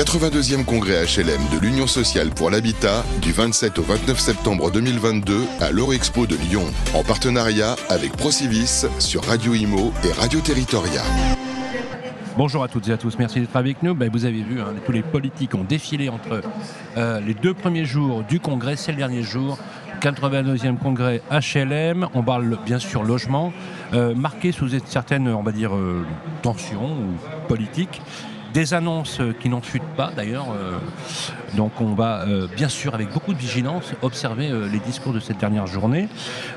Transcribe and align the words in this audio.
82e 0.00 0.64
congrès 0.64 1.04
HLM 1.04 1.42
de 1.52 1.58
l'Union 1.60 1.86
sociale 1.86 2.30
pour 2.30 2.48
l'habitat 2.48 3.04
du 3.20 3.32
27 3.32 3.78
au 3.80 3.82
29 3.82 4.18
septembre 4.18 4.70
2022 4.70 5.42
à 5.60 5.70
l'Eurexpo 5.72 6.26
de 6.26 6.36
Lyon, 6.36 6.64
en 6.94 7.04
partenariat 7.04 7.76
avec 7.90 8.12
Procivis 8.12 8.86
sur 8.98 9.22
Radio 9.24 9.52
Imo 9.52 9.92
et 10.02 10.12
Radio 10.12 10.40
Territoria. 10.40 11.02
Bonjour 12.38 12.62
à 12.62 12.68
toutes 12.68 12.88
et 12.88 12.92
à 12.92 12.96
tous, 12.96 13.18
merci 13.18 13.40
d'être 13.40 13.54
avec 13.56 13.82
nous. 13.82 13.94
Ben, 13.94 14.08
vous 14.10 14.24
avez 14.24 14.40
vu, 14.40 14.62
hein, 14.62 14.72
tous 14.86 14.92
les 14.92 15.02
politiques 15.02 15.54
ont 15.54 15.64
défilé 15.64 16.08
entre 16.08 16.40
euh, 16.96 17.20
les 17.20 17.34
deux 17.34 17.52
premiers 17.52 17.84
jours 17.84 18.22
du 18.22 18.40
congrès, 18.40 18.76
c'est 18.76 18.92
le 18.92 18.98
dernier 18.98 19.22
jour. 19.22 19.58
82e 20.00 20.78
congrès 20.78 21.20
HLM, 21.30 22.08
on 22.14 22.22
parle 22.22 22.56
bien 22.64 22.78
sûr 22.78 23.02
logement, 23.02 23.52
euh, 23.92 24.14
marqué 24.14 24.50
sous 24.50 24.70
une 24.70 24.80
certaine, 24.86 25.28
on 25.28 25.42
va 25.42 25.52
dire, 25.52 25.76
euh, 25.76 26.06
tension 26.40 26.84
ou 26.84 27.46
politique. 27.48 28.00
Des 28.52 28.74
annonces 28.74 29.20
qui 29.40 29.48
n'en 29.48 29.60
futent 29.60 29.82
pas 29.96 30.10
d'ailleurs. 30.14 30.48
euh, 30.50 30.78
donc 31.56 31.80
on 31.80 31.94
va 31.94 32.22
euh, 32.26 32.46
bien 32.54 32.68
sûr 32.68 32.94
avec 32.94 33.12
beaucoup 33.12 33.32
de 33.32 33.38
vigilance 33.38 33.92
observer 34.02 34.50
euh, 34.50 34.68
les 34.68 34.78
discours 34.78 35.12
de 35.12 35.20
cette 35.20 35.38
dernière 35.38 35.66
journée. 35.66 36.08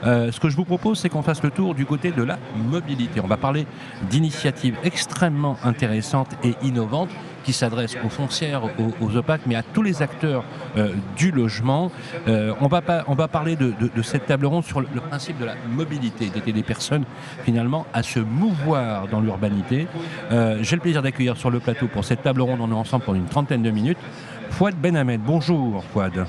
Euh, 0.04 0.32
ce 0.32 0.40
que 0.40 0.50
je 0.50 0.56
vous 0.56 0.66
propose 0.66 1.00
c'est 1.00 1.10
qu'on 1.10 1.24
fasse 1.24 1.44
le 1.44 1.52
tour 1.52 1.76
du 1.76 1.86
côté 1.86 2.12
de 2.12 2.24
la 2.24 2.38
mobilité. 2.56 3.20
On 3.24 3.28
va 3.28 3.38
parler 3.38 3.66
d'initiatives 4.10 4.76
extrêmement 4.84 5.58
intéressantes 5.64 6.30
et 6.44 6.56
innovantes 6.64 7.10
qui 7.44 7.54
s'adressent 7.54 7.98
aux 8.04 8.10
foncières, 8.10 8.64
aux, 8.66 9.06
aux 9.06 9.18
OPAC, 9.18 9.42
mais 9.46 9.56
à 9.56 9.64
tous 9.64 9.82
les 9.84 10.02
acteurs 10.02 10.44
euh, 10.78 10.94
du 11.18 11.32
logement. 11.32 11.92
Euh, 12.28 12.54
on, 12.62 12.68
va 12.68 12.82
pas, 12.82 13.04
on 13.08 13.16
va 13.16 13.28
parler 13.28 13.56
de, 13.56 13.74
de- 13.80 13.92
de 13.96 14.02
cette 14.02 14.26
table 14.26 14.46
ronde 14.46 14.64
sur 14.64 14.80
le, 14.82 14.88
le 14.94 15.02
principe 15.02 15.38
de 15.40 15.46
la 15.46 15.56
mobilité, 15.70 16.30
d'aider 16.30 16.52
les 16.52 16.64
personnes 16.64 17.04
finalement 17.44 17.86
à 17.94 18.04
se 18.04 18.20
mouvoir 18.20 19.08
dans 19.08 19.22
l'urbanité. 19.22 19.88
Euh, 20.32 20.58
J'ai 20.62 20.76
le 20.76 20.82
plaisir 20.82 21.02
d'accueillir 21.02 21.38
sur 21.38 21.50
le 21.50 21.60
plateau 21.60 21.88
pour 21.88 22.06
cette 22.06 22.24
table 22.24 22.42
ronde, 22.42 22.60
on 22.62 22.70
est 22.72 22.76
ensemble 22.76 23.04
pour 23.04 23.16
une 23.16 23.26
trentaine 23.26 23.62
de 23.62 23.72
minutes, 23.72 23.98
Fouad 24.52 24.76
Benhamed. 24.76 25.22
Bonjour 25.26 25.84
Fouad, 25.92 26.26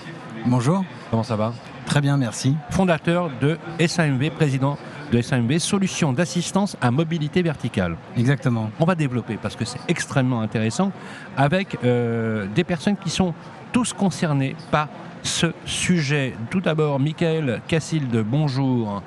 Bonjour, 0.46 0.84
comment 1.10 1.22
ça 1.22 1.36
va? 1.36 1.52
Très 1.86 2.00
bien, 2.00 2.16
merci. 2.16 2.56
Fondateur 2.70 3.30
de 3.40 3.58
SAMV, 3.78 4.30
président 4.30 4.78
de 5.14 5.22
SAMV, 5.22 5.60
Solutions 5.60 6.12
d'assistance 6.12 6.76
à 6.80 6.90
mobilité 6.90 7.42
verticale. 7.42 7.96
Exactement. 8.16 8.70
On 8.80 8.84
va 8.84 8.96
développer 8.96 9.38
parce 9.40 9.54
que 9.54 9.64
c'est 9.64 9.78
extrêmement 9.86 10.40
intéressant 10.40 10.90
avec 11.36 11.78
euh, 11.84 12.46
des 12.52 12.64
personnes 12.64 12.96
qui 12.96 13.10
sont 13.10 13.32
tous 13.72 13.92
concernées 13.92 14.56
par 14.72 14.88
ce 15.22 15.52
sujet. 15.66 16.34
Tout 16.50 16.60
d'abord, 16.60 16.98
Michael 16.98 17.60
Cassilde, 17.68 18.24
bonjour 18.26 19.02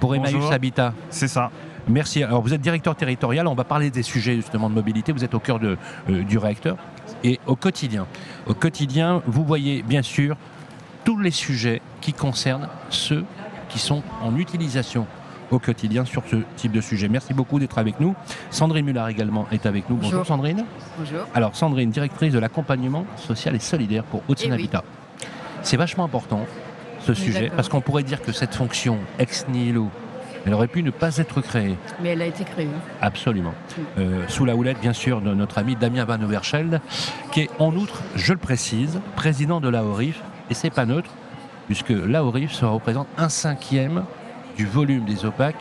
pour 0.00 0.16
Emmaüs 0.16 0.34
Bonjour. 0.34 0.52
Habitat. 0.52 0.92
C'est 1.10 1.28
ça. 1.28 1.52
Merci. 1.88 2.24
Alors, 2.24 2.42
vous 2.42 2.52
êtes 2.52 2.60
directeur 2.60 2.96
territorial. 2.96 3.46
On 3.46 3.54
va 3.54 3.64
parler 3.64 3.90
des 3.90 4.02
sujets 4.02 4.34
justement 4.34 4.68
de 4.68 4.74
mobilité. 4.74 5.12
Vous 5.12 5.22
êtes 5.22 5.34
au 5.34 5.38
cœur 5.40 5.60
de, 5.60 5.78
euh, 6.10 6.24
du 6.24 6.38
réacteur. 6.38 6.76
Et 7.22 7.38
au 7.46 7.54
quotidien, 7.54 8.06
au 8.48 8.54
quotidien, 8.54 9.22
vous 9.26 9.44
voyez 9.44 9.84
bien 9.84 10.02
sûr 10.02 10.36
tous 11.04 11.18
les 11.18 11.30
sujets 11.30 11.80
qui 12.00 12.12
concernent 12.12 12.68
ceux 12.90 13.24
qui 13.68 13.78
sont 13.78 14.02
en 14.22 14.36
utilisation 14.36 15.06
au 15.50 15.58
quotidien 15.58 16.04
sur 16.04 16.22
ce 16.30 16.36
type 16.56 16.72
de 16.72 16.80
sujet. 16.80 17.08
Merci 17.08 17.34
beaucoup 17.34 17.58
d'être 17.58 17.78
avec 17.78 18.00
nous. 18.00 18.14
Sandrine 18.50 18.84
Muller 18.84 19.04
également 19.08 19.46
est 19.52 19.66
avec 19.66 19.88
nous. 19.90 19.96
Bonjour, 19.96 20.10
Bonjour. 20.12 20.26
Sandrine. 20.26 20.64
Bonjour. 20.98 21.20
Alors 21.34 21.54
Sandrine, 21.56 21.90
directrice 21.90 22.32
de 22.32 22.38
l'accompagnement 22.38 23.04
social 23.16 23.54
et 23.54 23.60
solidaire 23.60 24.04
pour 24.04 24.22
Haute-Seine 24.28 24.50
Eh 24.52 24.56
oui. 24.56 24.60
Habitat. 24.62 24.84
C'est 25.62 25.76
vachement 25.76 26.04
important 26.04 26.46
ce 27.00 27.14
sujet 27.14 27.50
parce 27.54 27.68
qu'on 27.68 27.80
pourrait 27.80 28.02
dire 28.02 28.20
que 28.22 28.32
cette 28.32 28.54
fonction 28.54 28.98
ex 29.18 29.46
nihilo, 29.48 29.88
elle 30.44 30.54
aurait 30.54 30.68
pu 30.68 30.82
ne 30.82 30.90
pas 30.90 31.16
être 31.18 31.40
créée. 31.40 31.76
Mais 32.02 32.10
elle 32.10 32.22
a 32.22 32.26
été 32.26 32.44
créée. 32.44 32.68
Absolument. 33.00 33.52
Euh, 33.98 34.22
sous 34.28 34.44
la 34.44 34.54
houlette, 34.54 34.80
bien 34.80 34.92
sûr, 34.92 35.20
de 35.20 35.34
notre 35.34 35.58
ami 35.58 35.74
Damien 35.76 36.04
Van 36.04 36.20
Overschelde, 36.22 36.80
qui 37.32 37.40
est 37.42 37.50
en 37.58 37.74
outre, 37.74 38.02
je 38.14 38.32
le 38.32 38.38
précise, 38.38 39.00
président 39.16 39.60
de 39.60 39.68
l'AORIF. 39.68 40.22
Et 40.50 40.54
c'est 40.54 40.70
pas 40.70 40.86
neutre, 40.86 41.10
puisque 41.66 41.90
l'AORIF, 41.90 42.52
ça 42.52 42.68
représente 42.68 43.08
un 43.18 43.28
cinquième 43.28 44.04
du 44.56 44.66
volume 44.66 45.04
des 45.04 45.24
OPAC 45.24 45.54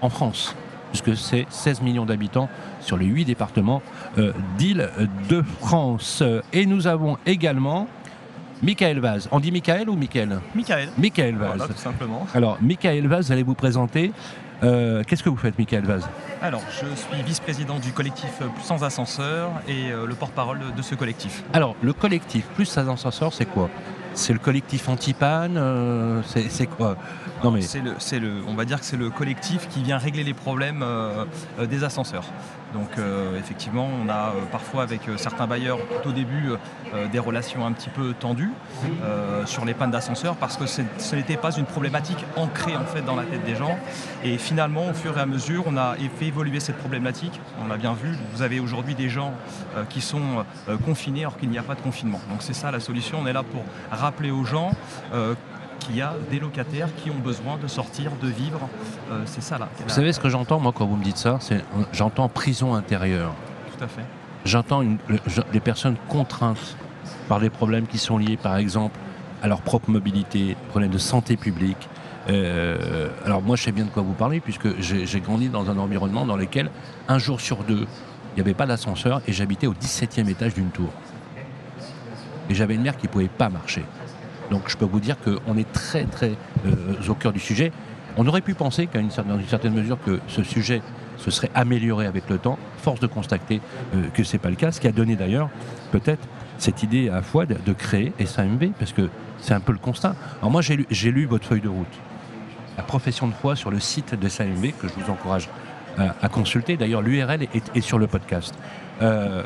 en 0.00 0.08
France, 0.08 0.54
puisque 0.90 1.16
c'est 1.16 1.46
16 1.48 1.82
millions 1.82 2.06
d'habitants 2.06 2.48
sur 2.80 2.96
les 2.96 3.06
8 3.06 3.24
départements 3.26 3.82
euh, 4.18 4.32
d'Île-de-France. 4.58 6.22
Et 6.52 6.66
nous 6.66 6.86
avons 6.86 7.18
également 7.26 7.86
Michael 8.62 9.00
Vaz. 9.00 9.28
On 9.30 9.40
dit 9.40 9.52
Michael 9.52 9.88
ou 9.90 9.96
Michael 9.96 10.40
Michael. 10.54 10.88
Michael 10.98 11.36
Vaz. 11.36 11.56
Voilà, 11.56 11.72
tout 11.72 11.78
simplement. 11.78 12.26
Alors, 12.34 12.58
Michael 12.60 13.06
Vaz, 13.06 13.26
vous 13.26 13.32
allez 13.32 13.42
vous 13.42 13.54
présenter. 13.54 14.12
Euh, 14.62 15.02
Qu'est-ce 15.06 15.22
que 15.22 15.28
vous 15.28 15.36
faites, 15.36 15.58
Michael 15.58 15.84
Vaz? 15.84 16.08
Alors, 16.40 16.62
je 16.70 16.86
suis 16.94 17.22
vice-président 17.22 17.78
du 17.78 17.92
collectif 17.92 18.38
Plus 18.38 18.62
sans 18.64 18.84
ascenseur 18.84 19.50
et 19.68 19.90
euh, 19.90 20.06
le 20.06 20.14
porte-parole 20.14 20.60
de 20.74 20.82
ce 20.82 20.94
collectif. 20.94 21.42
Alors, 21.52 21.74
le 21.82 21.92
collectif 21.92 22.44
plus 22.54 22.64
ça 22.64 22.82
ascenseurs, 22.82 23.32
c'est 23.32 23.46
quoi? 23.46 23.68
C'est 24.14 24.32
le 24.32 24.38
collectif 24.38 24.88
anti-panne 24.88 25.56
euh, 25.56 26.22
C'est 26.24 26.66
quoi 26.66 26.96
Non 27.42 27.50
mais 27.50 27.60
le, 27.60 28.18
le, 28.18 28.42
on 28.46 28.54
va 28.54 28.64
dire 28.64 28.78
que 28.80 28.86
c'est 28.86 28.96
le 28.96 29.10
collectif 29.10 29.68
qui 29.68 29.82
vient 29.82 29.98
régler 29.98 30.24
les 30.24 30.34
problèmes 30.34 30.82
euh, 30.82 31.24
euh, 31.58 31.66
des 31.66 31.84
ascenseurs. 31.84 32.24
Donc, 32.74 32.98
euh, 32.98 33.38
effectivement, 33.38 33.88
on 34.04 34.08
a 34.08 34.30
euh, 34.30 34.42
parfois 34.50 34.82
avec 34.82 35.08
euh, 35.08 35.16
certains 35.16 35.46
bailleurs, 35.46 35.78
tout 36.02 36.08
au 36.10 36.12
début, 36.12 36.52
des 37.10 37.18
relations 37.18 37.66
un 37.66 37.72
petit 37.72 37.88
peu 37.88 38.14
tendues 38.14 38.52
sur 39.46 39.64
les 39.64 39.74
pannes 39.74 39.90
d'ascenseurs 39.90 40.36
parce 40.36 40.56
que 40.56 40.66
ce 40.66 41.16
n'était 41.16 41.36
pas 41.36 41.50
une 41.50 41.64
problématique 41.64 42.24
ancrée 42.36 42.76
en 42.76 42.84
fait 42.84 43.02
dans 43.02 43.16
la 43.16 43.24
tête 43.24 43.44
des 43.44 43.56
gens. 43.56 43.76
Et 44.22 44.38
finalement, 44.38 44.88
au 44.90 44.94
fur 44.94 45.16
et 45.16 45.20
à 45.20 45.26
mesure, 45.26 45.64
on 45.66 45.76
a 45.76 45.96
fait 46.18 46.26
évoluer 46.26 46.60
cette 46.60 46.76
problématique. 46.76 47.40
On 47.64 47.68
l'a 47.68 47.76
bien 47.76 47.94
vu. 47.94 48.16
Vous 48.32 48.42
avez 48.42 48.60
aujourd'hui 48.60 48.94
des 48.94 49.08
gens 49.08 49.34
qui 49.88 50.00
sont 50.00 50.44
confinés 50.84 51.20
alors 51.20 51.36
qu'il 51.36 51.50
n'y 51.50 51.58
a 51.58 51.62
pas 51.62 51.74
de 51.74 51.80
confinement. 51.80 52.20
Donc 52.30 52.42
c'est 52.42 52.54
ça 52.54 52.70
la 52.70 52.80
solution. 52.80 53.18
On 53.22 53.26
est 53.26 53.32
là 53.32 53.42
pour 53.42 53.64
rappeler 53.90 54.30
aux 54.30 54.44
gens 54.44 54.70
qu'il 55.80 55.96
y 55.96 56.02
a 56.02 56.14
des 56.30 56.38
locataires 56.40 56.88
qui 57.02 57.10
ont 57.10 57.18
besoin 57.22 57.56
de 57.62 57.66
sortir, 57.66 58.10
de 58.22 58.28
vivre. 58.28 58.60
Euh, 59.10 59.22
c'est 59.26 59.42
ça 59.42 59.58
là. 59.58 59.68
vous 59.82 59.88
savez 59.92 60.12
ce 60.12 60.20
que 60.20 60.28
j'entends 60.28 60.58
moi 60.60 60.72
quand 60.74 60.86
vous 60.86 60.96
me 60.96 61.04
dites 61.04 61.16
ça 61.18 61.38
C'est 61.40 61.62
j'entends 61.92 62.28
prison 62.28 62.74
intérieure. 62.74 63.32
Tout 63.76 63.84
à 63.84 63.88
fait. 63.88 64.04
J'entends 64.44 64.82
une- 64.82 64.98
le- 65.08 65.18
je- 65.26 65.40
des 65.52 65.60
personnes 65.60 65.96
contraintes 66.08 66.76
par 67.28 67.40
des 67.40 67.50
problèmes 67.50 67.86
qui 67.86 67.98
sont 67.98 68.18
liés, 68.18 68.36
par 68.36 68.56
exemple, 68.56 68.98
à 69.42 69.48
leur 69.48 69.60
propre 69.62 69.90
mobilité, 69.90 70.56
problèmes 70.70 70.90
de 70.90 70.98
santé 70.98 71.36
publique. 71.36 71.88
Euh, 72.30 73.08
alors 73.26 73.42
moi, 73.42 73.56
je 73.56 73.62
sais 73.64 73.72
bien 73.72 73.84
de 73.84 73.90
quoi 73.90 74.02
vous 74.02 74.12
parlez, 74.14 74.40
puisque 74.40 74.80
j'ai 74.80 75.04
j'ai 75.06 75.20
grandi 75.20 75.48
dans 75.48 75.70
un 75.70 75.76
environnement 75.78 76.24
dans 76.26 76.36
lequel, 76.36 76.70
un 77.08 77.18
jour 77.18 77.40
sur 77.40 77.64
deux, 77.64 77.86
il 78.32 78.34
n'y 78.36 78.40
avait 78.40 78.54
pas 78.54 78.66
d'ascenseur 78.66 79.20
et 79.26 79.32
j'habitais 79.32 79.66
au 79.66 79.74
17e 79.74 80.28
étage 80.28 80.54
d'une 80.54 80.70
tour. 80.70 80.90
Et 82.50 82.54
j'avais 82.54 82.74
une 82.74 82.82
mère 82.82 82.96
qui 82.96 83.06
ne 83.06 83.12
pouvait 83.12 83.28
pas 83.28 83.48
marcher. 83.48 83.84
Donc 84.50 84.62
je 84.68 84.76
peux 84.76 84.84
vous 84.84 85.00
dire 85.00 85.16
qu'on 85.18 85.56
est 85.56 85.70
très 85.72 86.04
très 86.04 86.32
euh, 86.66 87.08
au 87.08 87.14
cœur 87.14 87.32
du 87.32 87.40
sujet. 87.40 87.72
On 88.16 88.26
aurait 88.26 88.42
pu 88.42 88.54
penser 88.54 88.86
qu'à 88.86 89.00
une, 89.00 89.10
une 89.10 89.48
certaine 89.48 89.74
mesure 89.74 89.98
que 90.04 90.20
ce 90.28 90.42
sujet 90.42 90.82
se 91.16 91.30
serait 91.30 91.50
amélioré 91.54 92.06
avec 92.06 92.28
le 92.28 92.38
temps. 92.38 92.58
Force 92.78 93.00
de 93.00 93.06
constater 93.06 93.60
euh, 93.94 94.08
que 94.12 94.22
ce 94.22 94.34
n'est 94.34 94.38
pas 94.38 94.50
le 94.50 94.56
cas. 94.56 94.72
Ce 94.72 94.80
qui 94.80 94.86
a 94.86 94.92
donné 94.92 95.16
d'ailleurs 95.16 95.48
peut-être 95.90 96.26
cette 96.58 96.82
idée 96.82 97.08
à 97.08 97.22
Fouad 97.22 97.58
de 97.64 97.72
créer 97.72 98.12
SAMV, 98.24 98.70
parce 98.78 98.92
que 98.92 99.08
c'est 99.38 99.54
un 99.54 99.60
peu 99.60 99.72
le 99.72 99.78
constat. 99.78 100.14
Alors 100.38 100.50
moi 100.50 100.62
j'ai 100.62 101.10
lu, 101.10 101.26
votre 101.26 101.46
feuille 101.46 101.60
de 101.60 101.68
route, 101.68 101.86
la 102.76 102.82
profession 102.82 103.26
de 103.26 103.34
foi 103.34 103.56
sur 103.56 103.70
le 103.70 103.80
site 103.80 104.18
de 104.18 104.28
SAMV, 104.28 104.72
que 104.72 104.88
je 104.88 104.94
vous 104.94 105.10
encourage 105.10 105.48
à, 105.98 106.28
consulter. 106.28 106.76
D'ailleurs 106.76 107.02
l'URL 107.02 107.42
est, 107.42 107.76
est 107.76 107.80
sur 107.80 107.98
le 107.98 108.06
podcast. 108.06 108.54
Euh, 109.02 109.44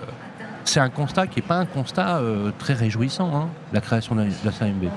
c'est 0.69 0.81
un 0.81 0.91
constat 0.91 1.27
qui 1.27 1.41
n'est 1.41 1.47
pas 1.47 1.57
un 1.57 1.67
constat 1.67 2.19
euh, 2.19 2.53
très 2.59 2.75
réjouissant, 2.75 3.35
hein, 3.35 3.49
la 3.73 3.81
création 3.81 4.15
de 4.15 4.29
la 4.45 4.53
SAMV. 4.53 4.89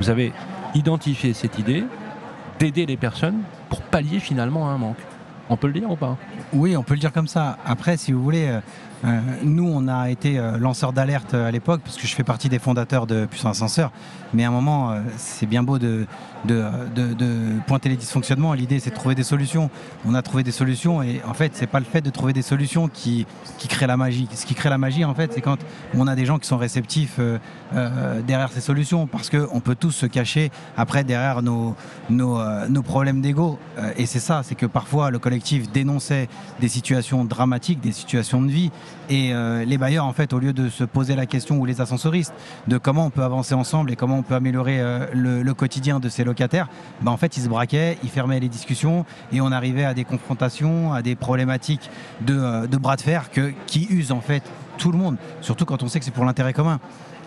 Vous 0.00 0.08
avez 0.08 0.32
identifié 0.74 1.32
cette 1.34 1.58
idée 1.58 1.84
d'aider 2.58 2.86
les 2.86 2.96
personnes 2.96 3.40
pour 3.68 3.82
pallier 3.82 4.20
finalement 4.20 4.70
un 4.70 4.78
manque. 4.78 4.98
On 5.48 5.56
peut 5.56 5.66
le 5.66 5.72
dire 5.72 5.90
ou 5.90 5.96
pas? 5.96 6.16
Oui, 6.52 6.76
on 6.76 6.84
peut 6.84 6.94
le 6.94 7.00
dire 7.00 7.12
comme 7.12 7.26
ça. 7.26 7.58
Après, 7.66 7.96
si 7.96 8.12
vous 8.12 8.22
voulez, 8.22 8.60
euh, 9.04 9.20
nous, 9.42 9.66
on 9.66 9.88
a 9.88 10.10
été 10.10 10.38
euh, 10.38 10.58
lanceurs 10.58 10.92
d'alerte 10.92 11.32
euh, 11.32 11.48
à 11.48 11.50
l'époque, 11.50 11.80
parce 11.82 11.96
que 11.96 12.06
je 12.06 12.14
fais 12.14 12.24
partie 12.24 12.48
des 12.48 12.58
fondateurs 12.58 13.06
de 13.06 13.24
Puissant 13.24 13.50
Ascenseur. 13.50 13.90
Mais 14.34 14.44
à 14.44 14.48
un 14.48 14.52
moment, 14.52 14.94
c'est 15.16 15.46
bien 15.46 15.64
beau 15.64 15.80
de, 15.80 16.06
pointer 17.66 17.88
les 17.88 17.96
dysfonctionnements. 17.96 18.52
L'idée, 18.52 18.78
c'est 18.78 18.90
de 18.90 18.94
trouver 18.94 19.16
des 19.16 19.24
solutions. 19.24 19.70
On 20.06 20.14
a 20.14 20.22
trouvé 20.22 20.44
des 20.44 20.52
solutions, 20.52 21.02
et 21.02 21.20
en 21.26 21.34
fait, 21.34 21.50
c'est 21.56 21.66
pas 21.66 21.80
le 21.80 21.84
fait 21.84 22.00
de 22.00 22.10
trouver 22.10 22.32
des 22.32 22.42
solutions 22.42 22.86
qui, 22.86 23.26
crée 23.68 23.88
la 23.88 23.96
magie. 23.96 24.28
Ce 24.32 24.46
qui 24.46 24.54
crée 24.54 24.70
la 24.70 24.78
magie, 24.78 25.04
en 25.04 25.14
fait, 25.14 25.32
c'est 25.32 25.40
quand 25.40 25.58
on 25.96 26.06
a 26.06 26.14
des 26.14 26.26
gens 26.26 26.38
qui 26.38 26.46
sont 26.46 26.58
réceptifs 26.58 27.18
derrière 27.72 28.52
ces 28.52 28.60
solutions, 28.60 29.08
parce 29.08 29.30
qu'on 29.30 29.58
peut 29.58 29.74
tous 29.74 29.90
se 29.90 30.06
cacher 30.06 30.52
après 30.76 31.02
derrière 31.02 31.42
nos, 31.42 31.74
nos, 32.08 32.82
problèmes 32.84 33.20
d'ego. 33.20 33.58
Et 33.96 34.06
c'est 34.06 34.20
ça, 34.20 34.42
c'est 34.44 34.54
que 34.54 34.66
parfois 34.66 35.10
le 35.10 35.18
collectif 35.18 35.72
dénonçait 35.72 36.28
des 36.60 36.68
situations 36.68 37.24
dramatiques, 37.24 37.80
des 37.80 37.90
situations 37.90 38.42
de 38.42 38.48
vie, 38.48 38.70
et 39.08 39.34
euh, 39.34 39.64
les 39.64 39.76
bailleurs, 39.76 40.04
en 40.04 40.12
fait, 40.12 40.32
au 40.32 40.38
lieu 40.38 40.52
de 40.52 40.68
se 40.68 40.84
poser 40.84 41.16
la 41.16 41.26
question, 41.26 41.58
ou 41.58 41.66
les 41.66 41.80
ascensoristes, 41.80 42.32
de 42.68 42.78
comment 42.78 43.06
on 43.06 43.10
peut 43.10 43.24
avancer 43.24 43.54
ensemble 43.54 43.90
et 43.90 43.96
comment 43.96 44.18
on 44.18 44.22
peut 44.22 44.34
améliorer 44.34 44.80
euh, 44.80 45.06
le, 45.12 45.52
quotidien 45.54 45.98
de 45.98 46.08
ces 46.08 46.22
locataires, 46.22 46.68
ben, 47.02 47.10
en 47.10 47.16
fait, 47.16 47.36
ils 47.36 47.42
se 47.42 47.48
braquaient, 47.48 47.98
ils 48.04 48.08
fermaient 48.08 48.40
les 48.40 48.48
discussions, 48.48 49.04
et 49.32 49.40
on 49.40 49.50
arrivait 49.50 49.84
à 49.84 49.94
des 49.94 50.04
confrontations, 50.04 50.92
à 50.92 51.02
des 51.02 51.16
problématiques 51.16 51.90
de, 52.20 52.38
euh, 52.38 52.78
bras 52.80 52.96
de 52.96 53.02
fer 53.02 53.30
qui 53.66 53.86
usent 53.90 54.12
en 54.12 54.20
fait 54.20 54.42
tout 54.78 54.90
le 54.90 54.98
monde, 54.98 55.16
surtout 55.42 55.66
quand 55.66 55.82
on 55.82 55.88
sait 55.88 55.98
que 55.98 56.04
c'est 56.04 56.10
pour 56.10 56.24
l'intérêt 56.24 56.54
commun. 56.54 56.80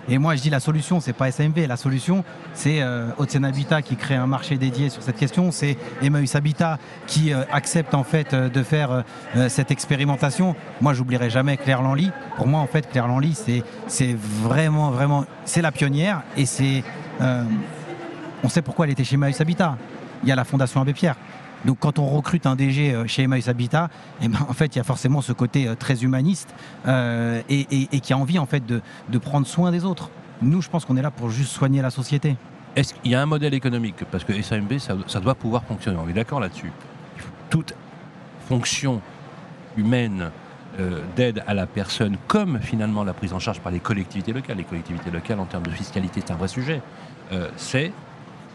Et 0.09 0.17
moi, 0.17 0.35
je 0.35 0.41
dis 0.41 0.49
la 0.49 0.59
solution, 0.59 0.99
c'est 0.99 1.13
pas 1.13 1.31
SMV. 1.31 1.65
La 1.67 1.77
solution, 1.77 2.23
c'est 2.53 2.81
euh, 2.81 3.09
Haute-Seine 3.17 3.45
Habitat 3.45 3.81
qui 3.81 3.95
crée 3.95 4.15
un 4.15 4.27
marché 4.27 4.57
dédié 4.57 4.89
sur 4.89 5.01
cette 5.01 5.17
question. 5.17 5.51
C'est 5.51 5.77
Emmaüs 6.01 6.35
Habitat 6.35 6.77
qui 7.07 7.33
euh, 7.33 7.43
accepte 7.51 7.93
en 7.93 8.03
fait 8.03 8.33
euh, 8.33 8.49
de 8.49 8.63
faire 8.63 9.03
euh, 9.35 9.49
cette 9.49 9.71
expérimentation. 9.71 10.55
Moi, 10.81 10.93
j'oublierai 10.93 11.29
jamais 11.29 11.55
Claire 11.55 11.81
Lanly. 11.81 12.11
Pour 12.35 12.47
moi, 12.47 12.59
en 12.59 12.67
fait, 12.67 12.89
Claire 12.89 13.07
Lanly, 13.07 13.33
c'est 13.33 13.63
c'est 13.87 14.15
vraiment, 14.15 14.91
vraiment, 14.91 15.25
c'est 15.45 15.61
la 15.61 15.71
pionnière 15.71 16.23
et 16.35 16.45
c'est. 16.45 16.83
on 18.43 18.49
sait 18.49 18.61
pourquoi 18.61 18.85
elle 18.85 18.91
était 18.91 19.03
chez 19.03 19.15
Emmaüs 19.15 19.39
Habitat. 19.39 19.77
Il 20.23 20.29
y 20.29 20.31
a 20.31 20.35
la 20.35 20.43
Fondation 20.43 20.81
Abbé 20.81 20.93
Pierre. 20.93 21.15
Donc 21.65 21.79
quand 21.79 21.99
on 21.99 22.05
recrute 22.07 22.45
un 22.45 22.55
DG 22.55 22.93
euh, 22.93 23.07
chez 23.07 23.23
Emmaüs 23.23 23.47
Habitat, 23.47 23.89
eh 24.21 24.27
ben, 24.27 24.39
en 24.47 24.53
fait, 24.53 24.75
il 24.75 24.77
y 24.77 24.81
a 24.81 24.83
forcément 24.83 25.21
ce 25.21 25.31
côté 25.31 25.67
euh, 25.67 25.75
très 25.75 26.03
humaniste 26.03 26.53
euh, 26.87 27.41
et, 27.49 27.99
qui 27.99 28.13
a 28.13 28.17
envie 28.17 28.39
en 28.39 28.45
fait 28.45 28.63
de, 28.65 28.81
prendre 29.19 29.47
soin 29.47 29.71
des 29.71 29.85
autres. 29.85 30.09
Nous, 30.41 30.61
je 30.61 30.69
pense 30.69 30.85
qu'on 30.85 30.97
est 30.97 31.01
là 31.01 31.11
pour 31.11 31.29
juste 31.29 31.51
soigner 31.51 31.81
la 31.81 31.89
société. 31.89 32.35
Est-ce 32.75 32.93
qu'il 32.93 33.11
y 33.11 33.15
a 33.15 33.21
un 33.21 33.25
modèle 33.25 33.53
économique? 33.53 34.03
Parce 34.11 34.23
que 34.23 34.39
SAMB, 34.41 34.77
ça, 34.77 35.19
doit 35.19 35.35
pouvoir 35.35 35.63
fonctionner. 35.63 35.97
On 36.03 36.09
est 36.09 36.13
d'accord 36.13 36.39
là-dessus. 36.39 36.71
Toute 37.49 37.73
fonction 38.47 38.99
humaine 39.77 40.31
d'aide 41.15 41.43
à 41.45 41.53
la 41.53 41.67
personne, 41.67 42.17
comme 42.27 42.59
finalement 42.59 43.03
la 43.03 43.13
prise 43.13 43.31
en 43.31 43.39
charge 43.39 43.59
par 43.59 43.71
les 43.71 43.79
collectivités 43.79 44.33
locales. 44.33 44.57
Les 44.57 44.63
collectivités 44.63 45.11
locales, 45.11 45.39
en 45.39 45.45
termes 45.45 45.63
de 45.63 45.69
fiscalité, 45.69 46.21
c'est 46.25 46.33
un 46.33 46.35
vrai 46.35 46.47
sujet. 46.47 46.81
C'est 47.55 47.93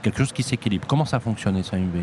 quelque 0.03 0.19
chose 0.19 0.33
qui 0.33 0.43
s'équilibre. 0.43 0.87
Comment 0.89 1.05
ça 1.05 1.21
fonctionne, 1.21 1.63
SAMB 1.63 2.03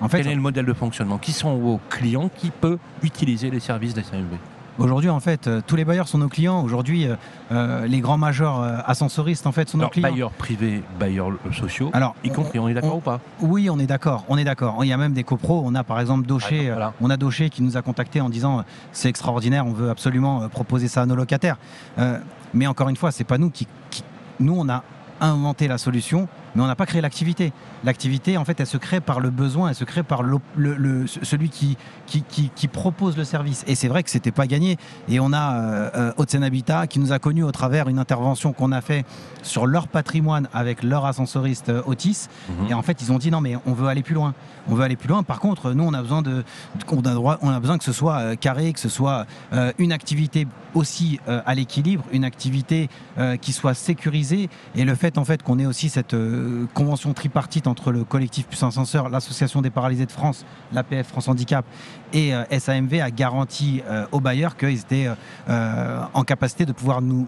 En 0.00 0.08
fait, 0.08 0.18
Quel 0.18 0.28
est 0.32 0.34
le 0.34 0.40
modèle 0.40 0.66
de 0.66 0.72
fonctionnement 0.72 1.18
Qui 1.18 1.32
sont 1.32 1.56
vos 1.56 1.80
clients 1.88 2.28
Qui 2.36 2.50
peut 2.50 2.78
utiliser 3.02 3.50
les 3.50 3.60
services 3.60 3.94
des 3.94 4.02
SAMB 4.02 4.34
aujourd'hui, 4.76 5.08
en 5.08 5.20
fait, 5.20 5.46
euh, 5.46 5.60
tous 5.64 5.76
les 5.76 5.84
bailleurs 5.84 6.08
sont 6.08 6.18
nos 6.18 6.28
clients. 6.28 6.60
Aujourd'hui, 6.64 7.06
euh, 7.06 7.14
euh, 7.52 7.86
les 7.86 8.00
grands 8.00 8.18
majors 8.18 8.60
ascensoristes, 8.86 9.46
en 9.46 9.52
fait, 9.52 9.68
sont 9.68 9.78
nos 9.78 9.88
clients. 9.88 10.10
bailleurs 10.10 10.30
privés, 10.32 10.82
bailleurs 10.98 11.28
sociaux, 11.52 11.90
Alors, 11.92 12.16
y 12.24 12.30
compris, 12.30 12.58
on 12.58 12.66
est 12.66 12.74
d'accord 12.74 12.96
ou 12.96 13.00
pas 13.00 13.20
Oui, 13.40 13.70
on 13.70 13.78
est 13.78 13.86
d'accord. 13.86 14.24
On 14.28 14.36
est 14.36 14.42
d'accord. 14.42 14.78
Il 14.84 14.88
y 14.88 14.92
a 14.92 14.96
même 14.96 15.12
des 15.12 15.22
copros. 15.22 15.62
On 15.64 15.76
a 15.76 15.84
par 15.84 16.00
exemple 16.00 16.26
Docher. 16.26 16.70
voilà. 16.70 16.88
euh, 16.88 16.90
On 17.00 17.08
a 17.08 17.16
Docher 17.16 17.50
qui 17.50 17.62
nous 17.62 17.76
a 17.76 17.82
contacté 17.82 18.20
en 18.20 18.28
disant 18.28 18.64
c'est 18.90 19.08
extraordinaire. 19.08 19.64
On 19.64 19.72
veut 19.72 19.90
absolument 19.90 20.48
proposer 20.48 20.88
ça 20.88 21.02
à 21.02 21.06
nos 21.06 21.14
locataires. 21.14 21.56
Euh, 21.98 22.18
mais 22.52 22.66
encore 22.66 22.88
une 22.88 22.96
fois, 22.96 23.12
c'est 23.12 23.22
pas 23.22 23.38
nous 23.38 23.50
qui, 23.50 23.68
qui- 23.90 24.02
Nous, 24.40 24.56
on 24.58 24.68
a 24.68 24.82
inventé 25.20 25.68
la 25.68 25.78
solution, 25.78 26.26
mais 26.54 26.62
on 26.62 26.66
n'a 26.66 26.76
pas 26.76 26.86
créé 26.86 27.00
l'activité. 27.00 27.52
L'activité, 27.84 28.36
en 28.36 28.44
fait, 28.44 28.60
elle 28.60 28.66
se 28.66 28.76
crée 28.76 29.00
par 29.00 29.20
le 29.20 29.30
besoin, 29.30 29.68
elle 29.70 29.74
se 29.74 29.84
crée 29.84 30.02
par 30.02 30.22
le, 30.22 30.38
le- 30.56 31.06
celui 31.06 31.48
qui, 31.48 31.76
qui, 32.06 32.22
qui- 32.22 32.50
qui 32.54 32.68
propose 32.68 33.16
le 33.16 33.24
service. 33.24 33.64
Et 33.66 33.74
c'est 33.74 33.88
vrai 33.88 34.02
que 34.02 34.10
c'était 34.10 34.30
pas 34.32 34.46
gagné. 34.46 34.76
Et 35.08 35.20
on 35.20 35.32
a 35.32 35.54
euh, 35.54 35.90
euh, 35.94 36.12
Haute-Seine 36.16 36.44
Habitat 36.44 36.86
qui 36.86 36.98
nous 36.98 37.12
a 37.12 37.18
connus 37.18 37.42
au 37.44 37.52
travers 37.52 37.88
une 37.88 37.98
intervention 37.98 38.52
qu'on 38.52 38.72
a 38.72 38.80
fait 38.80 39.04
sur 39.42 39.66
leur 39.66 39.88
patrimoine 39.88 40.48
avec 40.52 40.82
leur 40.82 41.04
ascensoriste 41.06 41.68
euh, 41.68 41.82
Otis. 41.86 42.28
Mhm. 42.48 42.70
Et 42.70 42.74
en 42.74 42.82
fait, 42.82 43.00
ils 43.02 43.12
ont 43.12 43.18
dit 43.18 43.30
non, 43.30 43.40
mais 43.40 43.56
on 43.66 43.72
veut 43.72 43.88
aller 43.88 44.02
plus 44.02 44.14
loin. 44.14 44.34
On 44.68 44.74
veut 44.74 44.82
aller 44.84 44.96
plus 44.96 45.08
loin. 45.08 45.22
Par 45.22 45.40
contre, 45.40 45.72
nous, 45.72 45.84
on 45.84 45.92
a 45.92 46.00
besoin 46.00 46.22
de, 46.22 46.42
on 46.90 47.00
a 47.00 47.12
droit, 47.14 47.38
on 47.42 47.50
a 47.50 47.60
besoin 47.60 47.76
que 47.78 47.84
ce 47.84 47.92
soit 47.92 48.16
euh, 48.18 48.34
carré, 48.36 48.72
que 48.72 48.80
ce 48.80 48.88
soit 48.88 49.26
euh, 49.52 49.72
une 49.78 49.92
activité 49.92 50.46
aussi 50.74 51.20
euh, 51.28 51.40
à 51.44 51.54
l'équilibre, 51.54 52.04
une 52.12 52.24
activité 52.24 52.88
euh, 53.18 53.36
qui 53.36 53.52
soit 53.52 53.74
sécurisée. 53.74 54.48
Et 54.74 54.84
le 54.84 54.94
fait, 54.94 55.18
en 55.18 55.24
fait, 55.24 55.42
qu'on 55.42 55.58
ait 55.58 55.66
aussi 55.66 55.88
cette 55.90 56.14
euh, 56.44 56.66
convention 56.74 57.12
tripartite 57.14 57.66
entre 57.66 57.90
le 57.92 58.04
collectif 58.04 58.46
Puissance 58.46 58.74
Ascenseur, 58.74 59.08
l'association 59.08 59.62
des 59.62 59.70
paralysés 59.70 60.06
de 60.06 60.12
France, 60.12 60.44
l'APF 60.72 61.06
France 61.08 61.28
Handicap 61.28 61.64
et 62.12 62.34
euh, 62.34 62.44
SAMV 62.58 63.00
a 63.00 63.10
garanti 63.10 63.82
euh, 63.88 64.06
aux 64.12 64.20
bailleurs 64.20 64.56
qu'ils 64.56 64.78
étaient 64.80 65.08
euh, 65.48 66.00
en 66.12 66.22
capacité 66.24 66.66
de 66.66 66.72
pouvoir 66.72 67.00
nous 67.02 67.26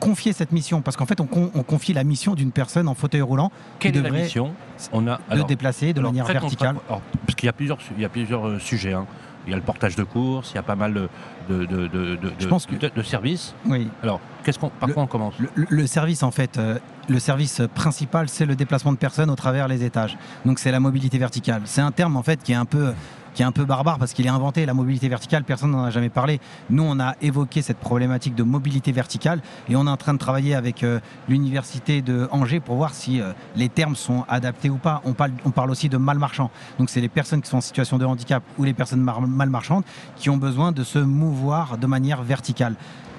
confier 0.00 0.32
cette 0.32 0.52
mission 0.52 0.82
parce 0.82 0.96
qu'en 0.96 1.06
fait 1.06 1.20
on, 1.20 1.26
con- 1.26 1.50
on 1.54 1.62
confie 1.62 1.92
la 1.92 2.04
mission 2.04 2.34
d'une 2.34 2.50
personne 2.50 2.88
en 2.88 2.94
fauteuil 2.94 3.22
roulant 3.22 3.50
Quelle 3.78 3.92
qui 3.92 3.98
est 3.98 4.02
la 4.02 4.08
devrait 4.08 4.22
mission? 4.24 4.52
On 4.92 5.06
a 5.06 5.18
déplacer 5.46 5.92
de 5.92 6.00
alors, 6.00 6.10
manière 6.12 6.26
verticale. 6.26 6.76
alors, 6.88 7.00
parce 7.26 7.36
qu'il 7.36 7.46
y 7.46 7.50
a 7.50 7.52
plusieurs, 7.52 7.78
il 7.96 8.02
y 8.02 8.04
a 8.04 8.08
plusieurs 8.08 8.46
euh, 8.48 8.58
sujets. 8.58 8.92
hein. 8.92 9.06
Il 9.46 9.50
y 9.50 9.52
a 9.52 9.56
le 9.56 9.62
portage 9.62 9.94
de 9.96 10.04
courses, 10.04 10.52
il 10.52 10.54
y 10.56 10.58
a 10.58 10.62
pas 10.62 10.74
mal 10.76 10.94
de, 10.94 11.08
de, 11.48 11.64
de, 11.66 11.86
de, 11.88 12.16
de- 12.16 12.32
Je 12.38 12.46
pense 12.48 12.64
que- 12.66 12.76
de- 12.76 12.90
de 12.94 13.02
services. 13.02 13.54
Oui. 13.66 13.88
Alors, 14.02 14.20
qu'est-ce 14.42 14.58
qu'on, 14.58 14.70
par 14.70 14.88
Le- 14.88 14.94
quoi 14.94 15.02
on 15.02 15.06
commence? 15.06 15.34
le 15.54 15.86
service 15.86 16.22
en 16.22 16.30
fait, 16.30 16.56
euh, 16.58 16.78
le 17.08 17.18
service 17.18 17.60
principal, 17.74 18.28
c'est 18.28 18.46
le 18.46 18.56
déplacement 18.56 18.92
de 18.92 18.96
personnes 18.98 19.28
au 19.30 19.36
travers 19.36 19.68
les 19.68 19.84
étages. 19.84 20.16
Donc 20.46 20.58
c'est 20.58 20.70
la 20.70 20.80
mobilité 20.80 21.18
verticale. 21.18 21.62
C'est 21.66 21.82
un 21.82 21.92
terme 21.92 22.16
en 22.16 22.22
fait 22.22 22.42
qui 22.42 22.52
est 22.52 22.56
un 22.56 22.64
peu 22.64 22.94
qui 23.34 23.42
est 23.42 23.44
un 23.44 23.52
peu 23.52 23.64
barbare 23.64 23.98
parce 23.98 24.12
qu'il 24.12 24.26
est 24.26 24.30
inventé 24.30 24.64
la 24.66 24.74
mobilité 24.74 25.08
verticale, 25.08 25.44
personne 25.44 25.72
n'en 25.72 25.84
a 25.84 25.90
jamais 25.90 26.08
parlé. 26.08 26.40
Nous, 26.70 26.82
on 26.82 26.98
a 27.00 27.14
évoqué 27.20 27.62
cette 27.62 27.78
problématique 27.78 28.34
de 28.34 28.42
mobilité 28.42 28.92
verticale 28.92 29.42
et 29.68 29.76
on 29.76 29.86
est 29.86 29.90
en 29.90 29.96
train 29.96 30.14
de 30.14 30.18
travailler 30.18 30.54
avec 30.54 30.82
euh, 30.82 31.00
l'université 31.28 32.02
de 32.02 32.28
Angers 32.30 32.60
pour 32.60 32.76
voir 32.76 32.94
si 32.94 33.20
euh, 33.20 33.32
les 33.56 33.68
termes 33.68 33.96
sont 33.96 34.24
adaptés 34.28 34.70
ou 34.70 34.76
pas. 34.76 35.02
On 35.04 35.12
parle, 35.12 35.32
on 35.44 35.50
parle 35.50 35.70
aussi 35.70 35.88
de 35.88 35.96
mal 35.96 36.18
marchands. 36.18 36.50
Donc 36.78 36.90
c'est 36.90 37.00
les 37.00 37.08
personnes 37.08 37.42
qui 37.42 37.50
sont 37.50 37.58
en 37.58 37.62
situation 37.62 37.98
de 37.98 38.04
handicap 38.04 38.42
ou 38.58 38.64
les 38.64 38.74
personnes 38.74 39.00
mal 39.00 39.50
marchandes 39.50 39.84
qui 40.16 40.30
ont 40.30 40.36
besoin 40.36 40.72
de 40.72 40.84
se 40.84 40.98
mouvoir 40.98 41.78
de 41.78 41.86
manière 41.86 42.22
verticale. 42.22 42.76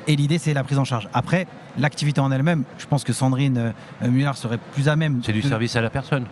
Et 0.07 0.15
l'idée, 0.15 0.37
c'est 0.37 0.53
la 0.53 0.63
prise 0.63 0.77
en 0.77 0.85
charge. 0.85 1.09
Après, 1.13 1.47
l'activité 1.77 2.21
en 2.21 2.31
elle-même, 2.31 2.63
je 2.77 2.85
pense 2.85 3.03
que 3.03 3.13
Sandrine 3.13 3.73
euh, 4.03 4.07
Muller 4.07 4.31
serait 4.35 4.59
plus 4.73 4.87
à 4.87 4.95
même. 4.95 5.21
C'est 5.23 5.33
du 5.33 5.41
service 5.41 5.75
à 5.75 5.81
la 5.81 5.89
personne. 5.89 6.25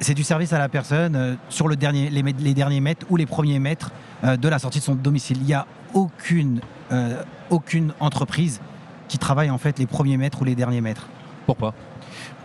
C'est 0.00 0.14
du 0.14 0.22
service 0.22 0.52
à 0.52 0.58
la 0.58 0.68
personne 0.68 1.16
euh, 1.16 1.34
sur 1.48 1.66
le 1.66 1.76
dernier, 1.76 2.10
les, 2.10 2.54
derniers 2.54 2.80
mètres 2.80 3.06
ou 3.08 3.16
les 3.16 3.26
premiers 3.26 3.58
mètres 3.58 3.90
euh, 4.24 4.36
de 4.36 4.48
la 4.48 4.58
sortie 4.58 4.80
de 4.80 4.84
son 4.84 4.94
domicile. 4.94 5.38
Il 5.40 5.46
n'y 5.46 5.54
a 5.54 5.66
aucune, 5.94 6.60
euh, 6.92 7.22
aucune 7.50 7.92
entreprise 8.00 8.60
qui 9.08 9.18
travaille 9.18 9.50
en 9.50 9.58
fait 9.58 9.78
les 9.78 9.86
premiers 9.86 10.18
mètres 10.18 10.42
ou 10.42 10.44
les 10.44 10.54
derniers 10.54 10.82
mètres 10.82 11.08
Pourquoi? 11.46 11.74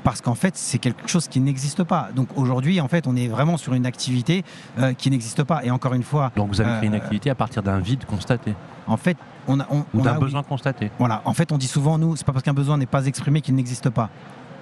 Parce 0.04 0.22
qu'en 0.22 0.36
fait 0.36 0.56
c'est 0.56 0.80
quelque 0.80 1.08
chose 1.08 1.28
qui 1.28 1.42
n'existe 1.42 1.84
pas. 1.84 2.10
Donc 2.16 2.30
aujourd'hui 2.38 2.80
en 2.80 2.88
fait 2.88 3.08
on 3.08 3.16
est 3.16 3.28
vraiment 3.28 3.58
sur 3.58 3.74
une 3.74 3.86
activité 3.86 4.44
euh, 4.80 4.94
qui 4.94 5.10
n'existe 5.10 5.44
pas. 5.44 5.66
Et 5.66 5.72
encore 5.72 5.94
une 5.94 6.04
fois, 6.04 6.32
Donc 6.36 6.50
vous 6.50 6.62
avez 6.62 6.78
créé 6.78 6.88
une 6.88 6.96
activité 6.96 7.30
à 7.30 7.36
partir 7.36 7.64
d'un 7.64 7.80
vide 7.80 8.06
constaté 8.06 8.54
en 8.88 8.98
fait 8.98 9.18
on 9.48 9.60
a, 9.60 9.68
on, 9.70 9.84
ou 9.94 10.02
d'un 10.02 10.14
oui, 10.14 10.20
besoin 10.20 10.44
constaté. 10.44 10.92
Voilà, 11.00 11.22
en 11.26 11.34
fait, 11.34 11.52
on 11.52 11.58
dit 11.58 11.68
souvent, 11.68 11.98
nous, 11.98 12.16
c'est 12.16 12.26
pas 12.26 12.32
parce 12.32 12.44
qu'un 12.44 12.54
besoin 12.54 12.78
n'est 12.78 12.86
pas 12.86 13.06
exprimé 13.06 13.42
qu'il 13.42 13.56
n'existe 13.56 13.90
pas. 13.90 14.10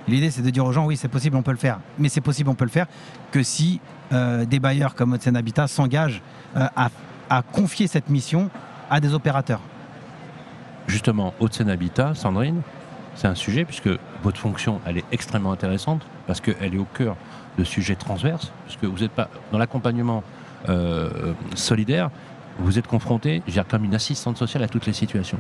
L'idée, 0.08 0.32
c'est 0.32 0.42
de 0.42 0.50
dire 0.50 0.66
aux 0.66 0.72
gens, 0.72 0.86
oui, 0.86 0.98
c'est 0.98 1.08
possible, 1.08 1.36
on 1.36 1.44
peut 1.44 1.52
le 1.52 1.58
faire. 1.58 1.80
Mais 2.00 2.10
c'est 2.10 2.22
possible, 2.22 2.50
on 2.50 2.56
peut 2.56 2.66
le 2.66 2.72
faire 2.72 2.88
que 3.32 3.44
si 3.44 3.80
euh, 4.14 4.46
des 4.46 4.60
bailleurs 4.60 4.96
comme 4.96 5.14
Haute-Seine 5.14 5.38
Habitat 5.38 5.68
s'engagent 5.68 6.22
euh, 6.58 6.68
à, 7.30 7.44
confier 7.54 7.88
cette 7.88 8.10
mission 8.10 8.50
à 8.90 9.00
des 9.00 9.14
opérateurs. 9.14 9.62
Justement, 10.88 11.34
Haute-Seine 11.40 11.70
Habitat, 11.70 12.14
Sandrine, 12.16 12.62
c'est 13.16 13.28
un 13.28 13.36
sujet 13.36 13.64
puisque 13.64 13.90
votre 14.22 14.38
fonction, 14.38 14.82
elle 14.86 14.98
est 14.98 15.06
extrêmement 15.14 15.54
intéressante 15.54 16.06
parce 16.28 16.42
qu'elle 16.42 16.76
est 16.76 16.78
au 16.78 16.88
cœur 16.94 17.16
de 17.58 17.64
sujets 17.64 17.96
transverses, 17.96 18.52
puisque 18.66 18.84
vous 18.84 19.00
n'êtes 19.00 19.12
pas 19.12 19.30
dans 19.54 19.58
l'accompagnement 19.58 20.24
euh, 20.68 21.34
solidaire, 21.56 22.10
vous 22.60 22.78
êtes 22.78 22.88
confronté, 22.88 23.42
je 23.46 23.52
veux 23.52 23.54
dire, 23.54 23.68
comme 23.68 23.86
une 23.86 23.96
assistante 23.96 24.38
sociale 24.38 24.64
à 24.64 24.68
toutes 24.68 24.86
les 24.86 24.94
situations. 24.94 25.40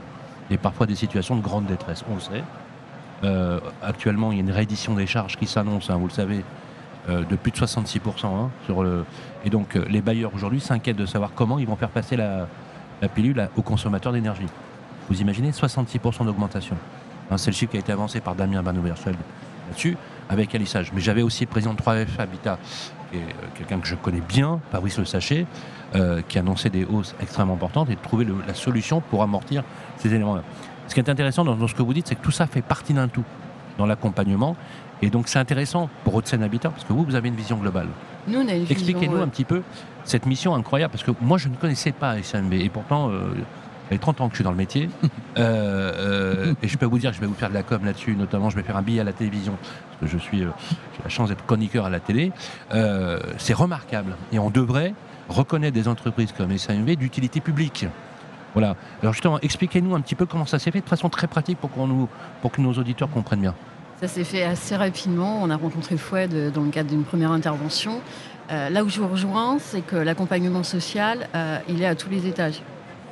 Et 0.50 0.58
parfois 0.58 0.86
des 0.86 0.96
situations 0.96 1.36
de 1.36 1.42
grande 1.42 1.66
détresse, 1.66 2.04
on 2.10 2.16
le 2.16 2.22
sait. 2.22 2.44
Euh, 3.24 3.60
actuellement, 3.84 4.32
il 4.32 4.38
y 4.38 4.42
a 4.42 4.44
une 4.44 4.52
réédition 4.52 4.96
des 4.96 5.06
charges 5.08 5.38
qui 5.38 5.46
s'annonce, 5.48 5.90
hein, 5.90 5.96
vous 5.98 6.08
le 6.08 6.12
savez, 6.14 6.44
euh, 7.10 7.24
de 7.24 7.36
plus 7.36 7.52
de 7.52 7.58
66%. 7.58 8.26
hein. 8.26 8.50
Et 9.46 9.50
donc, 9.50 9.76
euh, 9.76 9.86
les 9.90 10.02
bailleurs 10.02 10.32
aujourd'hui 10.34 10.60
s'inquiètent 10.60 10.98
de 10.98 11.06
savoir 11.06 11.32
comment 11.36 11.60
ils 11.60 11.68
vont 11.68 11.76
faire 11.76 11.90
passer 11.90 12.16
la, 12.16 12.48
pilule 13.16 13.40
à- 13.40 13.50
aux 13.58 13.62
consommateurs 13.62 14.14
d'énergie. 14.14 14.46
Vous 15.10 15.22
imaginez 15.22 15.52
66% 15.52 16.26
d'augmentation. 16.26 16.76
Hein, 17.30 17.38
c'est 17.38 17.52
le 17.52 17.56
chiffre 17.56 17.72
qui 17.72 17.78
a 17.78 17.80
été 17.80 17.92
avancé 17.92 18.22
par 18.22 18.36
Damien 18.36 18.62
Banouberscheld 18.64 19.18
là-dessus, 19.70 19.98
avec 20.30 20.54
alissage. 20.56 20.92
Mais 20.94 21.02
j'avais 21.02 21.22
aussi 21.24 21.46
le 21.46 21.50
président 21.50 21.74
de 21.74 21.80
3F 21.82 22.20
Habitat, 22.20 22.58
qui 23.12 23.18
est 23.18 23.26
quelqu'un 23.56 23.80
que 23.80 23.88
je 23.88 23.96
connais 23.96 24.22
bien, 24.22 24.60
Fabrice 24.72 24.98
Le 25.00 25.06
Sachet, 25.06 25.46
qui 26.28 26.40
annonçait 26.40 26.70
des 26.70 26.86
hausses 26.86 27.16
extrêmement 27.22 27.54
importantes 27.56 27.90
et 27.90 27.96
de 27.96 28.00
trouver 28.02 28.26
la 28.48 28.54
solution 28.54 29.02
pour 29.02 29.24
amortir 29.24 29.64
ces 29.98 30.14
éléments-là. 30.14 30.44
Ce 30.88 30.94
qui 30.94 31.00
est 31.00 31.10
intéressant 31.10 31.44
dans, 31.46 31.56
dans 31.56 31.68
ce 31.68 31.76
que 31.76 31.82
vous 31.82 31.94
dites, 31.94 32.08
c'est 32.08 32.16
que 32.16 32.24
tout 32.24 32.32
ça 32.32 32.48
fait 32.48 32.62
partie 32.62 32.94
d'un 32.94 33.08
tout 33.08 33.24
dans 33.78 33.86
l'accompagnement. 33.86 34.56
Et 35.02 35.10
donc 35.10 35.28
c'est 35.28 35.40
intéressant 35.40 35.90
pour 36.04 36.16
Haute-Seine 36.16 36.44
Habitat, 36.44 36.70
parce 36.70 36.84
que 36.84 36.94
vous, 36.94 37.04
vous 37.04 37.16
avez 37.16 37.30
une 37.30 37.36
vision 37.36 37.58
globale. 37.58 37.88
Nous, 38.28 38.40
on 38.40 38.48
a 38.48 38.54
une 38.54 38.70
Expliquez-nous 38.70 39.18
euh, 39.18 39.24
un 39.24 39.28
petit 39.28 39.46
peu 39.46 39.64
cette 40.04 40.26
mission 40.26 40.54
incroyable, 40.54 40.92
parce 40.92 41.04
que 41.04 41.12
moi, 41.22 41.38
je 41.38 41.48
ne 41.48 41.56
connaissais 41.56 41.92
pas 41.92 42.22
SMB, 42.22 42.54
et 42.54 42.70
pourtant, 42.70 43.10
euh, 43.10 43.34
il 43.90 43.94
y 43.94 43.96
a 43.96 44.00
30 44.00 44.22
ans 44.22 44.28
que 44.28 44.34
je 44.34 44.38
suis 44.38 44.44
dans 44.44 44.52
le 44.52 44.58
métier, 44.58 44.90
Euh, 45.38 46.50
euh, 46.50 46.54
et 46.62 46.68
je 46.68 46.78
peux 46.78 46.86
vous 46.86 47.00
dire, 47.00 47.14
je 47.14 47.22
vais 47.22 47.26
vous 47.26 47.36
faire 47.36 47.48
de 47.48 47.54
la 47.54 47.64
com 47.64 47.86
là-dessus, 47.86 48.18
notamment, 48.18 48.50
je 48.50 48.58
vais 48.58 48.64
faire 48.64 48.76
un 48.76 48.82
billet 48.82 49.00
à 49.00 49.06
la 49.06 49.14
télévision, 49.14 49.58
parce 49.62 50.02
que 50.02 50.18
je 50.18 50.22
suis, 50.22 50.44
euh, 50.44 50.50
j'ai 50.98 51.04
la 51.04 51.10
chance 51.10 51.30
d'être 51.30 51.46
chroniqueur 51.46 51.86
à 51.86 51.90
la 51.90 52.02
télé. 52.02 52.34
Euh, 52.74 53.18
c'est 53.38 53.54
remarquable, 53.54 54.18
et 54.34 54.40
on 54.40 54.50
devrait 54.50 54.94
reconnaître 55.30 55.74
des 55.74 55.88
entreprises 55.88 56.34
comme 56.34 56.52
SMB 56.52 56.90
d'utilité 56.98 57.40
publique. 57.40 57.86
Voilà. 58.54 58.76
Alors 59.02 59.14
justement, 59.14 59.40
expliquez-nous 59.40 59.96
un 59.96 60.02
petit 60.02 60.16
peu 60.16 60.26
comment 60.26 60.46
ça 60.46 60.60
s'est 60.60 60.72
fait 60.72 60.82
de 60.82 60.90
façon 60.90 61.10
très 61.10 61.28
pratique 61.28 61.58
pour, 61.60 61.72
qu'on 61.72 61.88
nous, 61.88 62.10
pour 62.42 62.52
que 62.52 62.62
nos 62.62 62.74
auditeurs 62.74 63.10
comprennent 63.10 63.42
bien. 63.42 63.56
Ça 64.02 64.08
s'est 64.08 64.24
fait 64.24 64.44
assez 64.44 64.76
rapidement. 64.76 65.40
On 65.42 65.50
a 65.50 65.56
rencontré 65.56 65.96
Foued 65.98 66.34
euh, 66.34 66.50
dans 66.50 66.64
le 66.64 66.70
cadre 66.70 66.90
d'une 66.90 67.04
première 67.04 67.32
intervention. 67.32 68.02
Euh, 68.52 68.70
là 68.70 68.84
où 68.84 68.90
je 68.90 69.00
vous 69.00 69.08
rejoins, 69.08 69.58
c'est 69.60 69.82
que 69.82 69.96
l'accompagnement 69.96 70.64
social, 70.64 71.28
euh, 71.36 71.60
il 71.70 71.82
est 71.82 71.86
à 71.86 71.96
tous 71.96 72.10
les 72.10 72.28
étages. 72.28 72.62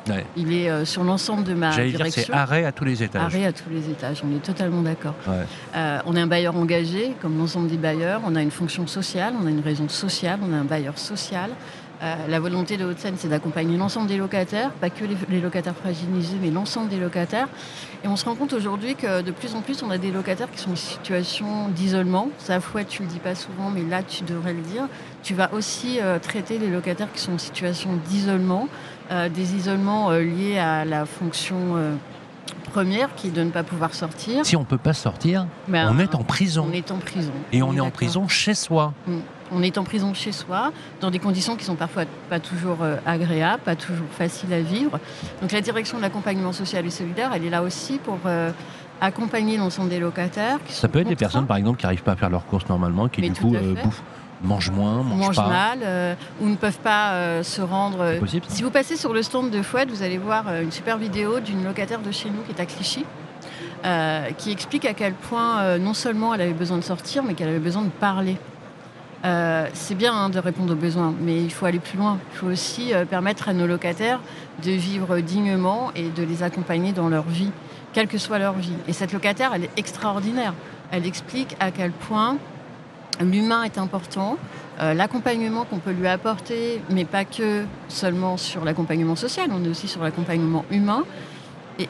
Ouais. 0.07 0.25
Il 0.35 0.53
est 0.53 0.69
euh, 0.69 0.85
sur 0.85 1.03
l'ensemble 1.03 1.43
de 1.43 1.53
ma 1.53 1.71
J'allais 1.71 1.89
dire 1.89 1.97
direction. 1.97 2.23
c'est 2.27 2.33
arrêt 2.33 2.65
à 2.65 2.71
tous 2.71 2.85
les 2.85 3.03
étages. 3.03 3.21
Arrêt 3.21 3.45
à 3.45 3.51
tous 3.51 3.69
les 3.69 3.89
étages, 3.89 4.21
on 4.25 4.35
est 4.35 4.39
totalement 4.39 4.81
d'accord. 4.81 5.15
Ouais. 5.27 5.45
Euh, 5.75 5.99
on 6.05 6.15
est 6.15 6.21
un 6.21 6.27
bailleur 6.27 6.55
engagé, 6.55 7.13
comme 7.21 7.37
l'ensemble 7.37 7.67
des 7.67 7.77
bailleurs. 7.77 8.21
On 8.25 8.35
a 8.35 8.41
une 8.41 8.51
fonction 8.51 8.87
sociale, 8.87 9.33
on 9.41 9.45
a 9.45 9.49
une 9.49 9.61
raison 9.61 9.87
sociale, 9.89 10.39
on 10.43 10.53
a 10.53 10.57
un 10.57 10.63
bailleur 10.63 10.97
social. 10.97 11.51
Euh, 12.01 12.15
la 12.29 12.39
volonté 12.39 12.77
de 12.77 12.85
Haute-Seine, 12.85 13.15
c'est 13.17 13.27
d'accompagner 13.27 13.77
l'ensemble 13.77 14.07
des 14.07 14.15
locataires, 14.15 14.71
pas 14.71 14.89
que 14.89 15.03
les, 15.03 15.41
locataires 15.41 15.75
fragilisés, 15.75 16.37
mais 16.41 16.49
l'ensemble 16.49 16.89
des 16.89 16.99
locataires. 16.99 17.49
Et 18.05 18.07
on 18.07 18.15
se 18.15 18.23
rend 18.23 18.35
compte 18.35 18.53
aujourd'hui 18.53 18.95
que 18.95 19.21
de 19.21 19.31
plus 19.31 19.53
en 19.53 19.61
plus, 19.61 19.83
on 19.83 19.89
a 19.89 19.97
des 19.97 20.11
locataires 20.11 20.49
qui 20.49 20.59
sont 20.59 20.71
en 20.71 20.77
situation 20.77 21.67
d'isolement. 21.69 22.29
Ça, 22.37 22.61
fois, 22.61 22.85
tu 22.85 23.01
le 23.01 23.09
dis 23.09 23.19
pas 23.19 23.35
souvent, 23.35 23.69
mais 23.69 23.83
là, 23.83 24.01
tu 24.01 24.23
devrais 24.23 24.53
le 24.53 24.61
dire. 24.61 24.87
Tu 25.23 25.33
vas 25.33 25.53
aussi 25.53 25.99
euh, 25.99 26.19
traiter 26.19 26.57
les 26.57 26.69
locataires 26.69 27.11
qui 27.11 27.19
sont 27.19 27.33
en 27.33 27.37
situation 27.37 27.99
d'isolement, 28.05 28.69
euh, 29.11 29.27
des 29.27 29.55
isolements 29.55 30.11
liés 30.11 30.57
à 30.57 30.85
la 30.85 31.05
fonction 31.05 31.97
première, 32.69 33.13
qui 33.15 33.27
est 33.27 33.31
de 33.31 33.43
ne 33.43 33.49
pas 33.51 33.63
pouvoir 33.63 33.93
sortir. 33.93 34.45
Si 34.45 34.55
on 34.55 34.63
peut 34.63 34.77
pas 34.77 34.93
sortir, 34.93 35.45
Ben, 35.67 35.89
on 35.93 35.99
est 35.99 36.15
en 36.15 36.23
prison. 36.23 36.65
on 36.69 36.73
est 36.73 36.91
en 36.91 36.97
prison. 36.97 37.31
Et 37.51 37.61
on 37.61 37.73
est 37.75 37.79
en 37.79 37.89
prison 37.91 38.27
chez 38.27 38.53
soi. 38.53 38.93
On 39.51 39.63
est 39.63 39.77
en 39.79 39.83
prison 39.83 40.13
chez 40.13 40.31
soi, 40.31 40.71
dans 41.01 41.09
des 41.09 41.17
conditions 41.19 41.55
qui 41.55 41.65
sont 41.65 41.75
parfois 41.75 42.03
pas 42.29 42.39
toujours 42.39 42.77
euh, 42.83 42.97
agréables, 43.05 43.61
pas 43.63 43.75
toujours 43.75 44.05
faciles 44.11 44.53
à 44.53 44.61
vivre. 44.61 44.99
Donc 45.41 45.51
la 45.51 45.61
direction 45.61 45.97
de 45.97 46.03
l'accompagnement 46.03 46.53
social 46.53 46.85
et 46.85 46.91
solidaire, 46.91 47.31
elle 47.33 47.45
est 47.45 47.49
là 47.49 47.63
aussi 47.63 47.97
pour 47.97 48.19
euh, 48.27 48.51
accompagner 49.01 49.57
l'ensemble 49.57 49.89
des 49.89 49.99
locataires. 49.99 50.59
qui 50.65 50.73
Ça 50.73 50.81
sont 50.81 50.89
peut 50.89 50.99
être 50.99 51.07
des 51.07 51.15
personnes, 51.15 51.47
par 51.47 51.57
exemple, 51.57 51.79
qui 51.79 51.85
n'arrivent 51.85 52.03
pas 52.03 52.11
à 52.11 52.15
faire 52.15 52.29
leurs 52.29 52.45
courses 52.45 52.67
normalement, 52.69 53.07
qui 53.07 53.21
Mais 53.21 53.29
du 53.29 53.39
coup 53.41 53.55
euh, 53.55 53.73
bouffent, 53.83 54.03
mangent 54.43 54.71
moins, 54.71 55.03
mangent, 55.03 55.35
pas. 55.35 55.47
mal, 55.47 55.79
euh, 55.83 56.15
ou 56.41 56.47
ne 56.47 56.55
peuvent 56.55 56.79
pas 56.79 57.11
euh, 57.13 57.43
se 57.43 57.61
rendre. 57.61 57.97
euh, 58.01 58.19
possible. 58.19 58.45
Si 58.49 58.63
vous 58.63 58.71
passez 58.71 58.95
sur 58.95 59.13
le 59.13 59.21
stand 59.23 59.49
de 59.49 59.61
Fouad, 59.61 59.89
vous 59.89 60.03
allez 60.03 60.17
voir 60.17 60.45
une 60.61 60.71
super 60.71 60.97
vidéo 60.97 61.39
d'une 61.39 61.63
locataire 61.63 61.99
de 61.99 62.11
chez 62.11 62.29
nous 62.29 62.41
qui 62.43 62.51
est 62.51 62.61
à 62.61 62.65
Clichy, 62.65 63.05
euh, 63.85 64.29
qui 64.37 64.51
explique 64.51 64.85
à 64.85 64.93
quel 64.93 65.13
point 65.13 65.77
non 65.77 65.93
seulement 65.93 66.33
elle 66.33 66.41
avait 66.41 66.53
besoin 66.53 66.77
de 66.77 66.83
sortir, 66.83 67.23
mais 67.23 67.33
qu'elle 67.33 67.49
avait 67.49 67.59
besoin 67.59 67.83
de 67.83 67.89
parler. 67.89 68.37
Euh, 69.25 69.67
c'est 69.73 69.95
bien 69.95 70.13
hein, 70.13 70.29
de 70.29 70.39
répondre 70.39 70.71
aux 70.71 70.77
besoins, 70.77 71.13
mais 71.19 71.43
il 71.43 71.51
faut 71.51 71.65
aller 71.65 71.79
plus 71.79 71.97
loin. 71.97 72.17
Il 72.33 72.37
faut 72.37 72.47
aussi 72.47 72.93
euh, 72.93 73.03
permettre 73.03 73.49
à 73.49 73.53
nos 73.53 73.67
locataires 73.67 74.21
de 74.63 74.71
vivre 74.71 75.19
dignement 75.19 75.91
et 75.93 76.09
de 76.09 76.23
les 76.23 76.41
accompagner 76.41 76.93
dans 76.93 77.09
leur 77.09 77.23
vie, 77.23 77.51
quelle 77.91 78.07
que 78.07 78.17
soit 78.17 78.39
leur 78.39 78.53
vie. 78.53 78.71
Et 78.87 78.93
cette 78.93 79.11
locataire, 79.11 79.51
elle 79.53 79.65
est 79.65 79.71
extraordinaire. 79.75 80.53
Elle 80.91 81.05
explique 81.05 81.57
à 81.59 81.71
quel 81.71 81.91
point 81.91 82.37
l'humain 83.19 83.63
est 83.63 83.77
important, 83.77 84.37
euh, 84.79 84.93
l'accompagnement 84.93 85.65
qu'on 85.65 85.79
peut 85.79 85.91
lui 85.91 86.07
apporter, 86.07 86.81
mais 86.89 87.05
pas 87.05 87.25
que 87.25 87.65
seulement 87.89 88.37
sur 88.37 88.63
l'accompagnement 88.63 89.15
social, 89.15 89.49
on 89.51 89.63
est 89.63 89.67
aussi 89.67 89.87
sur 89.87 90.01
l'accompagnement 90.03 90.65
humain. 90.71 91.03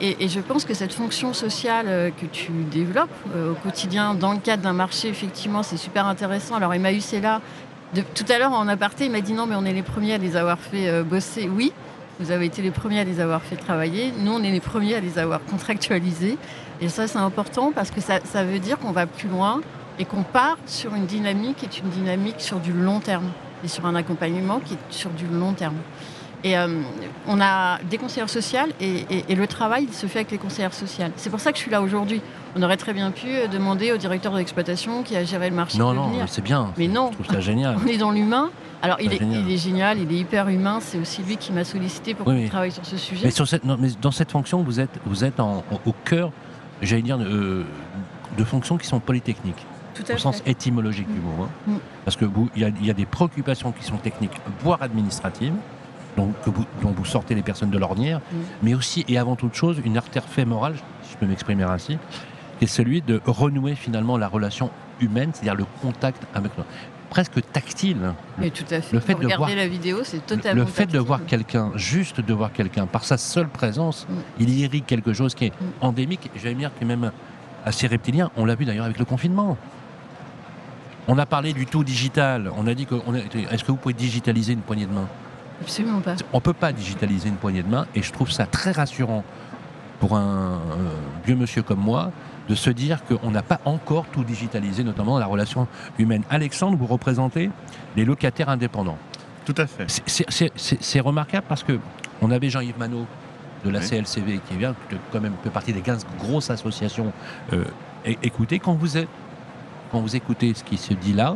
Et, 0.01 0.27
je 0.27 0.39
pense 0.39 0.65
que 0.65 0.75
cette 0.75 0.93
fonction 0.93 1.33
sociale 1.33 1.87
euh, 1.87 2.09
que 2.11 2.27
tu 2.27 2.51
développes 2.71 3.09
euh, 3.35 3.53
au 3.53 3.55
quotidien 3.55 4.13
dans 4.13 4.33
le 4.33 4.37
cadre 4.37 4.61
d'un 4.61 4.73
marché, 4.73 5.07
effectivement, 5.07 5.63
c'est 5.63 5.77
super 5.77 6.05
intéressant. 6.05 6.55
Alors 6.55 6.75
Emmaüs 6.75 7.11
est 7.13 7.21
là. 7.21 7.41
Tout 8.13 8.25
à 8.29 8.37
l'heure 8.37 8.53
en 8.53 8.67
aparté, 8.67 9.05
il 9.05 9.11
m'a 9.11 9.21
dit 9.21 9.33
non, 9.33 9.47
mais 9.47 9.55
on 9.55 9.65
est 9.65 9.73
les 9.73 9.81
premiers 9.81 10.13
à 10.13 10.17
les 10.19 10.35
avoir 10.37 10.59
fait 10.59 11.01
bosser. 11.01 11.49
Oui, 11.49 11.73
vous 12.19 12.29
avez 12.29 12.45
été 12.45 12.61
les 12.61 12.69
premiers 12.69 12.99
à 12.99 13.03
les 13.03 13.19
avoir 13.19 13.41
fait 13.41 13.55
travailler. 13.55 14.13
Nous, 14.19 14.31
on 14.31 14.43
est 14.43 14.51
les 14.51 14.59
premiers 14.59 14.93
à 14.93 14.99
les 14.99 15.17
avoir 15.17 15.43
contractualisés. 15.43 16.37
Et 16.81 16.89
ça, 16.89 17.07
c'est 17.07 17.17
important 17.17 17.71
parce 17.73 17.89
que 17.89 17.99
ça 17.99 18.43
veut 18.43 18.59
dire 18.59 18.77
qu'on 18.77 18.91
va 18.91 19.07
plus 19.07 19.27
loin 19.27 19.61
et 19.99 20.05
qu'on 20.05 20.23
part 20.23 20.57
sur 20.65 20.95
une 20.95 21.05
dynamique 21.05 21.57
qui 21.57 21.65
est 21.65 21.79
une 21.79 21.89
dynamique 21.89 22.39
sur 22.39 22.59
du 22.59 22.71
long 22.73 22.99
terme 22.99 23.27
et 23.63 23.67
sur 23.67 23.85
un 23.85 23.95
accompagnement 23.95 24.59
qui 24.63 24.73
est 24.75 24.77
sur 24.89 25.09
du 25.11 25.27
long 25.27 25.53
terme. 25.53 25.75
Et 26.45 26.57
euh, 26.57 26.69
on 27.27 27.41
a 27.41 27.79
des 27.89 27.97
conseillères 27.97 28.29
sociales 28.29 28.69
et, 28.79 29.05
et- 29.09 29.25
et 29.27 29.35
le 29.35 29.45
travail 29.45 29.83
il 29.89 29.93
se 29.93 30.07
fait 30.07 30.19
avec 30.19 30.31
les 30.31 30.37
conseillères 30.37 30.73
sociales. 30.73 31.11
C'est 31.17 31.29
pour 31.29 31.41
ça 31.41 31.51
que 31.51 31.57
je 31.57 31.63
suis 31.63 31.71
là 31.71 31.81
aujourd'hui. 31.81 32.21
On 32.55 32.63
aurait 32.63 32.77
très 32.77 32.93
bien 32.93 33.11
pu 33.11 33.27
euh, 33.27 33.47
demander 33.47 33.91
au 33.91 33.97
directeur 33.97 34.31
de 34.31 34.37
l'exploitation 34.37 35.03
qui 35.03 35.17
a 35.17 35.23
géré 35.25 35.49
le 35.49 35.55
marché 35.57 35.77
Non, 35.77 35.91
de 35.91 35.95
non, 35.97 36.11
c'est 36.27 36.41
bien. 36.41 36.71
Mais 36.77 36.87
non. 36.87 37.11
Je 37.11 37.23
trouve 37.23 37.35
ça 37.35 37.41
génial. 37.41 37.75
On 37.83 37.87
est 37.87 37.97
dans 37.97 38.11
l'humain. 38.11 38.49
Alors 38.81 39.01
il 39.01 39.11
est, 39.11 39.17
génial. 39.17 39.41
il 39.45 39.51
est 39.53 39.57
génial, 39.57 39.97
il 39.99 40.09
est 40.13 40.19
hyper 40.19 40.47
humain. 40.47 40.79
C'est 40.81 40.97
aussi 40.97 41.21
lui 41.23 41.35
qui 41.35 41.51
m'a 41.51 41.65
sollicité 41.65 42.13
pour 42.13 42.25
Oui, 42.25 42.43
qu'on 42.43 42.49
travaille 42.49 42.71
sur 42.71 42.85
ce 42.85 42.95
sujet. 42.95 43.25
Mais, 43.25 43.31
sur 43.31 43.45
cette, 43.45 43.65
non, 43.65 43.75
mais 43.77 43.89
dans 44.01 44.11
cette 44.11 44.31
fonction, 44.31 44.63
vous 44.63 44.79
êtes, 44.79 44.97
vous 45.05 45.25
êtes 45.25 45.41
en- 45.41 45.57
en- 45.69 45.79
au 45.85 45.93
cœur, 46.05 46.31
j'allais 46.81 47.01
dire, 47.01 47.17
de, 47.17 47.25
euh, 47.25 47.63
de 48.37 48.43
fonctions 48.45 48.77
qui 48.77 48.87
sont 48.87 49.01
polytechniques, 49.01 49.65
au 50.13 50.17
sens 50.17 50.41
fait. 50.41 50.51
étymologique 50.51 51.07
du 51.07 51.19
mot. 51.19 51.43
hein. 51.43 51.49
Mm. 51.67 51.73
Parce 52.05 52.17
que 52.17 52.25
il 52.55 52.61
y, 52.61 52.65
a- 52.65 52.69
il 52.69 52.85
y 52.85 52.89
a 52.89 52.93
des 52.93 53.05
préoccupations 53.05 53.71
qui 53.71 53.83
sont 53.83 53.97
techniques, 53.97 54.39
voire 54.63 54.81
administratives, 54.81 55.53
donc, 56.17 56.33
que 56.43 56.49
vous, 56.49 56.65
dont 56.81 56.91
vous 56.91 57.05
sortez 57.05 57.35
les 57.35 57.43
personnes 57.43 57.69
de 57.69 57.77
l'ornière, 57.77 58.19
Mm. 58.19 58.35
mais 58.63 58.73
aussi 58.75 59.05
et 59.07 59.17
avant 59.17 59.35
toute 59.35 59.53
chose, 59.55 59.81
une 59.85 59.97
artère 59.97 60.23
fémorale, 60.25 60.75
si 61.03 61.13
je 61.13 61.17
peux 61.17 61.25
m'exprimer 61.25 61.63
ainsi, 61.63 61.97
qui 62.57 62.65
est 62.65 62.67
celui 62.67 63.01
de 63.01 63.21
renouer 63.25 63.75
finalement 63.75 64.17
la 64.17 64.27
relation 64.27 64.69
humaine, 64.99 65.31
c'est-à-dire 65.33 65.55
le 65.55 65.65
contact 65.81 66.23
avec 66.35 66.51
le- 66.57 66.63
presque 67.09 67.41
tactile. 67.53 68.13
Mais 68.37 68.49
tout 68.51 68.65
à 68.69 68.81
fait. 68.81 68.93
le 68.93 68.99
fait 68.99 69.13
de 69.13 69.19
Regarder 69.19 69.37
voir- 69.37 69.55
la 69.55 69.67
vidéo, 69.67 69.99
c'est 70.03 70.17
Le- 70.17 70.21
totalement. 70.23 70.61
Le 70.61 70.67
fait 70.67 70.85
de 70.85 70.99
voir 70.99 71.25
quelqu'un, 71.25 71.71
juste 71.75 72.21
de 72.21 72.33
voir 72.33 72.51
quelqu'un, 72.53 72.85
par 72.85 73.03
sa 73.03 73.17
seule 73.17 73.47
présence, 73.47 74.05
Mm. 74.09 74.13
il 74.41 74.59
irrigue 74.59 74.85
quelque 74.85 75.13
chose 75.13 75.33
qui 75.33 75.45
est 75.45 75.49
Mm. 75.49 75.65
endémique, 75.81 76.29
j'allais 76.35 76.53
dire 76.55 76.71
qui 76.77 76.83
est 76.83 76.87
même 76.87 77.11
assez 77.65 77.87
reptilien. 77.87 78.29
On 78.37 78.45
l'a 78.45 78.55
vu 78.55 78.65
d'ailleurs 78.65 78.85
avec 78.85 78.99
le 78.99 79.05
confinement. 79.05 79.57
On 81.11 81.17
a 81.17 81.25
parlé 81.25 81.53
du 81.53 81.65
tout 81.65 81.83
digital. 81.83 82.51
On 82.55 82.67
a 82.67 82.73
dit 82.75 82.85
que. 82.85 82.95
Est-ce 83.51 83.63
que 83.63 83.71
vous 83.71 83.77
pouvez 83.77 83.95
digitaliser 83.95 84.53
une 84.53 84.61
poignée 84.61 84.85
de 84.85 84.93
main? 84.93 85.07
Absolument 85.61 85.99
pas. 86.01 86.15
On 86.31 86.37
ne 86.37 86.41
peut 86.41 86.53
pas 86.53 86.71
digitaliser 86.71 87.27
une 87.29 87.35
poignée 87.35 87.63
de 87.63 87.67
main, 87.67 87.87
et 87.95 88.01
je 88.03 88.11
trouve 88.13 88.31
ça 88.31 88.45
très 88.45 88.71
rassurant 88.71 89.23
pour 89.99 90.15
un 90.15 90.53
euh, 90.53 90.57
vieux 91.25 91.35
monsieur 91.35 91.63
comme 91.63 91.79
moi 91.79 92.11
de 92.47 92.55
se 92.55 92.69
dire 92.69 92.99
qu'on 93.05 93.31
n'a 93.31 93.41
pas 93.41 93.59
encore 93.65 94.05
tout 94.05 94.23
digitalisé, 94.23 94.83
notamment 94.83 95.13
dans 95.13 95.19
la 95.19 95.25
relation 95.25 95.67
humaine. 95.97 96.23
Alexandre, 96.29 96.77
vous 96.77 96.85
représentez 96.85 97.49
les 97.97 98.05
locataires 98.05 98.49
indépendants. 98.49 98.97
Tout 99.45 99.55
à 99.57 99.65
fait. 99.67 99.87
C'est- 100.05 100.99
remarquable 101.01 101.45
parce 101.49 101.63
que 101.63 101.79
on 102.21 102.29
avait 102.31 102.49
Jean-Yves 102.49 102.77
Manot 102.77 103.05
de 103.65 103.69
la 103.71 103.79
Oui. 103.79 103.85
CLCV 103.85 104.39
qui 104.47 104.55
vient 104.57 104.75
de- 104.91 104.97
quand 105.11 105.19
même 105.19 105.33
fait 105.43 105.49
partie 105.49 105.73
des 105.73 105.81
15 105.81 106.05
grosses 106.19 106.49
associations. 106.51 107.11
Euh, 107.53 107.65
écoutez, 108.05 108.59
quand 108.59 108.73
vous, 108.73 108.95
êtes, 108.97 109.09
quand 109.91 110.01
vous 110.01 110.15
écoutez 110.15 110.53
ce 110.53 110.63
qui 110.63 110.77
se 110.77 110.93
dit 110.93 111.13
là, 111.13 111.35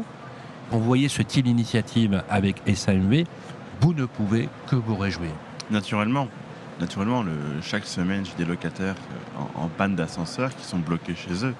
quand 0.69 0.77
vous 0.77 0.83
voyez 0.83 1.09
ce 1.09 1.21
type 1.21 1.45
d'initiative 1.45 2.23
avec 2.29 2.61
SAMV, 2.73 3.23
vous 3.81 3.93
ne 3.93 4.05
pouvez 4.05 4.49
que 4.67 4.75
vous 4.75 4.95
réjouir. 4.95 5.31
Naturellement. 5.71 6.27
Naturellement, 6.79 7.21
le- 7.23 7.61
chaque 7.61 7.85
semaine, 7.85 8.25
j'ai 8.25 8.33
des 8.43 8.49
locataires 8.49 8.95
euh, 9.37 9.41
en, 9.63 9.67
panne 9.67 9.95
d'ascenseur 9.95 10.55
qui 10.55 10.65
sont 10.65 10.79
bloqués 10.79 11.15
chez 11.15 11.45
eux. 11.45 11.53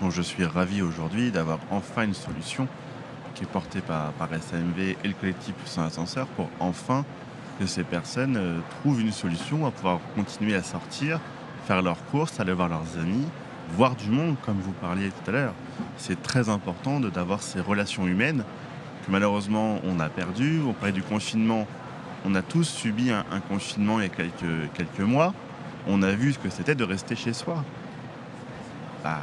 Donc 0.00 0.12
je 0.12 0.22
suis 0.22 0.44
ravi 0.44 0.82
aujourd'hui 0.82 1.30
d'avoir 1.30 1.58
enfin 1.70 2.02
une 2.04 2.14
solution 2.14 2.68
qui 3.34 3.44
est 3.44 3.48
portée 3.48 3.80
par, 3.80 4.12
par 4.12 4.28
SAMV 4.28 4.78
et 5.02 5.08
le 5.08 5.14
collectif 5.14 5.54
sans 5.64 5.82
ascenseur 5.84 6.26
pour 6.28 6.48
enfin 6.60 7.04
que 7.58 7.66
ces 7.66 7.82
personnes 7.82 8.36
euh, 8.36 8.58
trouvent 8.80 9.00
une 9.00 9.12
solution 9.12 9.66
à 9.66 9.70
pouvoir 9.70 9.98
continuer 10.14 10.54
à 10.54 10.62
sortir, 10.62 11.18
faire 11.66 11.82
leurs 11.82 12.02
courses, 12.06 12.38
aller 12.38 12.52
voir 12.52 12.68
leurs 12.68 12.98
amis, 13.00 13.26
voir 13.76 13.96
du 13.96 14.10
monde 14.10 14.36
comme 14.46 14.58
vous 14.60 14.72
parliez 14.72 15.08
tout 15.08 15.30
à 15.30 15.32
l'heure. 15.32 15.54
C'est 15.96 16.22
très 16.22 16.48
important 16.48 17.00
d'avoir 17.00 17.42
ces 17.42 17.60
relations 17.60 18.06
humaines 18.06 18.44
que 19.06 19.10
malheureusement 19.10 19.80
on 19.84 20.00
a 20.00 20.08
perdues. 20.08 20.60
Parlait 20.78 20.92
du 20.92 21.02
confinement, 21.02 21.66
on 22.24 22.34
a 22.34 22.42
tous 22.42 22.64
subi 22.64 23.10
un, 23.10 23.24
confinement 23.48 23.98
il 24.00 24.04
y 24.04 24.06
a 24.06 24.08
quelques, 24.10 24.72
quelques 24.74 25.00
mois. 25.00 25.34
On 25.86 26.02
a 26.02 26.10
vu 26.12 26.32
ce 26.32 26.38
que 26.38 26.50
c'était 26.50 26.74
de 26.74 26.84
rester 26.84 27.16
chez 27.16 27.32
soi. 27.32 27.64
Bah, 29.02 29.18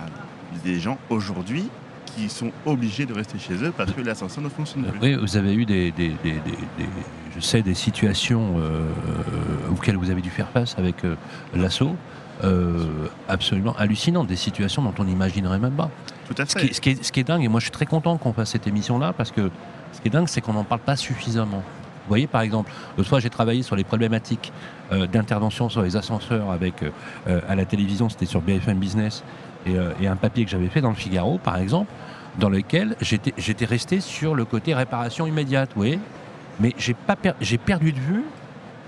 des 0.63 0.79
gens 0.79 0.97
aujourd'hui 1.09 1.69
qui 2.05 2.29
sont 2.29 2.51
obligés 2.65 3.05
de 3.05 3.13
rester 3.13 3.37
chez 3.37 3.53
eux 3.63 3.71
parce 3.75 3.91
que 3.91 4.01
l'ascenseur 4.01 4.43
ne 4.43 4.49
fonctionne 4.49 4.85
plus. 4.85 5.15
Vous 5.15 5.37
avez 5.37 5.53
eu 5.53 5.65
des- 5.65 5.91
des- 5.91 6.09
des- 6.23 6.39
je 7.37 7.41
sais, 7.41 7.61
des 7.61 7.73
situations 7.75 8.55
euh, 8.57 8.81
auxquelles 9.71 9.95
vous 9.97 10.09
avez 10.09 10.21
dû 10.21 10.29
faire 10.29 10.49
face 10.49 10.75
avec 10.77 11.03
euh, 11.05 11.15
l'assaut. 11.55 11.95
euh, 12.43 13.07
absolument 13.27 13.73
hallucinantes, 13.79 14.27
des 14.27 14.35
situations 14.35 14.83
dont 14.83 14.93
on 14.99 15.05
n'imaginerait 15.05 15.57
même 15.57 15.71
pas. 15.73 15.89
Tout 16.27 16.35
à 16.37 16.45
Ce 16.45 16.59
fait. 16.59 16.67
qui, 16.67 16.73
ce 16.75 16.81
qui 16.81 16.89
est- 16.91 17.03
ce 17.03 17.11
qui 17.11 17.19
est 17.19 17.23
dingue, 17.23 17.43
et 17.43 17.47
moi 17.47 17.59
je 17.59 17.65
suis 17.65 17.71
très 17.71 17.87
content 17.87 18.15
qu'on 18.17 18.31
fasse 18.31 18.51
cette 18.51 18.67
émission-là, 18.67 19.11
parce 19.17 19.31
que 19.31 19.49
ce 19.91 20.01
qui 20.01 20.07
est 20.09 20.11
dingue, 20.11 20.27
c'est 20.27 20.39
qu'on 20.41 20.53
n'en 20.53 20.63
parle 20.63 20.81
pas 20.81 20.95
suffisamment. 20.95 21.57
Vous 21.63 22.09
voyez, 22.09 22.27
par 22.27 22.41
exemple, 22.41 22.71
l'autre 22.95 23.09
fois 23.09 23.19
j'ai 23.19 23.31
travaillé 23.31 23.63
sur 23.63 23.75
les 23.75 23.83
problématiques 23.83 24.53
euh, 24.91 25.07
d'intervention 25.07 25.67
sur 25.69 25.81
les 25.81 25.95
ascenseurs 25.95 26.51
avec, 26.51 26.83
euh, 26.83 26.91
euh, 27.27 27.41
à 27.49 27.55
la 27.55 27.65
télévision, 27.65 28.07
c'était 28.07 28.27
sur 28.27 28.41
BFM 28.41 28.77
Business, 28.77 29.23
et, 29.65 29.75
euh, 29.75 29.89
et 29.99 30.07
un 30.07 30.15
papier 30.15 30.45
que 30.45 30.51
j'avais 30.51 30.69
fait 30.69 30.81
dans 30.81 30.89
le 30.91 30.95
Figaro, 30.95 31.39
par 31.39 31.57
exemple, 31.57 31.91
dans 32.37 32.49
lequel 32.49 32.95
j'étais 33.01 33.33
j'étais 33.39 33.65
resté 33.65 33.99
sur 33.99 34.35
le 34.35 34.45
côté 34.45 34.75
réparation 34.75 35.25
immédiate, 35.25 35.71
vous 35.73 35.81
voyez 35.81 35.99
mais 36.59 36.73
j'ai 36.77 36.93
pas 36.93 37.15
per- 37.15 37.33
j'ai 37.41 37.57
perdu 37.57 37.91
de 37.91 37.99
vue 37.99 38.23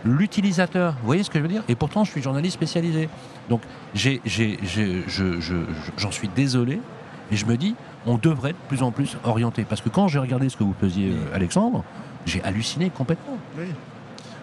l'utilisateur. 0.06 0.94
Vous 1.02 1.06
voyez 1.06 1.24
ce 1.24 1.30
que 1.30 1.38
je 1.40 1.44
veux 1.44 1.50
dire? 1.50 1.64
Et 1.68 1.76
pourtant, 1.76 2.04
je 2.04 2.12
suis 2.12 2.22
journaliste 2.22 2.54
spécialisé. 2.56 3.10
Donc, 3.50 3.62
je- 3.94 4.18
je- 4.26 5.66
j'en 5.98 6.12
suis 6.12 6.30
désolé. 6.30 6.80
Et 7.32 7.36
je 7.36 7.46
me 7.46 7.58
dis, 7.58 7.76
on 8.08 8.18
devrait 8.18 8.54
de 8.54 8.58
plus 8.68 8.82
en 8.82 8.92
plus 8.92 9.18
orienter. 9.24 9.64
Parce 9.64 9.82
que 9.82 9.90
quand 9.90 10.08
j'ai 10.08 10.20
regardé 10.20 10.50
ce 10.50 10.58
que 10.58 10.64
vous 10.64 10.76
faisiez, 10.80 11.12
euh, 11.12 11.36
Alexandre, 11.36 11.84
j'ai 12.26 12.42
halluciné 12.44 12.90
complètement. 12.90 13.38
Oui. 13.58 13.66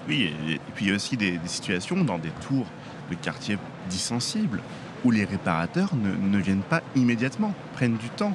Oui, 0.09 0.33
et, 0.47 0.53
et 0.53 0.61
puis 0.77 0.85
il 0.85 0.89
y 0.91 0.93
a 0.93 0.95
aussi 0.95 1.17
des, 1.17 1.33
des 1.33 1.49
situations 1.49 1.97
dans 2.05 2.19
des 2.19 2.31
tours 2.47 2.67
de 3.11 3.17
quartiers 3.17 3.59
dits 3.91 3.99
sensibles 3.99 4.61
où 5.05 5.11
les 5.11 5.25
réparateurs 5.25 5.91
ne, 5.97 6.15
ne 6.15 6.41
viennent 6.41 6.61
pas 6.63 6.81
immédiatement, 6.95 7.53
prennent 7.75 7.97
du 7.97 8.09
temps. 8.11 8.33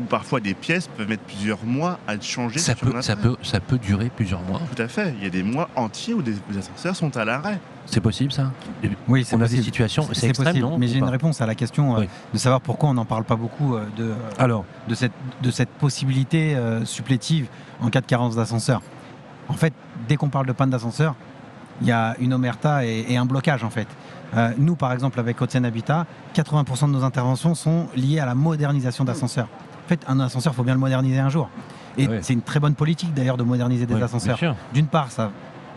Ou 0.00 0.04
parfois 0.04 0.40
des 0.40 0.54
pièces 0.54 0.88
peuvent 0.88 1.08
mettre 1.08 1.22
plusieurs 1.22 1.64
mois 1.64 2.00
à 2.08 2.14
être 2.14 2.24
changées. 2.24 2.58
Ça 2.58 2.74
peut, 2.74 3.00
ça, 3.00 3.14
peut, 3.14 3.36
ça 3.42 3.60
peut 3.60 3.78
durer 3.78 4.10
plusieurs 4.14 4.40
mois. 4.42 4.60
Tout 4.74 4.82
à 4.82 4.88
fait. 4.88 5.14
Il 5.18 5.22
y 5.22 5.26
a 5.26 5.30
des 5.30 5.44
mois 5.44 5.68
entiers 5.76 6.14
où 6.14 6.22
des, 6.22 6.32
des 6.50 6.58
ascenseurs 6.58 6.96
sont 6.96 7.16
à 7.16 7.24
l'arrêt. 7.24 7.60
C'est 7.86 8.00
possible 8.00 8.32
ça? 8.32 8.50
Oui, 9.08 9.24
On 9.32 9.40
a 9.40 9.46
des 9.46 9.62
situations, 9.62 10.08
c'est 10.12 10.28
extrême, 10.28 10.46
possible. 10.52 10.66
non? 10.68 10.78
Mais 10.78 10.88
j'ai 10.88 10.98
une 10.98 11.04
réponse 11.04 11.40
à 11.42 11.46
la 11.46 11.54
question 11.54 11.94
euh, 11.96 12.00
Oui. 12.00 12.08
de 12.32 12.38
savoir 12.38 12.60
pourquoi 12.60 12.88
on 12.88 12.94
n'en 12.94 13.04
parle 13.04 13.24
pas 13.24 13.36
beaucoup 13.36 13.76
euh, 13.76 13.84
de, 13.96 14.14
Alors, 14.38 14.64
de, 14.88 14.94
cette, 14.94 15.12
de 15.42 15.50
cette 15.50 15.68
possibilité 15.68 16.56
euh, 16.56 16.84
supplétive 16.86 17.46
en 17.80 17.88
cas 17.90 18.00
de 18.00 18.06
carence 18.06 18.34
d'ascenseur. 18.36 18.80
En 19.48 19.52
fait, 19.54 19.74
dès 20.08 20.16
qu'on 20.16 20.30
parle 20.30 20.46
de 20.46 20.52
panne 20.52 20.70
d'ascenseur, 20.70 21.14
il 21.82 21.86
y 21.86 21.92
a 21.92 22.16
une 22.20 22.32
omerta 22.32 22.86
et, 22.86 23.04
et 23.10 23.16
un 23.16 23.26
blocage 23.26 23.62
en 23.62 23.70
fait. 23.70 23.86
Euh, 24.34 24.50
nous, 24.58 24.74
par 24.74 24.92
exemple, 24.92 25.20
avec 25.20 25.40
Haute-Seine 25.40 25.64
Habitat, 25.66 26.06
80% 26.34 26.86
de 26.86 26.92
nos 26.92 27.04
interventions 27.04 27.54
sont 27.54 27.86
liées 27.94 28.18
à 28.18 28.26
la 28.26 28.34
modernisation 28.34 29.04
d'ascenseurs. 29.04 29.48
En 29.84 29.88
fait, 29.88 30.00
un 30.08 30.18
ascenseur, 30.20 30.52
il 30.52 30.56
faut 30.56 30.64
bien 30.64 30.74
le 30.74 30.80
moderniser 30.80 31.18
un 31.18 31.28
jour. 31.28 31.50
Et 31.96 32.08
c'est 32.22 32.32
une 32.32 32.42
très 32.42 32.60
bonne 32.60 32.74
politique 32.74 33.14
d'ailleurs 33.14 33.36
de 33.36 33.44
moderniser 33.44 33.86
des 33.86 34.02
ascenseurs. 34.02 34.38
D'une 34.72 34.86
part, 34.86 35.10
sa 35.10 35.30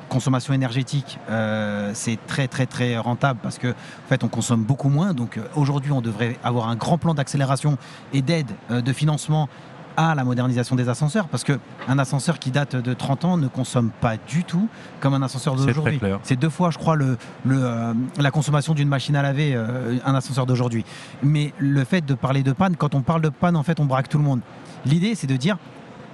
consommation 0.08 0.54
énergétique, 0.54 1.20
euh, 1.30 1.92
c'est 1.94 2.18
très 2.28 2.48
très 2.48 2.66
très 2.66 2.98
rentable 2.98 3.40
parce 3.44 3.58
que 3.58 3.68
en 3.68 4.08
fait, 4.08 4.24
on 4.24 4.30
consomme 4.30 4.64
beaucoup 4.64 4.90
moins. 4.90 5.14
Donc 5.14 5.38
euh, 5.38 5.44
aujourd'hui, 5.56 5.92
on 5.92 6.02
devrait 6.02 6.38
avoir 6.44 6.70
un 6.70 6.76
grand 6.76 6.98
plan 6.98 7.14
d'accélération 7.14 7.78
et 8.14 8.22
d'aide 8.22 8.50
euh, 8.72 8.82
de 8.82 8.94
financement 8.94 9.50
à 9.98 10.14
la 10.16 10.24
modernisation 10.24 10.76
des 10.76 10.88
ascenseurs 10.90 11.28
parce 11.28 11.44
que 11.44 11.60
un 11.88 11.98
ascenseur 12.00 12.38
qui 12.40 12.52
date 12.52 12.76
de 12.76 12.94
30 12.94 13.26
ans 13.26 13.38
ne 13.38 13.48
consomme 13.48 13.90
pas 14.00 14.16
du 14.28 14.44
tout 14.44 14.70
comme 15.02 15.14
un 15.16 15.22
ascenseur 15.24 15.56
d'aujourd'hui. 15.56 16.00
C'est 16.24 16.36
deux 16.36 16.50
fois, 16.50 16.70
je 16.70 16.78
crois, 16.78 16.96
le, 16.96 17.18
le, 17.46 17.58
euh, 17.64 17.94
la 18.20 18.32
consommation 18.32 18.74
d'une 18.76 18.88
machine 18.88 19.16
à 19.16 19.24
laver, 19.24 19.54
euh, 19.56 19.98
un 20.06 20.14
ascenseur 20.16 20.46
d'aujourd'hui. 20.46 20.86
Mais 21.24 21.52
le 21.58 21.84
fait 21.84 22.06
de 22.06 22.14
parler 22.14 22.44
de 22.44 22.52
panne, 22.54 22.76
quand 22.78 22.94
on 22.96 23.02
parle 23.02 23.22
de 23.22 23.30
panne, 23.30 23.56
en 23.56 23.64
fait, 23.64 23.80
on 23.80 23.86
braque 23.86 24.08
tout 24.08 24.20
le 24.20 24.24
monde. 24.24 24.42
L'idée, 24.86 25.16
c'est 25.16 25.28
de 25.28 25.36
dire, 25.36 25.58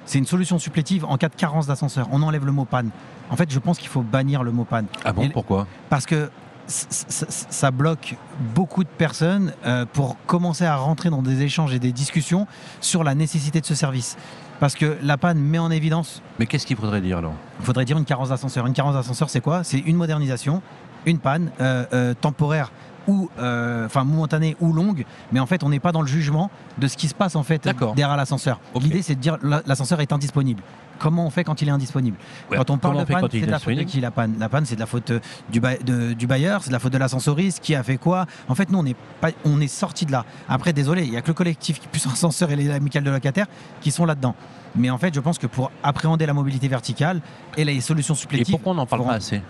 c'est 0.05 0.17
une 0.17 0.25
solution 0.25 0.57
supplétive 0.59 1.03
en 1.05 1.17
cas 1.17 1.29
de 1.29 1.35
carence 1.35 1.67
d'ascenseur. 1.67 2.07
On 2.11 2.21
enlève 2.23 2.45
le 2.45 2.51
mot 2.51 2.65
panne. 2.65 2.89
En 3.29 3.35
fait, 3.35 3.51
je 3.51 3.59
pense 3.59 3.77
qu'il 3.79 3.89
faut 3.89 4.01
bannir 4.01 4.43
le 4.43 4.51
mot 4.51 4.63
panne. 4.63 4.85
Ah 5.03 5.11
bon, 5.13 5.23
Et- 5.23 5.29
pourquoi? 5.29 5.67
Parce 5.89 6.05
que 6.05 6.29
ça 6.67 7.71
bloque 7.71 8.15
beaucoup 8.55 8.83
de 8.83 8.89
personnes 8.89 9.53
euh, 9.65 9.85
pour 9.91 10.17
commencer 10.25 10.65
à 10.65 10.75
rentrer 10.77 11.09
dans 11.09 11.21
des 11.21 11.41
échanges 11.41 11.73
et 11.73 11.79
des 11.79 11.91
discussions 11.91 12.47
sur 12.81 13.03
la 13.03 13.15
nécessité 13.15 13.59
de 13.61 13.65
ce 13.65 13.75
service. 13.75 14.17
Parce 14.59 14.75
que 14.75 14.97
la 15.01 15.17
panne 15.17 15.39
met 15.39 15.59
en 15.59 15.71
évidence 15.71 16.21
Mais 16.39 16.45
qu'est-ce 16.45 16.65
qu'il 16.65 16.77
faudrait 16.77 17.01
dire 17.01 17.17
alors? 17.17 17.33
Il 17.59 17.65
faudrait 17.65 17.85
dire 17.85 17.97
une 17.97 18.05
carence 18.05 18.29
d'ascenseur. 18.29 18.65
Une 18.65 18.73
carence 18.73 18.93
d'ascenseur, 18.93 19.29
c'est 19.29 19.41
quoi? 19.41 19.63
C'est 19.63 19.79
une 19.79 19.97
modernisation, 19.97 20.61
une 21.05 21.19
panne 21.19 21.51
euh, 21.59 21.85
euh, 21.93 22.13
temporaire 22.13 22.71
ou 23.05 23.29
enfin 23.37 24.05
momentanée 24.05 24.55
ou 24.61 24.71
longue, 24.71 25.03
mais 25.33 25.41
en 25.41 25.45
fait 25.45 25.61
on 25.65 25.69
n'est 25.69 25.81
pas 25.81 25.91
dans 25.91 25.99
le 25.99 26.07
jugement 26.07 26.49
de 26.77 26.87
ce 26.87 26.95
qui 26.95 27.09
se 27.09 27.13
passe 27.13 27.35
en 27.35 27.43
fait 27.43 27.67
derrière 27.97 28.15
l'ascenseur. 28.15 28.61
L'idée 28.79 29.01
c'est 29.01 29.15
de 29.15 29.19
dire 29.19 29.37
la- 29.43 29.61
l'ascenseur 29.65 29.99
est 29.99 30.13
indisponible. 30.13 30.63
Comment 30.99 31.25
on 31.25 31.29
fait 31.29 31.43
quand 31.43 31.61
il 31.61 31.67
est 31.67 31.71
indisponible 31.71 32.17
Ouais, 32.49 32.57
Quand 32.57 32.69
on 32.69 32.77
parle 32.77 32.99
de 32.99 33.03
panne, 33.03 33.27
c'est 33.31 33.41
de 33.41 33.51
la 33.51 33.59
faute 33.59 33.75
de 33.75 33.83
qui 33.83 33.99
la 33.99 34.11
panne? 34.11 34.35
La 34.39 34.47
panne 34.49 34.65
c'est 34.65 34.75
de 34.75 34.79
la 34.79 34.85
faute 34.85 35.11
euh, 35.11 35.19
du, 35.49 35.59
ba- 35.59 35.77
de- 35.77 36.13
du 36.13 36.27
bailleur, 36.27 36.61
c'est 36.63 36.69
de 36.69 36.73
la 36.73 36.79
faute 36.79 36.93
de 36.93 36.97
l'ascensoriste, 36.97 37.59
qui 37.61 37.75
a 37.75 37.83
fait 37.83 37.97
quoi? 37.97 38.25
En 38.47 38.55
fait 38.55 38.69
nous 38.71 38.79
on 38.79 38.85
est, 38.85 38.95
pas, 39.19 39.29
on 39.43 39.59
est 39.59 39.67
sorti 39.67 40.05
de 40.05 40.11
là. 40.11 40.23
Après 40.47 40.71
désolé, 40.71 41.03
il 41.03 41.11
n'y 41.11 41.17
a 41.17 41.21
que 41.21 41.27
le 41.27 41.33
collectif 41.33 41.79
qui 41.79 41.87
puisse 41.87 42.05
ascenseur 42.11 42.51
et 42.51 42.55
les 42.55 42.69
amicales 42.69 43.03
de 43.03 43.11
locataires 43.11 43.47
qui 43.81 43.91
sont 43.91 44.05
là-dedans. 44.05 44.35
Mais 44.75 44.89
en 44.89 44.97
fait 44.97 45.13
je 45.13 45.19
pense 45.19 45.37
que 45.37 45.47
pour 45.47 45.71
appréhender 45.83 46.25
la 46.25 46.33
mobilité 46.33 46.67
verticale 46.67 47.21
et 47.57 47.65
les 47.65 47.81
solutions 47.81 48.13
Et 48.13 48.17
supplétives, 48.17 48.51
pourquoi 48.55 48.71
on 48.71 48.75
n'en 48.75 48.85
parle 48.85 49.03
pas 49.05 49.13
assez? 49.13 49.41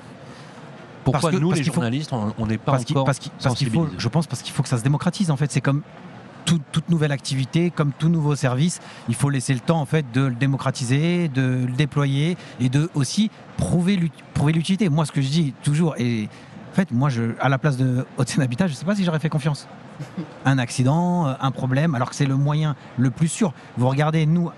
Pourquoi 1.04 1.20
Parce 1.22 1.36
que- 1.36 1.40
nous, 1.42 1.50
parce 1.50 1.60
les 1.60 1.66
faut- 1.66 1.74
journalistes, 1.74 2.12
on 2.38 2.48
n'est 2.48 2.58
pas 2.58 2.72
parce 2.74 2.90
encore 2.90 3.04
parce 3.04 3.20
qu'il- 3.20 3.32
parce 3.32 3.56
qu'il 3.56 3.68
faut, 3.68 3.74
sensibilisés? 3.74 3.96
je 4.00 4.08
pense 4.08 4.26
parce 4.26 4.42
qu'il 4.42 4.54
faut 4.54 4.64
que 4.64 4.70
ça 4.70 4.78
se 4.78 4.84
démocratise 4.84 5.30
en 5.32 5.36
fait. 5.38 5.52
C'est 5.52 5.60
comme 5.60 5.82
tout- 6.46 6.62
toute 6.72 6.90
nouvelle 6.90 7.12
activité, 7.12 7.72
comme 7.72 7.92
tout 7.92 8.10
nouveau 8.10 8.36
service, 8.36 8.80
il 9.10 9.16
faut 9.16 9.30
laisser 9.30 9.54
le 9.54 9.60
temps 9.60 9.80
en 9.82 9.86
fait 9.86 10.06
de 10.14 10.22
le 10.22 10.36
démocratiser, 10.36 11.28
de 11.30 11.66
le 11.68 11.74
déployer 11.74 12.38
et 12.60 12.70
de 12.70 12.90
aussi 12.96 13.30
prouver 13.58 13.96
l'ut- 13.96 14.12
prouver 14.34 14.54
l'utilité. 14.54 14.90
Moi, 14.90 15.06
ce 15.06 15.12
que 15.12 15.22
je 15.22 15.30
dis 15.30 15.54
toujours 15.64 15.96
et 15.98 16.30
en 16.72 16.76
fait, 16.76 16.92
moi, 16.92 17.10
à 17.40 17.50
la 17.50 17.58
place 17.60 17.78
de 17.78 18.04
Haute-Seine 18.18 18.42
Habitat, 18.44 18.66
je 18.66 18.74
ne 18.74 18.78
sais 18.78 18.86
pas 18.86 18.96
si 18.96 19.04
j'aurais 19.04 19.20
fait 19.20 19.30
confiance. 19.30 19.68
Un 20.44 20.58
accident, 20.58 21.28
un 21.40 21.52
problème, 21.52 21.94
alors 21.94 22.10
que 22.10 22.16
c'est 22.16 22.26
le 22.26 22.36
moyen 22.36 22.76
le 22.98 23.12
plus 23.12 23.28
sûr. 23.28 23.54
Vous 23.78 23.88
regardez, 23.88 24.26
nous, 24.26 24.50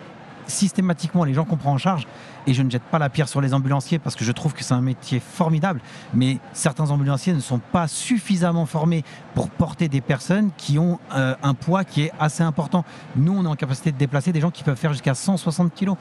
systématiquement, 0.47 1.23
les 1.23 1.33
gens 1.33 1.45
qu'on 1.45 1.57
prend 1.57 1.73
en 1.73 1.77
charge, 1.77 2.07
et 2.47 2.53
je 2.53 2.61
ne 2.61 2.69
jette 2.69 2.83
pas 2.83 2.99
la 2.99 3.09
pierre 3.09 3.27
sur 3.27 3.41
les 3.41 3.53
ambulanciers 3.53 3.99
parce 3.99 4.15
que 4.15 4.23
je 4.23 4.31
trouve 4.31 4.53
que 4.53 4.63
c'est 4.63 4.73
un 4.73 4.81
métier 4.81 5.19
formidable, 5.19 5.81
mais 6.13 6.37
certains 6.53 6.91
ambulanciers 6.91 7.33
ne 7.33 7.39
sont 7.39 7.59
pas 7.59 7.87
suffisamment 7.87 8.65
formés 8.65 9.03
pour 9.33 9.49
porter 9.49 9.87
des 9.87 10.01
personnes 10.01 10.51
qui 10.57 10.77
ont 10.77 10.99
euh, 11.15 11.35
un 11.41 11.53
poids 11.53 11.83
qui 11.83 12.03
est 12.03 12.11
assez 12.19 12.43
important. 12.43 12.85
Nous, 13.15 13.35
on 13.35 13.43
est 13.45 13.47
en 13.47 13.55
capacité 13.55 13.91
de 13.91 13.97
déplacer 13.97 14.31
des 14.31 14.41
gens 14.41 14.51
qui 14.51 14.63
peuvent 14.63 14.77
faire 14.77 14.93
jusqu'à 14.93 15.13
160 15.13 15.73
kilos. 15.73 15.97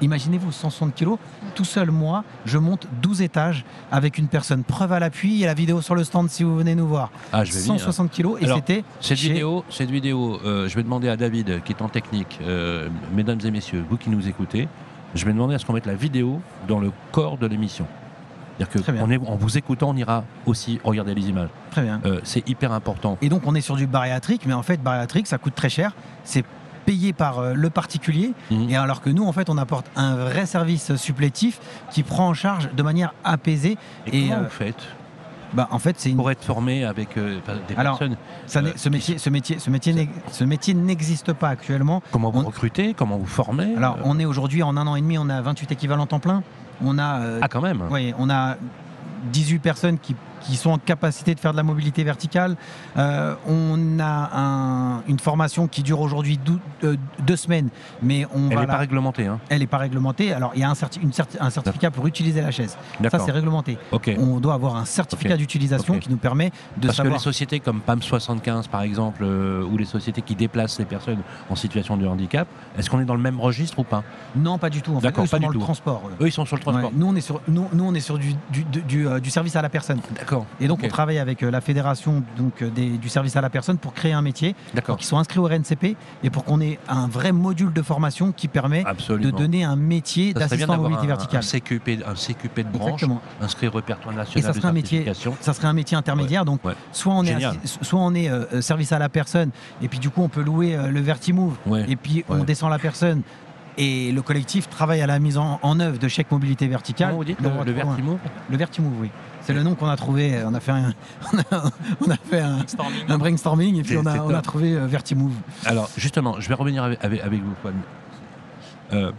Imaginez-vous, 0.00 0.50
160 0.50 0.94
kilos, 0.94 1.18
tout 1.54 1.64
seul, 1.64 1.90
moi, 1.90 2.24
je 2.44 2.58
monte 2.58 2.88
12 3.02 3.22
étages 3.22 3.64
avec 3.92 4.18
une 4.18 4.26
personne. 4.26 4.64
Preuve 4.64 4.92
à 4.92 4.98
l'appui, 4.98 5.30
il 5.32 5.38
y 5.38 5.44
a 5.44 5.46
la 5.46 5.54
vidéo 5.54 5.80
sur 5.80 5.94
le 5.94 6.02
stand 6.02 6.28
si 6.28 6.42
vous 6.42 6.56
venez 6.56 6.74
nous 6.74 6.88
voir. 6.88 7.10
Ah, 7.32 7.44
je 7.44 7.52
vais 7.52 7.60
venir. 7.60 7.78
160 7.78 8.10
kilos, 8.10 8.38
et 8.40 8.46
c'était 8.46 8.84
Cette 9.00 9.18
chez- 9.18 9.28
vidéo, 9.28 9.64
cette 9.70 9.90
vidéo 9.90 10.40
euh, 10.44 10.68
je 10.68 10.74
vais 10.74 10.82
demander 10.82 11.08
à 11.08 11.16
David, 11.16 11.62
qui 11.64 11.72
est 11.72 11.82
en 11.82 11.88
technique, 11.88 12.38
euh, 12.42 12.88
mesdames 13.14 13.38
et 13.44 13.50
messieurs, 13.50 13.84
vous 13.88 13.96
qui 13.96 14.10
nous 14.10 14.26
écoutez, 14.28 14.68
je 15.14 15.24
vais 15.24 15.32
demander 15.32 15.54
à 15.54 15.58
ce 15.58 15.66
qu'on 15.66 15.72
mette 15.74 15.86
la 15.86 15.94
vidéo 15.94 16.40
dans 16.66 16.80
le 16.80 16.90
corps 17.12 17.38
de 17.38 17.46
l'émission. 17.46 17.86
C'est-à-dire 18.58 19.10
est- 19.10 19.28
en 19.28 19.36
vous 19.36 19.58
écoutant, 19.58 19.90
on 19.90 19.96
ira 19.96 20.24
aussi 20.46 20.78
regarder 20.84 21.14
les 21.14 21.28
images. 21.28 21.48
Très 21.72 21.82
bien. 21.82 22.00
Euh, 22.06 22.20
c'est 22.22 22.48
hyper 22.48 22.70
important. 22.72 23.18
Et 23.20 23.28
donc 23.28 23.42
on 23.46 23.54
est 23.56 23.60
sur 23.60 23.74
du 23.76 23.86
bariatrique, 23.88 24.42
mais 24.46 24.52
en 24.52 24.62
fait 24.62 24.80
bariatrique 24.80 25.26
ça 25.26 25.38
coûte 25.38 25.54
très 25.54 25.68
cher. 25.68 25.92
C'est 26.22 26.44
payé 26.84 27.12
par 27.12 27.38
euh, 27.38 27.54
le 27.54 27.70
particulier, 27.70 28.32
Mhm. 28.50 28.68
et 28.70 28.76
alors 28.76 29.00
que 29.00 29.10
nous 29.10 29.24
en 29.24 29.32
fait 29.32 29.48
on 29.50 29.58
apporte 29.58 29.86
un 29.96 30.16
vrai 30.16 30.46
service 30.46 30.94
supplétif 30.96 31.60
qui 31.90 32.02
prend 32.02 32.28
en 32.28 32.34
charge 32.34 32.68
de 32.74 32.82
manière 32.82 33.12
apaisée. 33.24 33.76
Et, 34.06 34.18
Et, 34.24 34.28
comment 34.28 34.40
euh, 34.40 34.44
vous 34.44 34.50
faites? 34.50 34.82
Bah 35.54 35.68
en 35.70 35.78
fait 35.78 35.96
c'est 35.98 36.08
une... 36.10 36.16
pour 36.16 36.30
être 36.30 36.42
formé 36.42 36.82
avec 36.84 37.18
euh, 37.18 37.38
des 37.68 37.74
Alors, 37.76 37.98
personnes 37.98 38.16
ça 38.46 38.60
euh, 38.60 38.72
ce 38.74 38.88
métier, 38.88 39.18
ce 39.18 39.28
métier, 39.28 39.58
ce 39.58 39.68
métier, 39.68 40.08
ce 40.30 40.44
métier 40.44 40.72
n'existe 40.72 41.34
pas 41.34 41.48
actuellement. 41.50 42.02
Comment 42.10 42.30
vous 42.30 42.40
on- 42.40 42.46
recrutez? 42.46 42.94
Comment 42.94 43.18
vous 43.18 43.26
formez? 43.26 43.74
Alors 43.76 43.96
Euh, 43.98 44.02
on 44.04 44.18
est 44.18 44.24
aujourd'hui 44.24 44.62
en 44.62 44.76
un 44.78 44.86
an 44.86 44.96
et 44.96 45.02
demi, 45.02 45.18
on 45.18 45.28
a 45.28 45.42
28 45.42 45.70
équivalents 45.72 46.06
temps 46.06 46.20
plein. 46.20 46.42
On 46.84 46.98
a 46.98 47.20
Ah, 47.42 47.48
quand 47.48 47.60
même 47.60 47.82
Oui, 47.90 48.14
on 48.18 48.30
a 48.30 48.56
18 49.30 49.58
personnes 49.58 49.98
qui, 49.98 50.16
qui 50.44 50.56
sont 50.56 50.70
en 50.70 50.78
capacité 50.78 51.34
de 51.34 51.40
faire 51.40 51.52
de 51.52 51.56
la 51.56 51.62
mobilité 51.62 52.04
verticale. 52.04 52.56
Euh, 52.96 53.34
on 53.48 53.98
a 54.00 54.30
un- 54.38 55.02
une 55.08 55.18
formation 55.18 55.66
qui 55.68 55.82
dure 55.82 56.00
aujourd'hui 56.00 56.38
euh, 56.84 56.96
deux 57.20 57.36
semaines, 57.36 57.68
mais 58.02 58.26
on 58.34 58.50
Elle 58.50 58.58
n'est 58.60 58.66
pas 58.66 58.76
réglementée. 58.76 59.26
Hein. 59.26 59.38
elle 59.48 59.60
n'est 59.60 59.66
pas 59.66 59.78
réglementée. 59.78 60.32
Alors, 60.32 60.52
il 60.54 60.60
y 60.60 60.64
a 60.64 60.70
un, 60.70 60.74
certi- 60.74 61.00
une 61.02 61.10
certi- 61.12 61.36
un 61.40 61.50
certificat 61.50 61.90
pour 61.90 62.06
utiliser 62.06 62.40
la 62.40 62.50
chaise. 62.50 62.76
Ça, 63.10 63.18
c'est 63.18 63.30
réglementé. 63.32 63.78
Ok. 63.92 64.10
On 64.18 64.40
doit 64.40 64.54
avoir 64.54 64.76
un 64.76 64.84
certificat 64.84 65.36
d'utilisation 65.36 65.98
qui 65.98 66.10
nous 66.10 66.16
permet 66.16 66.50
de 66.76 66.86
Parce 66.86 66.92
que 66.92 66.96
savoir. 66.96 67.14
les 67.14 67.20
sociétés 67.22 67.60
comme 67.60 67.80
PAM75 67.86 68.68
par 68.68 68.82
exemple, 68.82 69.22
euh, 69.24 69.64
ou 69.64 69.76
les 69.76 69.84
sociétés 69.84 70.22
qui 70.22 70.34
déplacent 70.34 70.78
les 70.78 70.84
personnes 70.84 71.20
en 71.50 71.54
situation 71.56 71.96
de 71.96 72.06
handicap, 72.06 72.48
est-ce 72.78 72.90
qu'on 72.90 73.00
est 73.00 73.04
dans 73.04 73.14
le 73.14 73.20
même 73.20 73.40
registre 73.40 73.78
ou 73.78 73.84
pas? 73.84 74.02
Non, 74.36 74.58
pas 74.58 74.70
du 74.70 74.82
tout. 74.82 74.92
En 74.92 75.00
fait, 75.00 75.08
D'accord, 75.08 75.24
eux 75.24 75.26
sont 75.26 75.30
pas 75.32 75.38
du 75.38 75.44
dans 75.44 75.48
le 75.50 75.54
tout. 75.58 75.60
transport. 75.64 76.02
eux. 76.20 76.26
Ils 76.26 76.32
sont 76.32 76.44
sur 76.46 76.56
le 76.56 76.62
transport. 76.62 76.84
Ouais, 76.84 76.90
nous, 76.96 77.06
on 77.06 77.14
est 77.14 77.20
sur, 77.20 77.40
nous, 77.48 77.68
nous, 77.72 77.84
on 77.84 77.94
est 77.94 78.00
sur 78.00 78.18
du, 78.18 78.34
du, 78.50 78.64
du 79.20 79.30
service 79.30 79.56
à 79.56 79.62
la 79.62 79.68
personne. 79.68 80.00
D'accord. 80.16 80.31
Et 80.60 80.68
donc, 80.68 80.80
on 80.82 80.88
travaille 80.88 81.18
avec 81.18 81.42
euh, 81.42 81.50
la 81.50 81.60
fédération 81.60 82.22
donc, 82.36 82.62
euh, 82.62 82.70
des- 82.70 82.90
du 82.98 83.08
service 83.08 83.36
à 83.36 83.40
la 83.40 83.50
personne 83.50 83.78
pour 83.78 83.92
créer 83.94 84.12
un 84.12 84.22
métier, 84.22 84.54
D'accord. 84.74 84.94
pour 84.94 84.98
qu'ils 84.98 85.06
soient 85.06 85.18
inscrits 85.18 85.38
au 85.38 85.44
RNCP 85.46 85.96
et 86.22 86.30
pour 86.30 86.44
qu'on 86.44 86.60
ait 86.60 86.78
un 86.88 87.06
vrai 87.08 87.32
module 87.32 87.72
de 87.72 87.82
formation 87.82 88.32
qui 88.32 88.48
permet 88.48 88.84
Absolument. 88.86 89.30
de 89.30 89.36
donner 89.36 89.64
un 89.64 89.76
métier 89.76 90.32
Ça 90.32 90.40
d'assistant 90.40 90.64
à 90.64 90.66
d'avoir 90.76 90.90
mobilité 90.90 91.04
un, 91.12 91.16
verticale. 91.16 91.38
un 91.38 91.42
CQP, 91.42 92.02
un 92.06 92.14
CQP 92.14 92.58
de 92.64 92.68
branche, 92.78 92.92
Exactement. 93.02 93.20
inscrit 93.40 93.68
au 93.68 93.70
répertoire 93.72 94.14
Et 94.14 94.16
national 94.18 94.42
ça 94.42 94.50
de 94.52 94.56
serait 94.56 94.68
un 94.68 94.72
métier, 94.72 95.12
ça 95.40 95.52
serait 95.54 95.68
un 95.68 95.72
métier 95.72 95.96
intermédiaire. 95.96 96.44
Donc, 96.44 96.64
Ouais. 96.64 96.74
soit 96.92 97.12
on 97.14 97.22
est, 97.24 97.28
Génial. 97.32 97.56
soit 97.64 98.00
on 98.00 98.14
est 98.14 98.28
euh, 98.30 98.60
service 98.62 98.92
à 98.92 98.98
la 98.98 99.08
personne, 99.08 99.50
et 99.82 99.88
puis 99.88 99.98
du 99.98 100.10
coup, 100.10 100.22
on 100.22 100.28
peut 100.28 100.42
louer 100.42 100.74
euh, 100.76 100.88
le 100.88 101.00
Vertimove, 101.00 101.56
Ouais. 101.66 101.84
et 101.88 101.96
puis 101.96 102.24
on 102.28 102.44
descend 102.44 102.70
la 102.70 102.78
personne. 102.78 103.22
Et 103.78 104.12
le 104.12 104.20
collectif 104.20 104.68
travaille 104.68 105.00
à 105.00 105.06
la 105.06 105.18
mise 105.18 105.38
en, 105.38 105.58
en 105.62 105.80
œuvre 105.80 105.98
de 105.98 106.06
chèque 106.06 106.30
mobilité 106.30 106.68
verticale. 106.68 107.08
Comment 107.08 107.18
vous 107.20 107.24
dites 107.24 107.40
le, 107.40 107.48
va 107.48 107.64
le 107.64 107.72
trop 107.72 107.82
loin. 107.84 107.84
Vertimo 107.94 108.18
Le 108.50 108.56
Vertimove, 108.58 108.92
oui. 109.00 109.10
C'est 109.44 109.52
le 109.54 109.62
nom 109.62 109.74
qu'on 109.74 109.88
a 109.88 109.96
trouvé. 109.96 110.40
On 110.46 110.54
a 110.54 110.60
fait 110.60 110.72
un, 110.72 110.92
on 111.32 111.38
a, 111.56 111.62
on 112.06 112.10
a 112.10 112.16
fait 112.16 112.40
un, 112.40 112.58
un 113.08 113.18
brainstorming 113.18 113.76
et 113.76 113.82
puis 113.82 113.96
on 113.96 114.06
a, 114.06 114.18
on 114.22 114.34
a 114.34 114.40
trouvé 114.42 114.74
euh, 114.74 114.86
Vertimove. 114.86 115.32
Alors, 115.64 115.88
justement, 115.96 116.40
je 116.40 116.48
vais 116.48 116.54
revenir 116.54 116.84
avec, 116.84 117.02
avec- 117.04 117.20
avec 117.22 117.40
vous, 117.42 117.52
Juan. 117.62 117.74
Euh, 118.92 119.12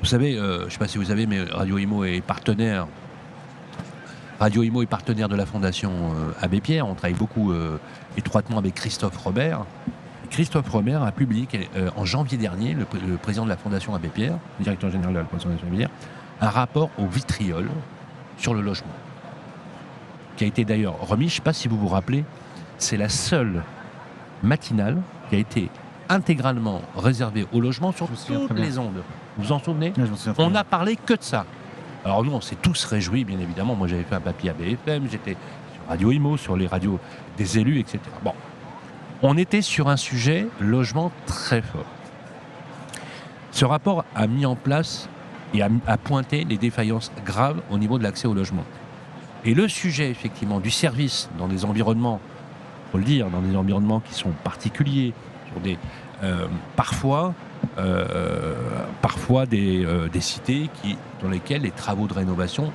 vous 0.00 0.06
savez, 0.06 0.36
euh, 0.38 0.60
je 0.60 0.64
ne 0.66 0.70
sais 0.70 0.78
pas 0.78 0.88
si 0.88 0.96
vous 0.98 1.04
savez, 1.04 1.26
mais 1.26 1.42
Radio 1.42 1.76
Imo 1.78 2.04
est 2.04 2.20
partenaire. 2.22 2.86
Radio 4.38 4.62
Imo 4.62 4.82
est 4.82 4.86
partenaire 4.86 5.28
de 5.28 5.36
la 5.36 5.44
Fondation 5.44 5.90
euh, 6.14 6.32
Abbé 6.40 6.60
Pierre. 6.62 6.86
On 6.86 6.94
travaille 6.94 7.16
beaucoup 7.18 7.52
euh, 7.52 7.78
étroitement 8.16 8.56
avec 8.58 8.74
Christophe 8.74 9.16
Robert. 9.18 9.66
Christophe 10.30 10.70
Robert 10.70 11.02
a 11.02 11.12
publié 11.12 11.46
euh, 11.76 11.90
en 11.96 12.04
janvier 12.06 12.38
dernier, 12.38 12.72
le, 12.72 12.86
le 13.06 13.16
président 13.16 13.44
de 13.44 13.50
la 13.50 13.56
Fondation 13.58 13.94
Abbé 13.94 14.08
Pierre, 14.08 14.38
le 14.58 14.64
directeur 14.64 14.90
général 14.90 15.12
de 15.12 15.18
la 15.18 15.24
Fondation 15.26 15.50
Abbé 15.66 15.76
Pierre, 15.76 15.90
un 16.40 16.48
rapport 16.48 16.88
au 16.98 17.06
vitriol 17.06 17.68
sur 18.40 18.54
le 18.54 18.62
logement, 18.62 18.88
qui 20.36 20.44
a 20.44 20.46
été 20.46 20.64
d'ailleurs 20.64 20.98
remis, 21.00 21.28
je 21.28 21.34
ne 21.34 21.36
sais 21.36 21.42
pas 21.42 21.52
si 21.52 21.68
vous 21.68 21.78
vous 21.78 21.88
rappelez, 21.88 22.24
c'est 22.78 22.96
la 22.96 23.10
seule 23.10 23.62
matinale 24.42 25.00
qui 25.28 25.36
a 25.36 25.38
été 25.38 25.68
intégralement 26.08 26.80
réservée 26.96 27.46
au 27.52 27.60
logement 27.60 27.92
sur 27.92 28.08
toutes 28.08 28.58
les 28.58 28.78
ondes. 28.78 29.02
Vous 29.36 29.44
vous 29.44 29.52
en 29.52 29.58
souvenez 29.58 29.92
On 30.38 30.50
n'a 30.50 30.64
parlé 30.64 30.96
que 30.96 31.14
de 31.14 31.22
ça. 31.22 31.44
Alors 32.04 32.24
nous, 32.24 32.32
on 32.32 32.40
s'est 32.40 32.56
tous 32.56 32.84
réjouis, 32.84 33.24
bien 33.24 33.38
évidemment. 33.38 33.74
Moi, 33.76 33.86
j'avais 33.86 34.02
fait 34.04 34.14
un 34.14 34.20
papier 34.20 34.50
à 34.50 34.54
BFM, 34.54 35.08
j'étais 35.10 35.36
sur 35.74 35.88
Radio 35.88 36.10
Imo, 36.10 36.36
sur 36.38 36.56
les 36.56 36.66
radios 36.66 36.98
des 37.36 37.58
élus, 37.58 37.78
etc. 37.78 38.00
Bon, 38.24 38.32
on 39.22 39.36
était 39.36 39.60
sur 39.60 39.88
un 39.88 39.98
sujet 39.98 40.46
logement 40.60 41.12
très 41.26 41.60
fort. 41.60 41.84
Ce 43.52 43.66
rapport 43.66 44.04
a 44.14 44.26
mis 44.26 44.46
en 44.46 44.56
place 44.56 45.10
et 45.54 45.62
a, 45.62 45.68
a 45.86 45.96
pointé 45.96 46.44
les 46.44 46.56
défaillances 46.56 47.10
graves 47.24 47.60
au 47.70 47.78
niveau 47.78 47.98
de 47.98 48.02
l'accès 48.02 48.26
au 48.28 48.34
logement. 48.34 48.64
Et 49.44 49.54
le 49.54 49.68
sujet, 49.68 50.10
effectivement, 50.10 50.60
du 50.60 50.70
service 50.70 51.28
dans 51.38 51.48
des 51.48 51.64
environnements, 51.64 52.20
faut 52.92 52.98
le 52.98 53.04
dire, 53.04 53.28
dans 53.30 53.40
des 53.40 53.56
environnements 53.56 54.00
qui 54.00 54.14
sont 54.14 54.30
particuliers, 54.44 55.12
des, 55.62 55.78
euh, 56.22 56.46
parfois, 56.76 57.34
euh, 57.78 58.54
parfois 59.02 59.46
des, 59.46 59.84
euh, 59.84 60.08
des 60.08 60.20
cités 60.20 60.68
qui, 60.82 60.96
dans 61.22 61.28
lesquelles 61.28 61.62
les 61.62 61.70
travaux 61.70 62.06
de 62.06 62.14
rénovation 62.14 62.72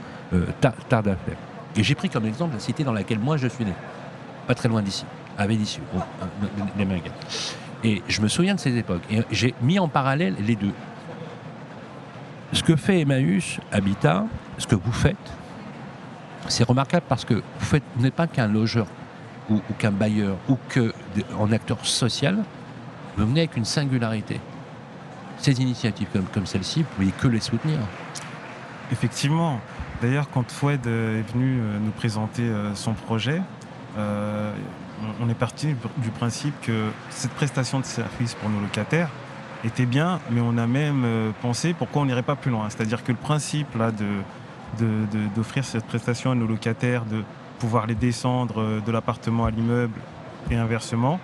tar- 0.59 0.73
tardent 0.89 1.09
à 1.09 1.15
faire. 1.15 1.37
Et 1.77 1.83
j'ai 1.83 1.95
pris 1.95 2.09
comme 2.09 2.25
exemple 2.25 2.53
la 2.53 2.59
cité 2.59 2.83
dans 2.83 2.93
laquelle 2.93 3.19
moi 3.19 3.37
je 3.37 3.47
suis 3.47 3.63
né, 3.65 3.73
pas 4.47 4.55
très 4.55 4.67
loin 4.69 4.81
d'ici, 4.81 5.05
à 5.37 5.45
Vénissieux, 5.47 5.83
à- 5.93 6.25
les. 6.77 7.11
Et 7.83 8.01
je 8.07 8.21
me 8.21 8.27
souviens 8.27 8.55
de 8.55 8.59
ces 8.59 8.75
époques. 8.77 9.03
Et 9.11 9.21
j'ai 9.31 9.53
mis 9.61 9.77
en 9.79 9.87
parallèle 9.87 10.35
les 10.45 10.55
deux. 10.55 10.71
Ce 12.55 12.63
que 12.63 12.75
fait 12.77 13.01
Emmaüs 13.01 13.59
Habitat, 13.71 14.25
ce 14.57 14.65
que 14.65 14.75
vous 14.75 14.91
faites, 14.93 15.17
c'est 16.47 16.63
remarquable 16.63 17.05
parce 17.09 17.25
que 17.25 17.33
vous, 17.35 17.77
vous 17.95 18.01
n'êtes 18.01 18.13
pas 18.13 18.27
qu'un 18.27 18.47
logeur 18.47 18.87
ou, 19.49 19.59
qu'un 19.77 19.91
bailleur 19.91 20.37
ou 20.47 20.57
qu'un 20.69 21.51
acteur 21.51 21.85
social, 21.85 22.43
vous 23.17 23.27
venez 23.27 23.41
avec 23.41 23.57
une 23.57 23.65
singularité. 23.65 24.39
Ces 25.37 25.61
initiatives 25.61 26.07
comme, 26.33 26.45
celle-ci, 26.45 26.83
vous 26.83 26.87
pouvez 26.95 27.11
que 27.11 27.27
les 27.27 27.41
soutenir. 27.41 27.77
Effectivement. 28.89 29.59
D'ailleurs, 30.01 30.29
quand 30.29 30.49
Foued 30.49 30.87
euh, 30.87 31.19
est 31.19 31.31
venu 31.33 31.59
euh, 31.59 31.77
nous 31.79 31.91
présenter 31.91 32.43
euh, 32.43 32.73
son 32.73 32.93
projet, 32.93 33.41
on- 33.97 35.29
est 35.29 35.33
parti 35.35 35.73
du 35.97 36.09
principe 36.09 36.53
que 36.61 36.89
cette 37.09 37.31
prestation 37.31 37.79
de 37.79 37.85
service 37.85 38.33
pour 38.35 38.49
nos 38.49 38.59
locataires 38.61 39.09
était 39.65 39.85
bien, 39.85 40.19
mais 40.31 40.41
on 40.41 40.57
a 40.57 40.67
même 40.67 41.03
euh, 41.05 41.31
pensé 41.41 41.73
pourquoi 41.73 42.01
on 42.01 42.05
n'irait 42.05 42.23
pas 42.23 42.35
plus 42.35 42.51
loin. 42.51 42.65
C'est-à-dire 42.69 43.03
que 43.03 43.11
le 43.11 43.17
principe 43.17 43.75
là, 43.77 43.91
de, 43.91 44.05
de- 44.79 44.85
de- 45.11 45.35
d'offrir 45.35 45.65
cette 45.65 45.85
prestation 45.85 46.31
à 46.31 46.35
nos 46.35 46.47
locataires, 46.47 47.05
de 47.05 47.23
pouvoir 47.59 47.87
les 47.87 47.95
descendre 47.95 48.61
euh, 48.61 48.79
de 48.85 48.91
l'appartement 48.91 49.45
à 49.45 49.51
l'immeuble 49.51 49.99
et 50.51 50.55
inversement, 50.55 51.19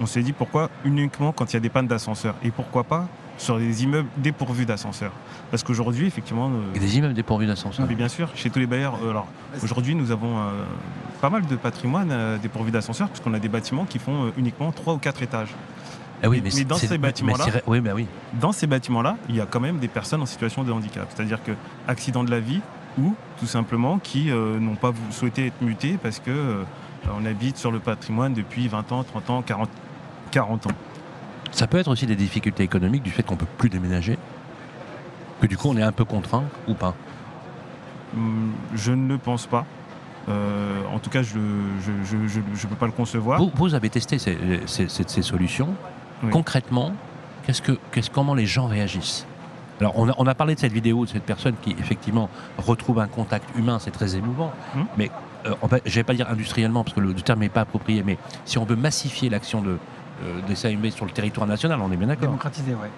on 0.00 0.06
s'est 0.06 0.22
dit 0.22 0.32
pourquoi 0.32 0.70
uniquement 0.84 1.32
quand 1.32 1.52
il 1.52 1.54
y 1.54 1.56
a 1.56 1.60
des 1.60 1.68
pannes 1.68 1.86
d'ascenseur 1.86 2.34
et 2.42 2.50
pourquoi 2.50 2.84
pas 2.84 3.06
sur 3.38 3.58
des 3.58 3.82
immeubles 3.82 4.08
dépourvus 4.18 4.66
d'ascenseur. 4.66 5.10
Parce 5.50 5.62
qu'aujourd'hui, 5.64 6.06
effectivement, 6.06 6.48
euh, 6.48 6.74
Et 6.74 6.78
des 6.78 6.96
immeubles 6.98 7.14
dépourvus 7.14 7.46
d'ascenseur. 7.46 7.86
mais 7.88 7.94
bien 7.94 8.08
sûr, 8.08 8.28
chez 8.34 8.50
tous 8.50 8.58
les 8.58 8.66
bailleurs. 8.66 8.94
euh, 9.02 9.10
alors, 9.10 9.26
aujourd'hui, 9.62 9.94
nous 9.94 10.10
avons 10.12 10.38
euh, 10.38 10.64
pas 11.20 11.28
mal 11.30 11.44
de 11.46 11.56
patrimoine 11.56 12.10
euh, 12.12 12.38
dépourvu 12.38 12.70
d'ascenseurs, 12.70 13.08
puisqu'on 13.08 13.34
a 13.34 13.38
des 13.38 13.48
bâtiments 13.48 13.84
qui 13.84 13.98
font 13.98 14.26
euh, 14.26 14.30
uniquement 14.36 14.70
3 14.70 14.94
ou 14.94 14.98
4 14.98 15.22
étages. 15.22 15.54
Ah 16.22 16.28
oui, 16.28 16.40
mais 16.44 16.50
dans 16.64 16.76
ces 16.76 16.98
bâtiments-là- 16.98 17.44
Oui, 17.66 17.80
bah 17.80 17.90
oui. 17.94 18.06
Dans 18.40 18.52
ces 18.52 18.66
bâtiments-là, 18.66 19.16
il 19.28 19.34
y 19.36 19.40
a 19.40 19.46
quand 19.46 19.60
même 19.60 19.78
des 19.78 19.88
personnes 19.88 20.22
en 20.22 20.26
situation 20.26 20.62
de 20.62 20.70
handicap. 20.72 21.06
C'est-à-dire 21.14 21.42
que 21.42 21.52
accident 21.88 22.22
de 22.24 22.30
la 22.30 22.38
vie 22.40 22.60
ou 22.98 23.14
tout 23.40 23.46
simplement 23.46 23.98
qui 23.98 24.30
euh, 24.30 24.58
n'ont 24.60 24.76
pas 24.76 24.92
souhaité 25.10 25.46
être 25.46 25.60
mutés 25.62 25.98
parce 26.00 26.20
que 26.20 26.30
euh, 26.30 26.62
on 27.18 27.24
habite 27.26 27.56
sur 27.56 27.72
le 27.72 27.80
patrimoine 27.80 28.34
depuis 28.34 28.68
20 28.68 28.92
ans, 28.92 29.02
30 29.02 29.30
ans, 29.30 29.42
40, 29.42 29.68
40 30.30 30.66
ans. 30.68 30.70
Ça 31.50 31.66
peut 31.66 31.78
être 31.78 31.88
aussi 31.88 32.06
des 32.06 32.16
difficultés 32.16 32.62
économiques 32.62 33.02
du 33.02 33.10
fait 33.10 33.22
qu'on 33.24 33.36
peut 33.36 33.46
plus 33.58 33.68
déménager. 33.68 34.16
Que 35.40 35.46
du 35.48 35.56
coup, 35.56 35.68
on 35.70 35.76
est 35.76 35.82
un 35.82 35.92
peu 35.92 36.04
contraint 36.04 36.44
ou 36.68 36.74
pas? 36.74 36.94
Hum, 38.16 38.52
Je 38.74 38.92
ne 38.92 39.08
le 39.08 39.18
pense 39.18 39.46
pas. 39.46 39.64
Euh, 40.28 40.80
en 40.94 40.98
tout 41.00 41.10
cas, 41.10 41.22
je 41.22 41.36
ne 41.36 42.68
peux 42.68 42.76
pas 42.76 42.86
le 42.86 42.92
concevoir. 42.92 43.40
Vous, 43.40 43.50
vous 43.54 43.74
avez 43.74 43.90
testé 43.90 44.18
ces, 44.20 44.38
ces- 44.66 44.88
ces- 44.88 45.08
ces 45.08 45.22
solutions. 45.22 45.74
Oui. 46.22 46.30
Concrètement, 46.30 46.92
qu'est-ce 47.44 47.62
que, 47.62 47.72
qu'est-ce- 47.90 48.10
comment 48.10 48.34
les 48.34 48.46
gens 48.46 48.66
réagissent? 48.66 49.26
Alors, 49.80 49.98
on 49.98 50.08
a, 50.08 50.14
on 50.18 50.26
a 50.26 50.34
parlé 50.34 50.54
de 50.54 50.60
cette 50.60 50.72
vidéo 50.72 51.04
de 51.04 51.10
cette 51.10 51.24
personne 51.24 51.54
qui, 51.62 51.74
effectivement, 51.78 52.28
retrouve 52.58 53.00
un 53.00 53.08
contact 53.08 53.48
humain, 53.56 53.78
c'est 53.80 53.90
très 53.90 54.14
émouvant. 54.14 54.52
Hmm. 54.76 54.82
Mais 54.96 55.10
euh, 55.46 55.54
on 55.62 55.66
va- 55.66 55.78
je 55.84 55.90
ne 55.90 55.94
vais 55.94 56.04
pas 56.04 56.14
dire 56.14 56.28
industriellement, 56.30 56.84
parce 56.84 56.94
que 56.94 57.00
le, 57.00 57.12
le 57.12 57.20
terme 57.20 57.40
n'est 57.40 57.48
pas 57.48 57.62
approprié, 57.62 58.02
mais 58.06 58.16
si 58.44 58.58
on 58.58 58.64
veut 58.64 58.76
massifier 58.76 59.28
l'action 59.28 59.60
de, 59.60 59.78
euh, 60.24 60.40
des 60.46 60.54
CAMB 60.54 60.86
sur 60.90 61.04
le 61.04 61.10
territoire 61.10 61.46
national, 61.48 61.80
on 61.80 61.90
est 61.90 61.96
bien 61.96 62.06
d'accord. 62.06 62.26
Démocratiser, 62.28 62.72
ouais. 62.72 62.90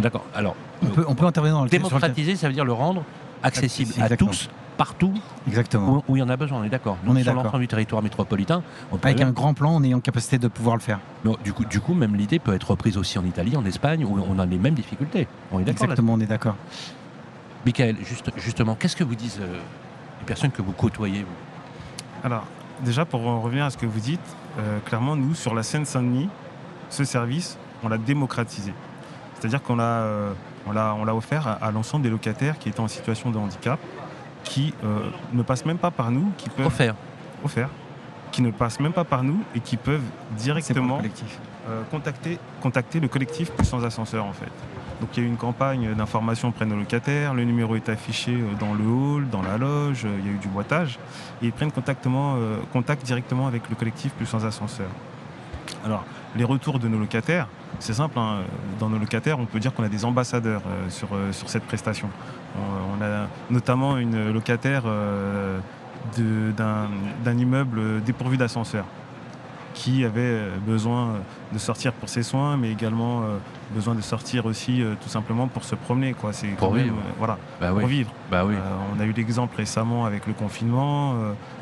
D'accord. 0.00 0.24
Alors, 0.34 0.56
On 0.82 0.86
peut, 0.86 1.04
on 1.06 1.14
peut 1.14 1.26
intervenir 1.26 1.56
dans 1.56 1.64
le- 1.64 1.68
démocratiser, 1.70 2.34
ça 2.34 2.48
veut 2.48 2.54
dire 2.54 2.64
le 2.64 2.72
rendre 2.72 3.04
accessible 3.42 3.92
à 4.00 4.16
tous, 4.16 4.48
partout, 4.76 5.12
Exactement. 5.46 6.02
où, 6.08 6.12
où 6.12 6.16
il 6.16 6.20
y 6.20 6.22
en 6.22 6.28
a 6.28 6.36
besoin, 6.36 6.60
on 6.60 6.64
est 6.64 6.68
d'accord. 6.68 6.96
On 7.06 7.16
est 7.16 7.22
Sur 7.22 7.34
l'ensemble 7.34 7.60
du 7.60 7.68
territoire 7.68 8.02
métropolitain, 8.02 8.62
on 8.90 8.98
peut 8.98 9.08
Avec 9.08 9.20
un 9.20 9.30
grand 9.30 9.54
plan, 9.54 9.74
en 9.74 9.82
ayant 9.84 10.00
capacité 10.00 10.38
de 10.38 10.48
pouvoir 10.48 10.76
le 10.76 10.82
faire. 10.82 11.00
Non, 11.24 11.36
du, 11.44 11.52
coup, 11.52 11.64
du 11.64 11.80
coup, 11.80 11.94
même 11.94 12.16
l'idée 12.16 12.38
peut 12.38 12.54
être 12.54 12.70
reprise 12.70 12.96
aussi 12.96 13.18
en 13.18 13.24
Italie, 13.24 13.56
en 13.56 13.64
Espagne, 13.64 14.04
où 14.04 14.18
on 14.18 14.38
a 14.38 14.46
les 14.46 14.58
mêmes 14.58 14.74
difficultés. 14.74 15.26
On 15.50 15.60
est 15.60 15.64
d'accord 15.64 15.84
Exactement, 15.84 16.14
on 16.14 16.20
est 16.20 16.26
d'accord. 16.26 16.56
Michael, 17.64 17.96
juste, 18.02 18.30
justement, 18.36 18.74
qu'est-ce 18.74 18.96
que 18.96 19.04
vous 19.04 19.14
disent 19.14 19.38
euh, 19.40 19.58
les 20.20 20.26
personnes 20.26 20.50
que 20.50 20.62
vous 20.62 20.72
côtoyez 20.72 21.20
vous? 21.20 22.24
Alors, 22.24 22.44
déjà 22.84 23.04
pour 23.04 23.26
en 23.26 23.40
revenir 23.40 23.64
à 23.64 23.70
ce 23.70 23.76
que 23.76 23.86
vous 23.86 24.00
dites, 24.00 24.20
euh, 24.58 24.78
clairement, 24.80 25.16
nous, 25.16 25.34
sur 25.34 25.54
la 25.54 25.62
Seine-Saint-Denis, 25.62 26.28
ce 26.90 27.04
service, 27.04 27.56
on 27.84 27.88
l'a 27.88 27.98
démocratisé. 27.98 28.72
C'est-à-dire 29.38 29.62
qu'on 29.62 29.76
l'a, 29.76 30.02
euh, 30.02 30.32
on 30.66 30.72
l'a, 30.72 30.94
on 30.98 31.04
l'a 31.04 31.14
offert 31.14 31.46
à, 31.48 31.52
à 31.52 31.70
l'ensemble 31.70 32.04
des 32.04 32.10
locataires 32.10 32.58
qui 32.58 32.68
étaient 32.68 32.80
en 32.80 32.88
situation 32.88 33.30
de 33.30 33.38
handicap, 33.38 33.78
qui 34.44 34.74
euh, 34.84 34.98
ne 35.32 35.42
passent 35.42 35.64
même 35.64 35.78
pas 35.78 35.90
par 35.90 36.10
nous, 36.10 36.30
qui 36.36 36.48
peuvent 36.50 36.66
Offert. 36.66 36.94
offert, 37.44 37.68
qui 38.32 38.42
ne 38.42 38.50
passent 38.50 38.80
même 38.80 38.92
pas 38.92 39.04
par 39.04 39.22
nous 39.22 39.40
et 39.54 39.60
qui 39.60 39.76
peuvent 39.76 40.00
directement 40.36 40.96
collectif. 40.96 41.38
euh, 41.68 41.82
contacter, 41.90 42.38
contacter 42.60 42.98
le 43.00 43.08
collectif 43.08 43.50
Plus 43.52 43.66
sans 43.66 43.84
ascenseur 43.84 44.24
en 44.24 44.32
fait. 44.32 44.50
Donc 45.00 45.10
il 45.16 45.22
y 45.22 45.26
a 45.26 45.28
eu 45.28 45.30
une 45.30 45.36
campagne 45.36 45.94
d'information 45.94 46.48
auprès 46.48 46.64
de 46.64 46.70
nos 46.70 46.76
locataires, 46.76 47.34
le 47.34 47.42
numéro 47.44 47.74
est 47.76 47.88
affiché 47.88 48.32
euh, 48.32 48.54
dans 48.60 48.72
le 48.72 48.84
hall, 48.86 49.28
dans 49.28 49.42
la 49.42 49.58
loge, 49.58 50.06
il 50.20 50.26
y 50.26 50.28
a 50.28 50.32
eu 50.32 50.38
du 50.38 50.46
boitage, 50.48 50.98
et 51.42 51.46
ils 51.46 51.52
prennent 51.52 51.72
contactement, 51.72 52.34
euh, 52.36 52.58
contact 52.72 53.04
directement 53.04 53.46
avec 53.48 53.68
le 53.68 53.74
collectif 53.74 54.12
Plus 54.12 54.26
sans 54.26 54.44
ascenseur. 54.46 54.86
Alors, 55.84 56.04
les 56.36 56.44
retours 56.44 56.78
de 56.78 56.88
nos 56.88 56.98
locataires, 56.98 57.48
c'est 57.78 57.92
simple, 57.94 58.18
hein, 58.18 58.40
dans 58.80 58.88
nos 58.88 58.98
locataires, 58.98 59.38
on 59.38 59.44
peut 59.46 59.60
dire 59.60 59.72
qu'on 59.74 59.82
a 59.84 59.88
des 59.88 60.04
ambassadeurs 60.04 60.62
euh, 60.66 60.88
sur, 60.90 61.08
euh, 61.14 61.32
sur 61.32 61.48
cette 61.50 61.64
prestation. 61.64 62.08
On, 62.58 62.98
on 63.00 63.04
a 63.04 63.26
notamment 63.50 63.96
une 63.98 64.30
locataire 64.32 64.82
euh, 64.86 65.58
d'un 66.16 66.88
d'un 67.24 67.38
immeuble 67.38 68.02
dépourvu 68.02 68.36
d'ascenseur 68.36 68.84
qui 69.74 70.04
avait 70.04 70.48
besoin 70.66 71.14
de 71.52 71.58
sortir 71.58 71.92
pour 71.94 72.08
ses 72.10 72.22
soins, 72.22 72.58
mais 72.58 72.70
également 72.70 73.22
besoin 73.74 73.94
de 73.94 74.02
sortir 74.02 74.44
aussi 74.44 74.84
tout 75.02 75.08
simplement 75.08 75.48
pour 75.48 75.64
se 75.64 75.74
promener. 75.74 76.12
Quoi. 76.12 76.34
C'est 76.34 76.48
Pour 76.48 76.74
même, 76.74 76.82
vivre. 76.84 76.96
voilà, 77.18 77.38
Bah 77.58 77.68
pour 77.70 77.78
oui. 77.78 77.86
vivre. 77.86 78.10
Bah 78.30 78.44
oui. 78.44 78.54
On 78.94 79.00
a 79.00 79.04
eu 79.06 79.12
l'exemple 79.12 79.56
récemment 79.56 80.04
avec 80.04 80.26
le 80.26 80.34
confinement. 80.34 81.14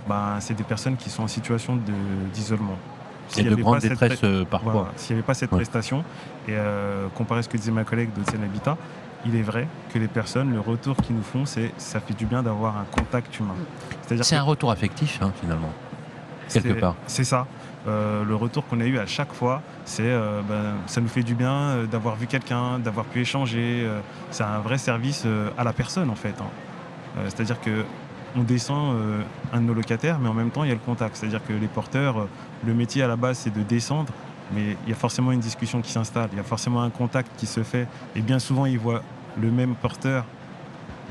ben, 0.09 0.39
c'est 0.41 0.55
des 0.55 0.65
personnes 0.65 0.97
qui 0.97 1.09
sont 1.09 1.23
en 1.23 1.29
situation 1.29 1.77
de- 1.77 1.83
d'isolement. 2.35 2.77
Il 3.31 3.35
S'il 3.35 3.43
y 3.43 3.45
y 3.45 3.47
a 3.47 3.51
de 3.51 3.55
avait 3.55 3.63
grande 3.63 3.75
pas 3.77 3.81
cette 3.81 3.91
détresse 3.91 4.19
pré- 4.19 4.27
euh, 4.29 4.45
parfois. 4.45 4.73
voilà, 4.73 4.89
S'il 4.97 5.15
n'y 5.15 5.21
avait 5.21 5.27
pas 5.27 5.35
cette 5.35 5.53
Ouais. 5.53 5.59
prestation, 5.59 6.01
et 6.49 6.53
euh, 6.53 7.07
comparé 7.15 7.41
à 7.41 7.43
ce 7.43 7.49
que 7.49 7.57
disait 7.57 7.71
ma 7.71 7.85
collègue 7.85 8.11
d'Ocean 8.13 8.43
Habitat, 8.43 8.77
il 9.27 9.37
est 9.37 9.43
vrai 9.43 9.69
que 9.93 9.99
les 9.99 10.09
personnes, 10.09 10.53
le 10.53 10.61
retour 10.61 10.97
qu'ils 10.97 11.15
nous 11.15 11.23
font, 11.23 11.45
c'est 11.47 11.73
ça 11.79 12.01
fait 12.01 12.15
du 12.15 12.27
bien 12.27 12.43
d'avoir 12.43 12.77
un 12.79 12.85
contact 12.91 13.39
humain. 13.39 13.55
C'est 14.23 14.37
un 14.37 14.43
retour 14.43 14.71
affectif, 14.73 15.19
hein, 15.23 15.33
finalement. 15.41 15.71
quelque 16.53 16.69
c'est- 16.75 16.81
part. 16.81 16.97
C'est 17.07 17.23
ça. 17.25 17.47
Euh, 17.87 18.25
le 18.25 18.35
retour 18.35 18.67
qu'on 18.67 18.81
a 18.81 18.85
eu 18.85 18.99
à 18.99 19.07
chaque 19.07 19.33
fois, 19.33 19.63
c'est 19.85 20.03
euh, 20.05 20.41
ben, 20.49 20.75
ça 20.87 21.01
nous 21.01 21.07
fait 21.09 21.23
du 21.23 21.35
bien 21.37 21.53
euh, 21.53 21.87
d'avoir 21.87 22.17
vu 22.17 22.27
quelqu'un, 22.27 22.79
d'avoir 22.81 23.07
pu 23.07 23.21
échanger. 23.21 23.89
c'est 24.33 24.43
un 24.43 24.59
vrai 24.59 24.77
service 24.77 25.25
à 25.57 25.63
la 25.65 25.73
personne 25.73 26.11
en 26.11 26.15
fait. 26.17 26.35
hein. 26.41 27.21
C'est-à-dire 27.29 27.61
que 27.61 27.85
on 28.37 28.43
descend 28.43 28.95
euh, 28.95 29.23
un 29.53 29.61
de 29.61 29.67
nos 29.67 29.75
locataires, 29.75 30.19
mais 30.19 30.29
en 30.29 30.35
même 30.35 30.51
temps 30.51 30.65
il 30.65 30.69
y 30.69 30.73
a 30.73 30.75
le 30.75 30.81
contact. 30.81 31.17
C'est-à-dire 31.17 31.45
que 31.47 31.53
les 31.53 31.67
porteurs, 31.67 32.21
euh, 32.21 32.29
le 32.65 32.75
métier 32.75 33.03
à 33.03 33.09
la 33.09 33.17
base 33.17 33.39
c'est 33.39 33.55
de 33.55 33.63
descendre, 33.63 34.13
mais 34.55 34.77
il 34.85 34.91
y 34.91 34.93
a 34.93 34.97
forcément 34.97 35.33
une 35.33 35.41
discussion 35.41 35.81
qui 35.81 35.91
s'installe, 35.91 36.29
il 36.33 36.37
y 36.37 36.41
a 36.41 36.45
forcément 36.45 36.83
un 36.83 36.91
contact 36.91 37.31
qui 37.37 37.47
se 37.47 37.63
fait, 37.63 37.87
et 38.15 38.21
bien 38.21 38.39
souvent 38.39 38.67
ils 38.67 38.79
voient 38.79 39.03
le 39.41 39.51
même 39.51 39.75
porteur. 39.75 40.25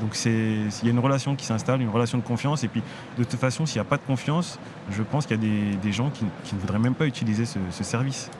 Donc 0.00 0.14
c'est 0.14 0.30
il 0.30 0.84
y 0.84 0.88
a 0.88 0.92
une 0.92 0.98
relation 0.98 1.36
qui 1.36 1.44
s'installe, 1.44 1.82
une 1.82 1.90
relation 1.90 2.16
de 2.16 2.22
confiance, 2.22 2.64
et 2.64 2.68
puis 2.68 2.82
de 3.18 3.24
toute 3.24 3.38
façon 3.38 3.66
s'il 3.66 3.76
n'y 3.76 3.86
a 3.86 3.88
pas 3.88 3.98
de 3.98 4.02
confiance, 4.06 4.58
je 4.90 5.02
pense 5.02 5.26
qu'il 5.26 5.36
y 5.36 5.40
a 5.40 5.42
des, 5.42 5.76
des 5.76 5.92
gens 5.92 6.10
qui, 6.10 6.24
qui 6.44 6.54
ne 6.54 6.60
voudraient 6.60 6.78
même 6.78 6.94
pas 6.94 7.06
utiliser 7.06 7.44
ce, 7.44 7.58
ce 7.70 7.84
service. 7.84 8.30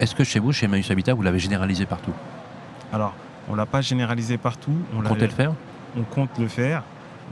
Est-ce 0.00 0.14
que 0.14 0.24
chez 0.24 0.38
vous, 0.38 0.52
chez 0.52 0.66
Emmaüs 0.66 0.90
Habitat, 0.90 1.14
vous 1.14 1.22
l'avez 1.22 1.38
généralisé 1.38 1.84
partout? 1.84 2.12
Alors, 2.92 3.12
on 3.48 3.54
l'a 3.54 3.66
pas 3.66 3.80
généralisé 3.80 4.38
partout. 4.38 4.76
On 4.96 5.02
comptez 5.02 5.26
le 5.26 5.32
faire? 5.32 5.52
on 5.96 6.02
compte 6.02 6.38
le 6.38 6.48
faire. 6.48 6.82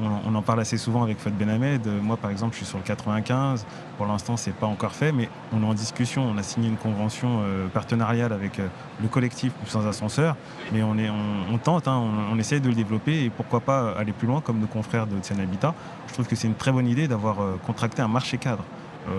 On, 0.01 0.35
en 0.35 0.43
parle 0.43 0.61
assez 0.61 0.79
souvent 0.79 1.03
avec 1.03 1.19
Fad 1.19 1.35
Benhamed. 1.37 1.87
Moi, 2.03 2.17
par 2.17 2.31
exemple, 2.31 2.53
je 2.53 2.59
suis 2.59 2.67
sur 2.67 2.79
le 2.79 2.85
95. 2.85 3.67
Pour 3.99 4.07
l'instant, 4.07 4.37
c'est 4.37 4.55
pas 4.55 4.67
encore 4.67 4.93
fait, 4.93 5.13
mais 5.13 5.29
on 5.53 5.63
est 5.63 5.67
en 5.67 5.75
discussion. 5.75 6.25
On 6.25 6.39
a 6.39 6.43
signé 6.43 6.69
une 6.69 6.77
convention 6.77 7.41
euh, 7.43 7.69
partenariale 7.69 8.33
avec 8.33 8.59
euh, 8.59 8.69
le 9.03 9.09
collectif 9.09 9.53
Sans 9.67 9.87
Ascenseur, 9.87 10.37
mais 10.73 10.83
on, 10.83 10.97
est, 10.97 11.11
on, 11.11 11.59
tente, 11.59 11.89
hein, 11.89 12.03
on, 12.33 12.39
essaye 12.39 12.61
de 12.61 12.69
le 12.69 12.75
développer 12.75 13.25
et 13.25 13.31
pourquoi 13.31 13.61
pas 13.61 13.93
aller 13.93 14.13
plus 14.13 14.27
loin 14.27 14.41
comme 14.41 14.61
nos 14.61 14.67
confrères 14.67 15.07
de 15.07 15.15
Seine 15.21 15.41
Habitat. 15.41 15.75
Je 16.09 16.15
trouve 16.15 16.27
que 16.27 16.37
c'est 16.37 16.49
une 16.49 16.55
très 16.55 16.73
bonne 16.73 16.87
idée 16.87 17.07
d'avoir 17.07 17.43
euh, 17.43 17.61
contracté 17.67 18.01
un 18.01 18.09
marché 18.09 18.39
cadre. 18.39 18.65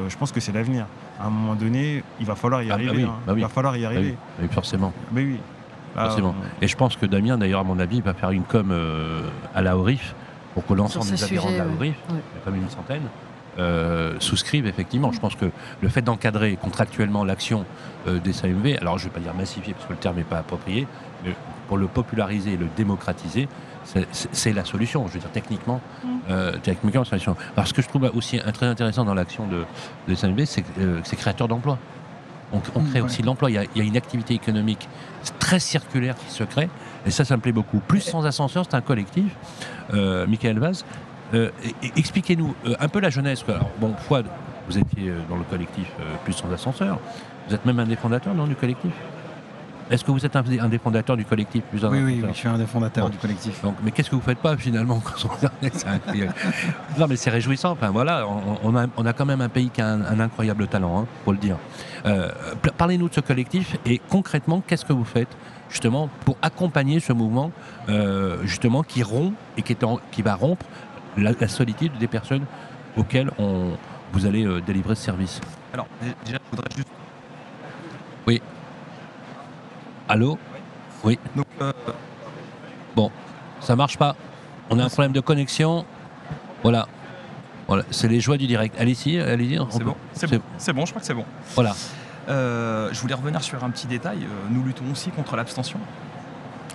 je 0.10 0.18
pense 0.18 0.32
que 0.32 0.40
c'est 0.40 0.52
l'avenir. 0.52 0.88
À 1.20 1.28
un 1.28 1.30
moment 1.30 1.56
donné, 1.56 2.04
il 2.20 2.26
va 2.26 2.36
falloir 2.36 2.64
y 2.64 2.72
ah, 2.72 2.78
bah 2.78 2.84
arriver. 2.84 3.04
Hein. 3.04 3.16
Bah 3.28 3.34
il 3.36 3.42
va 3.42 3.50
falloir 3.50 3.78
y 3.78 3.82
bah 3.82 3.88
arriver. 3.88 4.18
oui, 4.42 4.48
forcément. 4.50 4.92
Mais 5.12 5.24
oui. 5.24 5.40
forcément. 5.94 6.34
Et 6.62 6.68
je 6.68 6.76
pense 6.76 6.96
que 6.98 7.06
Damien, 7.06 7.38
d'ailleurs, 7.38 7.60
à 7.60 7.64
mon 7.64 7.78
avis, 7.78 8.02
va 8.02 8.16
faire 8.16 8.32
une 8.32 8.44
com 8.44 8.74
à 9.54 9.62
la 9.62 9.78
Orif 9.78 10.16
pour 10.54 10.66
que 10.66 10.74
l'ensemble 10.74 11.10
des 11.10 11.24
adhérents 11.24 11.52
de 11.52 11.58
la 11.58 11.68
ORIF, 11.68 11.96
il 12.10 12.16
y 12.16 12.18
a 12.18 12.22
comme 12.44 12.56
une 12.56 12.70
centaine, 12.70 13.04
euh, 13.60 14.16
souscrivent 14.20 14.66
effectivement. 14.66 15.12
Je 15.12 15.20
pense 15.20 15.36
que 15.36 15.46
le 15.82 15.90
fait 15.90 16.02
d'encadrer 16.02 16.56
contractuellement 16.56 17.24
l'action 17.24 17.66
euh, 18.08 18.20
des 18.20 18.34
SAMV, 18.34 18.78
alors 18.82 18.98
je 18.98 19.06
ne 19.06 19.10
vais 19.10 19.14
pas 19.14 19.20
dire 19.20 19.34
massifier 19.36 19.74
parce 19.74 19.86
que 19.86 19.94
le 19.94 20.00
terme 20.00 20.16
n'est 20.16 20.24
pas 20.24 20.40
approprié, 20.40 20.88
mais 21.24 21.36
pour 21.68 21.78
le 21.78 21.88
populariser 21.88 22.54
et 22.54 22.58
le 22.58 22.68
démocratiser, 22.76 23.48
c'est 24.32 24.54
la 24.54 24.66
solution. 24.66 25.08
Je 25.08 25.14
veux 25.14 25.20
dire, 25.20 25.30
techniquement, 25.32 25.82
mm. 26.04 26.08
euh, 26.30 26.58
techniquement, 26.64 27.04
c'est 27.04 27.16
la 27.16 27.20
solution. 27.20 27.36
Alors, 27.56 27.68
ce 27.68 27.74
que 27.74 27.82
je 27.82 27.88
trouve 27.88 28.10
aussi 28.16 28.40
très 28.54 28.66
intéressant 28.66 29.06
dans 29.06 29.14
l'action 29.14 29.46
de, 29.46 29.66
des 30.08 30.16
SAMV, 30.16 30.46
c'est 30.46 30.62
que 30.62 31.02
c'est 31.04 31.16
créateur 31.16 31.48
d'emplois. 31.48 31.78
On, 32.54 32.60
crée 32.60 33.02
aussi 33.02 33.22
de 33.22 33.26
l'emploi. 33.26 33.50
Il, 33.50 33.68
il, 33.76 33.82
y 33.82 33.86
a 33.86 33.88
une 33.88 33.98
activité 33.98 34.34
économique 34.36 34.88
très 35.40 35.60
circulaire 35.60 36.16
qui 36.16 36.32
se 36.32 36.44
crée. 36.44 36.70
Et 37.06 37.12
ça, 37.12 37.26
ça 37.26 37.36
me 37.36 37.42
plaît 37.42 37.52
beaucoup. 37.52 37.80
Plus 37.80 38.02
sans 38.02 38.26
ascenseur, 38.26 38.66
c'est 38.70 38.76
un 38.76 38.82
collectif. 38.82 39.36
Euh, 39.94 40.26
Michael 40.28 40.60
Vaz, 40.60 40.86
euh, 41.34 41.50
expliquez-nous 41.96 42.56
euh, 42.66 42.76
un 42.80 42.88
peu 42.88 43.00
la 43.00 43.10
jeunesse. 43.10 43.44
Alors, 43.48 43.70
bon, 43.80 43.94
Fouad, 43.96 44.26
vous 44.68 44.78
étiez 44.78 45.12
dans 45.30 45.36
le 45.36 45.44
collectif 45.44 45.88
Plus 46.24 46.34
sans 46.34 46.52
ascenseur. 46.52 47.00
Vous 47.48 47.56
êtes 47.56 47.66
même 47.66 47.80
un 47.80 47.86
des 47.86 47.98
fondateurs 47.98 48.34
non, 48.34 48.48
du 48.48 48.56
collectif? 48.56 48.94
Est-ce 49.94 50.04
que 50.04 50.12
vous 50.12 50.26
êtes 50.26 50.36
un, 50.36 50.42
des 50.42 50.80
fondateurs 50.80 51.16
du 51.16 51.24
collectif 51.24 51.64
plus 51.66 51.86
oui, 51.86 52.00
oui, 52.04 52.22
oui, 52.24 52.30
je 52.30 52.38
suis 52.38 52.48
un 52.48 52.58
des 52.58 52.66
fondateurs 52.66 53.12
du 53.12 53.18
collectif. 53.18 53.62
Donc, 53.62 53.76
mais 53.84 53.92
qu'est-ce 53.92 54.10
que 54.10 54.16
vous 54.16 54.22
faites 54.22 54.40
pas 54.40 54.58
finalement 54.58 55.02
Non, 56.98 57.06
mais 57.08 57.16
c'est 57.16 57.30
réjouissant. 57.30 57.72
Enfin, 57.72 57.92
voilà, 57.92 58.28
on, 58.64 58.76
a, 58.76 58.88
on, 58.98 59.06
a, 59.06 59.14
quand 59.14 59.26
même 59.26 59.42
un 59.42 59.50
pays 59.50 59.70
qui 59.70 59.82
a 59.82 59.88
un, 59.88 60.20
incroyable 60.20 60.68
talent, 60.68 61.02
hein, 61.02 61.08
pour 61.24 61.34
le 61.34 61.38
dire. 61.38 61.58
Parlez-nous 62.78 63.10
de 63.10 63.14
ce 63.14 63.22
collectif 63.22 63.78
et 63.86 64.02
concrètement, 64.10 64.64
qu'est-ce 64.66 64.86
que 64.86 64.94
vous 64.94 65.06
faites 65.06 65.30
justement 65.70 66.10
pour 66.26 66.38
accompagner 66.42 67.00
ce 67.00 67.14
mouvement 67.14 67.52
euh, 67.90 68.38
justement 68.44 68.84
qui 68.84 69.04
rompt 69.04 69.34
et 69.58 69.62
qui, 69.62 69.74
est 69.74 69.86
qui 70.12 70.22
va 70.22 70.36
rompre 70.36 70.66
la, 71.18 71.48
solitude 71.48 71.92
des 72.00 72.08
personnes 72.08 72.46
auxquelles 72.98 73.32
on, 73.40 73.72
vous 74.12 74.26
allez 74.26 74.46
euh, 74.46 74.62
délivrer 74.62 74.96
ce 74.96 75.04
service? 75.04 75.42
Alors 75.74 75.88
déjà, 76.00 76.40
je 76.46 76.56
voudrais 76.56 76.70
juste. 76.76 76.90
Oui. 78.28 78.42
Allô 80.10 80.38
Oui. 81.04 81.18
Euh, 81.62 81.72
bon, 82.96 83.12
ça 83.60 83.76
marche 83.76 83.98
pas. 83.98 84.16
On 84.70 84.80
a 84.80 84.84
un 84.84 84.90
problème 84.90 85.14
de 85.14 85.20
connexion. 85.20 85.86
Voilà. 86.62 86.88
Voilà, 87.68 87.84
c'est 87.92 88.08
les 88.08 88.20
joies 88.20 88.38
du 88.38 88.48
direct. 88.48 88.76
Allez-y, 88.80 89.20
allez-y. 89.20 89.60
C'est 89.70 89.84
bon, 89.84 89.96
c'est 90.14 90.28
bon. 90.30 90.42
bon, 90.80 90.86
je 90.86 90.92
crois 90.92 91.00
que 91.00 91.08
c'est 91.08 91.14
bon. 91.14 91.26
Voilà. 91.56 91.74
Euh, 92.30 92.90
je 92.92 93.00
voulais 93.00 93.14
revenir 93.14 93.42
sur 93.42 93.64
un 93.64 93.70
petit 93.70 93.88
détail. 93.88 94.20
Euh, 94.24 94.48
nous 94.50 94.64
luttons 94.64 94.86
aussi 94.92 95.10
contre 95.10 95.36
l'abstention. 95.36 95.80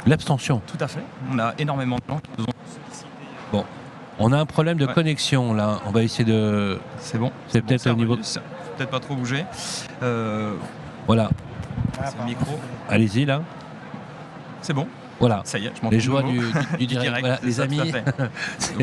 L'abstention 0.06 0.62
Tout 0.66 0.82
à 0.82 0.88
fait. 0.88 1.02
On 1.32 1.38
a 1.38 1.54
énormément 1.58 1.96
de 1.96 2.02
gens 2.08 2.20
qui 2.20 2.30
nous 2.38 2.44
ont 2.44 2.52
Bon. 3.52 3.64
On 4.18 4.32
a 4.32 4.38
un 4.38 4.46
problème 4.46 4.78
de 4.78 4.86
connexion 4.86 5.54
là. 5.54 5.80
On 5.86 5.90
va 5.90 6.02
essayer 6.02 6.24
de. 6.24 6.78
C'est 6.98 7.18
bon. 7.18 7.32
C'est 7.48 7.62
peut-être 7.62 7.90
au 7.90 7.94
niveau. 7.94 8.16
Peut-être 8.16 8.90
pas 8.90 9.00
trop 9.00 9.14
bouger. 9.14 9.44
Euh, 10.02 10.54
voilà. 11.06 11.30
Le 12.18 12.24
micro. 12.24 12.58
Allez-y 12.88 13.24
là. 13.24 13.42
C'est 14.62 14.72
bon. 14.72 14.86
Voilà. 15.20 15.42
Ça 15.44 15.58
y 15.58 15.66
est, 15.66 15.72
je 15.82 15.88
Les 15.88 16.00
joies 16.00 16.22
du, 16.22 16.38
direct. 16.86 17.42
les 17.42 17.60
amis. 17.60 17.92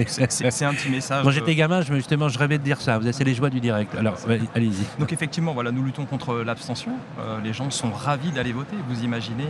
c'est 0.08 0.66
un 0.66 0.74
petit 0.74 0.90
message. 0.90 1.24
Quand 1.24 1.32
j'étais 1.32 1.56
gamin, 1.56 1.82
je, 1.82 1.94
justement, 1.94 2.28
je 2.28 2.38
rêvais 2.38 2.58
de 2.58 2.64
dire 2.64 2.82
ça. 2.82 2.98
Vous 2.98 3.10
C'est 3.12 3.24
les 3.24 3.34
joies 3.34 3.50
du 3.50 3.60
direct. 3.60 3.96
Alors, 3.96 4.18
allez-y. 4.54 4.86
Donc, 5.00 5.14
effectivement, 5.14 5.54
voilà, 5.54 5.72
nous 5.72 5.84
luttons 5.84 6.06
contre 6.06 6.36
l'abstention. 6.38 6.92
Euh, 7.20 7.40
les 7.42 7.54
gens 7.54 7.70
sont 7.70 7.92
ravis 7.92 8.32
d'aller 8.32 8.52
voter. 8.52 8.76
Vous 8.90 9.04
imaginez 9.04 9.48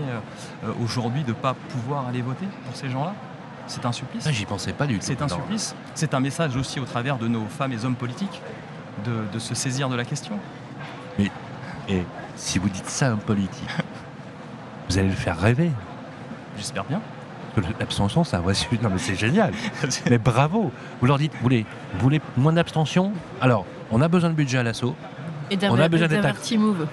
euh, 0.63 0.71
aujourd'hui 0.83 1.23
de 1.23 1.29
ne 1.29 1.33
pas 1.33 1.55
pouvoir 1.69 2.07
aller 2.07 2.21
voter 2.21 2.45
pour 2.65 2.75
ces 2.75 2.89
gens-là? 2.89 3.15
C'est 3.67 3.85
un 3.85 3.91
supplice? 3.91 4.25
Ah, 4.27 4.31
j'y 4.31 4.45
pensais 4.45 4.73
pas 4.73 4.85
du 4.85 4.99
tout. 4.99 5.05
C'est 5.05 5.21
un 5.23 5.27
supplice. 5.27 5.75
C'est 5.95 6.13
un 6.13 6.19
message 6.19 6.55
aussi 6.55 6.79
au 6.79 6.85
travers 6.85 7.17
de 7.17 7.27
nos 7.27 7.45
femmes 7.45 7.73
et 7.73 7.83
hommes 7.83 7.95
politiques 7.95 8.41
de, 9.03 9.39
se 9.39 9.55
saisir 9.55 9.89
de 9.89 9.95
la 9.95 10.05
question. 10.05 10.37
Mais 11.17 11.31
et 11.89 12.03
si 12.35 12.59
vous 12.59 12.69
dites 12.69 12.89
ça, 12.89 13.11
un 13.11 13.17
politique, 13.17 13.69
vous 14.89 14.97
allez 14.97 15.09
le 15.09 15.15
faire 15.15 15.39
rêver. 15.39 15.71
J'espère 16.57 16.85
bien. 16.85 17.01
L'abstention, 17.79 18.23
sujet. 18.53 18.79
Non, 18.81 18.89
mais 18.89 18.97
c'est 18.97 19.15
génial. 19.15 19.53
mais 20.09 20.17
bravo. 20.17 20.71
Vous 20.99 21.07
leur 21.07 21.17
dites, 21.17 21.33
vous 21.33 21.41
voulez, 21.41 21.65
vous 21.93 21.99
voulez 21.99 22.21
moins 22.35 22.53
d'abstention? 22.53 23.13
Alors, 23.39 23.65
on 23.91 24.01
a 24.01 24.07
besoin 24.07 24.29
de 24.29 24.35
budget 24.35 24.57
à 24.57 24.63
l'assaut. 24.63 24.95
Et 25.51 25.57
on 25.69 25.79
a 25.79 25.87
besoin 25.87 26.07
d'être 26.07 26.33
petit 26.35 26.57
move. 26.57 26.87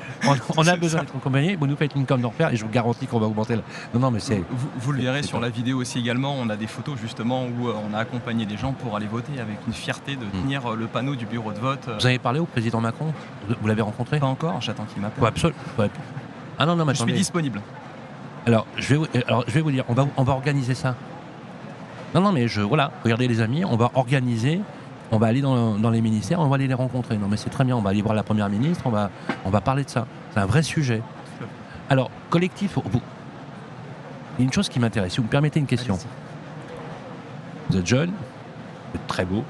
On, 0.56 0.66
a 0.66 0.76
besoin 0.76 1.00
d'être 1.00 1.16
accompagné. 1.16 1.56
Vous 1.56 1.66
nous 1.66 1.76
faites 1.76 1.94
une 1.94 2.06
com 2.06 2.20
d'enfer 2.20 2.52
et 2.52 2.56
je 2.56 2.64
vous 2.64 2.70
garantis 2.70 3.06
qu'on 3.06 3.18
va 3.18 3.26
augmenter. 3.26 3.56
La... 3.56 3.62
Non, 3.94 4.00
non, 4.00 4.10
mais 4.10 4.20
c'est. 4.20 4.42
Vous, 4.50 4.92
le 4.92 5.02
verrez 5.02 5.22
sur 5.22 5.40
la 5.40 5.48
vidéo 5.48 5.78
aussi 5.78 5.98
également. 5.98 6.34
On 6.38 6.48
a 6.50 6.56
des 6.56 6.66
photos 6.66 6.98
justement 7.00 7.46
où 7.46 7.68
euh, 7.68 7.74
on 7.88 7.94
a 7.94 7.98
accompagné 7.98 8.46
des 8.46 8.56
gens 8.56 8.72
pour 8.72 8.96
aller 8.96 9.06
voter 9.06 9.40
avec 9.40 9.58
une 9.66 9.72
fierté 9.72 10.16
de 10.16 10.24
hmm. 10.24 10.42
tenir 10.42 10.66
euh, 10.72 10.76
le 10.76 10.86
panneau 10.86 11.14
du 11.14 11.26
bureau 11.26 11.52
de 11.52 11.58
vote. 11.58 11.86
Euh. 11.88 11.96
Vous 11.98 12.06
avez 12.06 12.18
parlé 12.18 12.40
au 12.40 12.46
président 12.46 12.80
Macron? 12.80 13.12
Vous 13.60 13.68
l'avez 13.68 13.82
rencontré? 13.82 14.18
Pas 14.18 14.26
encore. 14.26 14.60
J'attends 14.60 14.84
qu'il 14.84 15.02
m'appelle. 15.02 15.24
absolument. 15.24 15.58
Ah 16.58 16.66
non, 16.66 16.76
non, 16.76 16.84
mais 16.84 16.94
je 16.94 17.02
suis 17.02 17.12
disponible. 17.12 17.60
Alors 18.46 18.66
je, 18.76 18.88
vais 18.88 18.96
vous, 18.96 19.06
alors, 19.26 19.44
je 19.46 19.52
vais 19.52 19.60
vous 19.60 19.70
dire, 19.70 19.84
on 19.88 19.94
va, 19.94 20.06
on 20.16 20.24
va 20.24 20.32
organiser 20.32 20.74
ça. 20.74 20.96
Non, 22.14 22.20
non, 22.20 22.32
mais 22.32 22.48
je, 22.48 22.60
voilà, 22.60 22.90
regardez 23.04 23.26
les 23.26 23.40
amis, 23.40 23.64
on 23.64 23.76
va 23.76 23.90
organiser, 23.94 24.60
on 25.12 25.18
va 25.18 25.26
aller 25.26 25.42
dans, 25.42 25.90
les 25.90 26.00
ministères, 26.00 26.40
on 26.40 26.48
va 26.48 26.54
aller 26.54 26.66
les 26.66 26.74
rencontrer. 26.74 27.18
Non, 27.18 27.28
mais 27.28 27.36
c'est 27.36 27.50
très 27.50 27.64
bien, 27.64 27.76
on 27.76 27.82
va 27.82 27.90
aller 27.90 28.00
voir 28.00 28.14
la 28.14 28.22
première 28.22 28.48
ministre, 28.48 28.84
on 28.86 28.90
va, 28.90 29.10
on 29.44 29.50
va 29.50 29.60
parler 29.60 29.84
de 29.84 29.90
ça. 29.90 30.06
C'est 30.32 30.40
un 30.40 30.46
vrai 30.46 30.62
sujet. 30.62 31.02
Alors, 31.90 32.10
collectif, 32.30 32.78
vous, 32.82 33.00
il 34.38 34.40
y 34.40 34.42
a 34.42 34.44
une 34.44 34.52
chose 34.52 34.70
qui 34.70 34.80
m'intéresse, 34.80 35.12
si 35.12 35.18
vous 35.18 35.24
me 35.24 35.28
permettez 35.28 35.60
une 35.60 35.66
question. 35.66 35.98
Vous 37.68 37.76
êtes 37.76 37.86
jeune, 37.86 38.08
vous 38.08 38.98
êtes 38.98 39.06
très 39.06 39.26
beau. 39.26 39.44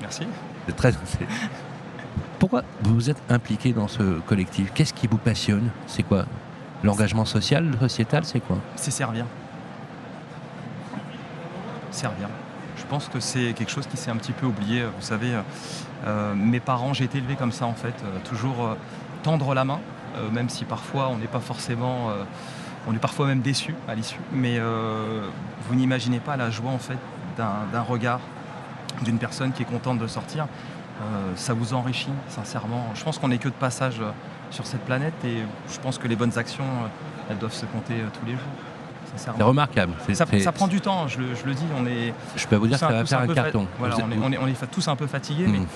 Merci. 0.00 0.24
Vous 0.24 0.70
êtes 0.70 0.76
très. 0.76 0.92
Pourquoi 2.40 2.62
vous 2.82 3.08
êtes 3.08 3.22
impliqué 3.30 3.72
dans 3.72 3.88
ce 3.88 4.18
collectif? 4.20 4.72
Qu'est-ce 4.74 4.94
qui 4.94 5.06
vous 5.06 5.18
passionne? 5.18 5.70
C'est 5.86 6.02
quoi? 6.02 6.26
L'engagement 6.82 7.24
social, 7.24 7.70
sociétal, 7.80 8.24
c'est 8.24 8.40
quoi? 8.40 8.58
C'est 8.74 8.90
servir. 8.90 9.26
Servir. 11.92 12.28
Je 12.78 12.86
pense 12.86 13.08
que 13.08 13.20
c'est 13.20 13.52
quelque 13.52 13.70
chose 13.70 13.86
qui 13.86 13.96
s'est 13.96 14.10
un 14.10 14.16
petit 14.16 14.32
peu 14.32 14.46
oublié. 14.46 14.84
Vous 14.84 15.02
savez, 15.02 15.32
euh, 16.06 16.34
mes 16.34 16.60
parents, 16.60 16.94
j'ai 16.94 17.04
été 17.04 17.18
élevé 17.18 17.34
comme 17.34 17.52
ça 17.52 17.66
en 17.66 17.74
fait. 17.74 17.94
Euh, 18.04 18.18
toujours 18.24 18.64
euh, 18.64 18.74
tendre 19.22 19.54
la 19.54 19.64
main, 19.64 19.80
même 20.32 20.48
si 20.48 20.64
parfois 20.64 21.08
on 21.08 21.18
n'est 21.18 21.26
pas 21.26 21.40
forcément. 21.40 22.10
on 22.86 22.94
est 22.94 22.98
parfois 22.98 23.26
même 23.26 23.40
déçu 23.40 23.74
à 23.88 23.94
l'issue. 23.94 24.20
Mais 24.32 24.58
vous 24.58 25.74
n'imaginez 25.74 26.18
pas 26.20 26.36
la 26.36 26.50
joie 26.50 26.70
en 26.70 26.78
fait 26.78 26.98
d'un 27.36 27.82
regard 27.82 28.20
d'une 29.02 29.18
personne 29.18 29.52
qui 29.52 29.62
est 29.62 29.66
contente 29.66 29.98
de 29.98 30.06
sortir. 30.06 30.46
ça 31.34 31.52
vous 31.52 31.74
enrichit, 31.74 32.12
sincèrement. 32.28 32.86
Je 32.94 33.04
pense 33.04 33.18
qu'on 33.18 33.28
n'est 33.28 33.38
que 33.38 33.48
de 33.48 33.54
passage 33.54 34.00
sur 34.50 34.66
cette 34.66 34.82
planète 34.82 35.14
et 35.24 35.38
je 35.70 35.80
pense 35.80 35.98
que 35.98 36.08
les 36.08 36.16
bonnes 36.16 36.36
actions, 36.38 36.64
euh, 36.64 37.30
elles 37.30 37.38
doivent 37.38 37.54
se 37.54 37.66
compter 37.66 37.94
euh, 37.94 38.08
tous 38.18 38.26
les 38.26 38.32
jours. 38.32 38.42
C'est 39.18 39.42
remarquable. 39.42 39.92
Ça, 40.12 40.52
prend 40.52 40.68
du 40.68 40.80
temps, 40.80 41.08
je 41.08 41.18
le, 41.18 41.54
dis. 41.54 41.64
On 41.76 41.86
est, 41.86 42.12
je 42.36 42.46
peux 42.46 42.56
vous 42.56 42.66
dire 42.66 42.76
que 42.76 42.80
ça 42.80 42.88
va 42.88 43.04
faire 43.04 43.20
un, 43.20 43.26
carton. 43.26 43.66
on, 43.80 44.48
est, 44.48 44.70
tous 44.70 44.88
un 44.88 44.96
peu 44.96 45.06
fatigués, 45.06 45.46
mais 45.46 45.58
hmm. 45.58 45.66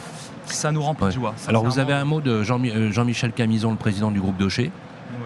ça 0.46 0.72
nous 0.72 0.83
remplit 0.83 1.07
de 1.07 1.11
joie. 1.11 1.35
Alors 1.48 1.64
vous 1.64 1.78
avez 1.78 1.92
un 1.92 2.05
mot 2.05 2.20
de 2.20 2.31
euh, 2.31 2.92
Jean-Michel 2.92 3.33
Camison, 3.33 3.70
le 3.70 3.76
président 3.76 4.11
du 4.11 4.20
groupe 4.20 4.37
Docher. 4.37 4.70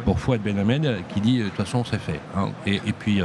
Pour 0.05 0.21
Fouad 0.21 0.41
Benhamed, 0.41 0.99
qui 1.09 1.21
dit 1.21 1.39
de 1.39 1.45
toute 1.45 1.55
façon 1.55 1.85
c'est 1.85 2.01
fait. 2.01 2.21
Hein. 2.37 2.51
Et, 2.65 2.81
puis 2.93 3.21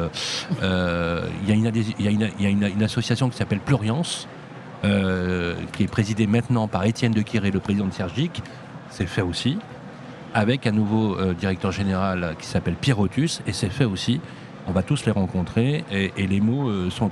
il 0.62 1.48
y 1.48 1.56
a, 1.56 2.50
une, 2.50 2.84
association 2.84 3.30
qui 3.30 3.38
s'appelle 3.38 3.60
Pluriance, 3.60 4.28
qui 4.84 5.84
est 5.84 5.92
présidée 5.92 6.28
maintenant 6.28 6.68
par 6.68 6.84
Étienne 6.86 7.14
de 7.14 7.22
Quiré, 7.22 7.52
le 7.52 7.60
président 7.60 7.86
de 7.86 7.94
Sergic. 7.94 8.42
C'est 8.90 9.06
fait 9.06 9.22
aussi 9.22 9.58
avec 10.34 10.68
un 10.68 10.72
nouveau 10.72 11.16
euh, 11.16 11.34
directeur 11.34 11.72
général 11.72 12.36
qui 12.40 12.48
s'appelle 12.48 12.76
Pierrotus, 12.76 13.42
et 13.48 13.54
c'est 13.54 13.70
fait 13.70 13.86
aussi. 13.86 14.22
On 14.68 14.72
va 14.72 14.84
tous 14.84 15.06
les 15.06 15.12
rencontrer 15.12 15.84
et, 15.92 16.28
les 16.28 16.40
mots 16.40 16.70
euh, 16.70 16.90
sont. 16.90 17.10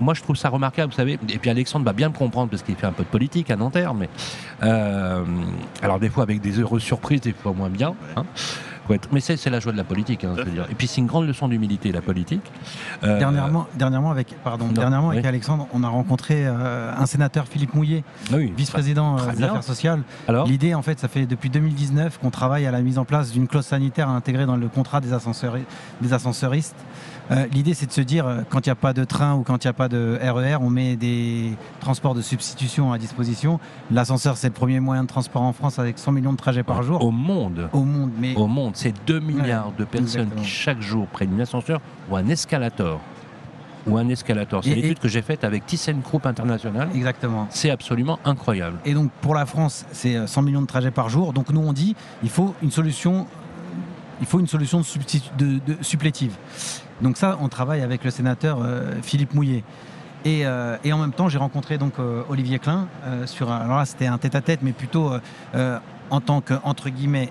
Moi, 0.00 0.14
je 0.14 0.22
trouve 0.22 0.36
ça 0.36 0.48
remarquable, 0.48 0.92
vous 0.92 0.96
savez. 0.96 1.18
Et 1.28 1.38
puis 1.38 1.50
Alexandre 1.50 1.84
va 1.84 1.92
bien 1.92 2.08
me 2.08 2.14
comprendre 2.14 2.50
parce 2.50 2.62
qu'il 2.62 2.76
fait 2.76 2.86
un 2.86 2.92
peu 2.92 3.02
de 3.02 3.08
politique 3.08 3.50
à 3.50 3.56
Nanterre, 3.56 3.94
mais 3.94 4.08
euh, 4.62 5.24
alors 5.82 5.98
des 5.98 6.08
fois 6.08 6.22
avec 6.22 6.40
des 6.40 6.58
heureuses 6.60 6.82
surprises, 6.82 7.20
des 7.20 7.32
fois 7.32 7.52
moins 7.52 7.70
bien. 7.70 7.94
Hein. 8.16 8.24
Faut 8.90 8.94
être- 8.94 9.08
Mais 9.12 9.20
c'est 9.20 9.50
la 9.50 9.60
joie 9.60 9.70
de 9.70 9.76
la 9.76 9.84
politique, 9.84 10.24
hein, 10.24 10.34
je 10.36 10.42
veux 10.42 10.50
dire. 10.50 10.66
Et 10.68 10.74
puis 10.74 10.88
c'est 10.88 11.00
une 11.00 11.06
grande 11.06 11.24
leçon 11.24 11.46
d'humilité, 11.46 11.92
la 11.92 12.00
politique. 12.00 12.42
Euh, 13.04 13.20
Dernièrement, 13.20 13.68
dernièrement, 13.74 14.10
avec, 14.10 14.34
pardon, 14.42 14.66
Non, 14.66 14.72
dernièrement 14.72 15.10
avec. 15.10 15.24
Alexandre, 15.24 15.68
on 15.72 15.84
a 15.84 15.88
rencontré 15.88 16.44
euh, 16.44 16.92
un 16.98 17.06
sénateur, 17.06 17.46
Philippe 17.46 17.74
Mouillet, 17.74 18.02
ah 18.32 18.36
oui, 18.36 18.52
vice-président 18.56 19.16
euh, 19.16 19.32
des 19.32 19.44
affaires 19.44 19.62
sociales. 19.62 20.02
L'idée, 20.46 20.74
en 20.74 20.82
fait, 20.82 20.98
ça 20.98 21.06
fait 21.06 21.24
depuis 21.24 21.50
2019 21.50 22.18
qu'on 22.18 22.30
travaille 22.30 22.66
à 22.66 22.72
la 22.72 22.80
mise 22.80 22.98
en 22.98 23.04
place 23.04 23.30
d'une 23.30 23.46
clause 23.46 23.64
sanitaire 23.66 24.08
à 24.08 24.12
intégrer 24.12 24.44
dans 24.44 24.56
le 24.56 24.66
contrat 24.66 25.00
des, 25.00 25.12
ascenseurs, 25.12 25.54
des 26.00 26.12
ascenseuristes. 26.12 26.74
Euh, 27.30 27.46
L'idée, 27.52 27.74
c'est 27.74 27.86
de 27.86 27.92
se 27.92 28.00
dire, 28.00 28.26
euh, 28.26 28.40
quand 28.48 28.66
il 28.66 28.68
n'y 28.68 28.72
a 28.72 28.76
pas 28.76 28.92
de 28.92 29.04
train 29.04 29.34
ou 29.34 29.42
quand 29.42 29.62
il 29.64 29.66
n'y 29.68 29.70
a 29.70 29.74
pas 29.74 29.88
de 29.88 30.18
RER, 30.20 30.56
on 30.60 30.68
met 30.70 30.96
des 30.96 31.52
transports 31.80 32.14
de 32.14 32.22
substitution 32.22 32.92
à 32.92 32.98
disposition. 32.98 33.60
L'ascenseur, 33.90 34.36
c'est 34.36 34.48
le 34.48 34.52
premier 34.52 34.80
moyen 34.80 35.02
de 35.02 35.08
transport 35.08 35.42
en 35.42 35.52
France 35.52 35.78
avec 35.78 35.98
100 35.98 36.10
millions 36.12 36.32
de 36.32 36.36
trajets 36.38 36.64
par 36.64 36.82
jour 36.82 37.04
Au 37.04 37.10
monde. 37.12 37.68
au 37.72 37.84
monde. 37.84 38.10
Mais 38.18 38.34
Au 38.34 38.46
monde, 38.48 38.72
c'est 38.74 38.94
2 39.06 39.20
milliards 39.20 39.72
de 39.78 39.84
personnes 39.84 40.02
exactement. 40.22 40.42
qui 40.42 40.48
chaque 40.48 40.80
jour 40.80 41.06
prennent 41.06 41.34
un 41.38 41.42
ascenseur 41.42 41.80
ou 42.10 42.16
un 42.16 42.26
escalator. 42.28 43.00
Ou 43.86 43.96
un 43.96 44.08
escalator. 44.08 44.62
C'est 44.62 44.74
l'étude 44.74 44.98
que 44.98 45.08
j'ai 45.08 45.22
faite 45.22 45.42
avec 45.44 45.64
ThyssenKrupp 45.66 46.26
International. 46.26 46.88
exactement. 46.94 47.46
C'est 47.50 47.70
absolument 47.70 48.18
incroyable. 48.24 48.78
Et 48.84 48.92
donc 48.92 49.10
pour 49.22 49.34
la 49.34 49.46
France, 49.46 49.86
c'est 49.92 50.16
euh, 50.16 50.26
100 50.26 50.42
millions 50.42 50.60
de 50.62 50.66
trajets 50.66 50.90
par 50.90 51.08
jour. 51.08 51.32
Donc 51.32 51.50
nous 51.50 51.60
on 51.62 51.72
dit 51.72 51.94
il 52.22 52.28
faut 52.28 52.54
une 52.60 52.70
solution, 52.70 53.26
il 54.20 54.26
faut 54.26 54.38
une 54.40 54.46
solution 54.48 54.80
de, 54.80 54.84
substitu- 54.84 55.30
de- 55.38 55.60
de- 55.64 55.78
supplétive. 55.82 56.34
Donc 57.02 57.16
ça, 57.16 57.38
on 57.40 57.48
travaille 57.48 57.82
avec 57.82 58.04
le 58.04 58.10
sénateur 58.10 58.58
euh, 58.62 58.92
Philippe 59.02 59.34
Mouillet. 59.34 59.64
Et, 60.24 60.44
euh, 60.44 60.76
et 60.84 60.92
en 60.92 60.98
même 60.98 61.12
temps, 61.12 61.28
j'ai 61.30 61.38
rencontré 61.38 61.78
donc 61.78 61.94
euh, 61.98 62.22
Olivier 62.28 62.58
Klein 62.58 62.88
euh, 63.06 63.26
sur. 63.26 63.50
un- 63.50 63.56
Alors 63.58 63.78
là, 63.78 63.84
c'était 63.86 64.06
un 64.06 64.18
tête-à-tête, 64.18 64.60
mais 64.62 64.72
plutôt 64.72 65.10
en 66.10 66.20
tant 66.20 66.40
que 66.40 66.54
entre 66.64 66.90
guillemets 66.90 67.30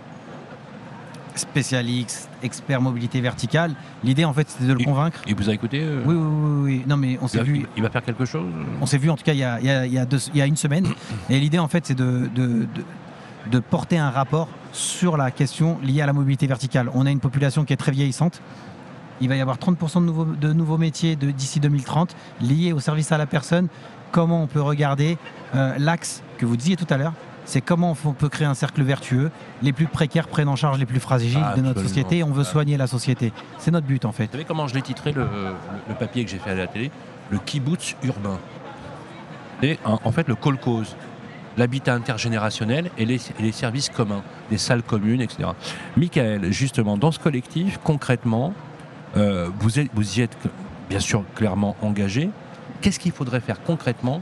spécialiste, 1.36 2.30
expert 2.44 2.82
mobilité 2.82 3.22
verticale. 3.22 3.74
L'idée, 4.04 4.26
en 4.26 4.34
fait, 4.34 4.50
c'était 4.50 4.66
de 4.66 4.74
le 4.74 4.84
convaincre. 4.84 5.22
Il 5.28 5.36
vous 5.36 5.50
a 5.50 5.54
écouté 5.54 5.82
Oui, 6.06 6.16
oui, 6.16 6.18
oui, 6.18 6.62
oui. 6.64 6.84
Non, 6.88 6.98
mais 6.98 7.18
on 7.22 7.28
il, 7.28 7.30
s'est 7.30 7.38
va, 7.38 7.44
vu. 7.44 7.66
il 7.78 7.84
va 7.84 7.90
faire 7.90 8.04
quelque 8.04 8.26
chose 8.26 8.46
On 8.82 8.86
s'est 8.86 8.98
vu 8.98 9.10
en 9.10 9.16
tout 9.16 9.24
cas 9.24 9.34
il 9.34 9.40
y 9.40 9.44
a, 9.44 9.60
il 9.60 9.66
y 9.66 9.70
a- 9.70 9.86
il 9.86 9.94
y 9.94 9.98
a 10.00 10.06
deux- 10.06 10.18
il 10.34 10.38
y 10.38 10.42
a 10.42 10.46
une 10.46 10.58
semaine. 10.58 10.86
Et 11.30 11.40
l'idée 11.40 11.60
en 11.60 11.68
fait 11.68 11.86
c'est 11.86 11.96
de, 11.96 12.30
de, 12.36 12.48
de- 12.48 12.68
de 13.52 13.60
porter 13.60 13.98
un 13.98 14.10
rapport 14.10 14.50
sur 14.74 15.16
la 15.18 15.32
question 15.32 15.78
liée 15.82 16.02
à 16.02 16.06
la 16.06 16.14
mobilité 16.14 16.46
verticale. 16.46 16.90
On 16.94 17.06
a 17.06 17.12
une 17.12 17.22
population 17.22 17.64
qui 17.64 17.72
est 17.74 17.78
très 17.78 17.92
vieillissante. 17.94 18.42
Il 19.22 19.30
va 19.30 19.36
y 19.36 19.42
avoir 19.42 19.58
30% 19.58 19.96
de 20.02 20.06
nouveaux, 20.06 20.26
de 20.26 20.54
nouveaux 20.54 20.78
métiers 20.78 21.16
d'ici 21.16 21.60
2030 21.60 22.16
liés 22.42 22.74
au 22.74 22.80
service 22.80 23.12
à 23.12 23.18
la 23.18 23.26
personne. 23.26 23.68
Comment 24.12 24.44
on 24.44 24.48
peut 24.48 24.62
regarder 24.62 25.18
euh, 25.56 25.74
l'axe 25.78 26.24
que 26.38 26.46
vous 26.46 26.58
disiez 26.58 26.76
tout 26.76 26.88
à 26.90 26.98
l'heure 26.98 27.14
c'est 27.46 27.62
comment 27.62 27.98
on 28.06 28.14
peut 28.14 28.30
créer 28.30 28.46
un 28.46 28.54
cercle 28.54 28.84
vertueux. 28.84 29.32
Les 29.64 29.74
plus 29.74 29.88
précaires 29.88 30.28
prennent 30.28 30.50
en 30.50 30.56
charge 30.56 30.78
les 30.78 30.86
plus 30.86 31.00
fragiles 31.00 31.44
de 31.56 31.62
notre 31.62 31.82
société 31.82 32.20
et 32.20 32.24
on 32.24 32.30
veut 32.32 32.44
Ah. 32.46 32.52
soigner 32.52 32.78
la 32.78 32.86
société. 32.86 33.34
C'est 33.58 33.72
notre 33.72 33.88
but 33.88 34.06
en 34.06 34.12
fait. 34.12 34.26
Vous 34.26 34.34
savez 34.34 34.46
comment 34.46 34.68
je 34.68 34.76
l'ai 34.76 34.84
titré 34.84 35.14
le, 35.14 35.26
papier 35.98 36.24
que 36.24 36.30
j'ai 36.30 36.38
fait 36.38 36.52
à 36.52 36.56
la 36.56 36.68
télé? 36.68 36.92
Le 37.32 37.40
kibbutz 37.40 37.96
urbain. 38.04 38.38
Et 39.64 39.80
en, 39.84 40.00
en 40.04 40.12
fait 40.12 40.28
le 40.28 40.36
kolkhoz, 40.36 40.96
l'habitat 41.58 41.96
intergénérationnel 41.96 42.92
et 43.00 43.06
les, 43.06 43.16
et 43.16 43.42
les 43.42 43.52
services 43.52 43.90
communs, 43.90 44.22
les 44.52 44.60
salles 44.60 44.84
communes, 44.84 45.22
etc. 45.22 45.50
Michael, 45.98 46.52
justement, 46.54 46.98
dans 46.98 47.12
ce 47.12 47.18
collectif, 47.18 47.80
concrètement, 47.84 48.54
euh, 49.18 49.50
vous, 49.60 49.80
êtes, 49.80 49.90
vous 49.94 50.20
y 50.20 50.22
êtes 50.22 50.38
bien 50.90 51.00
sûr 51.00 51.24
clairement 51.36 51.76
engagé. 51.82 52.30
Qu'est-ce 52.82 53.00
qu'il 53.00 53.12
faudrait 53.12 53.42
faire 53.42 53.62
concrètement 53.64 54.22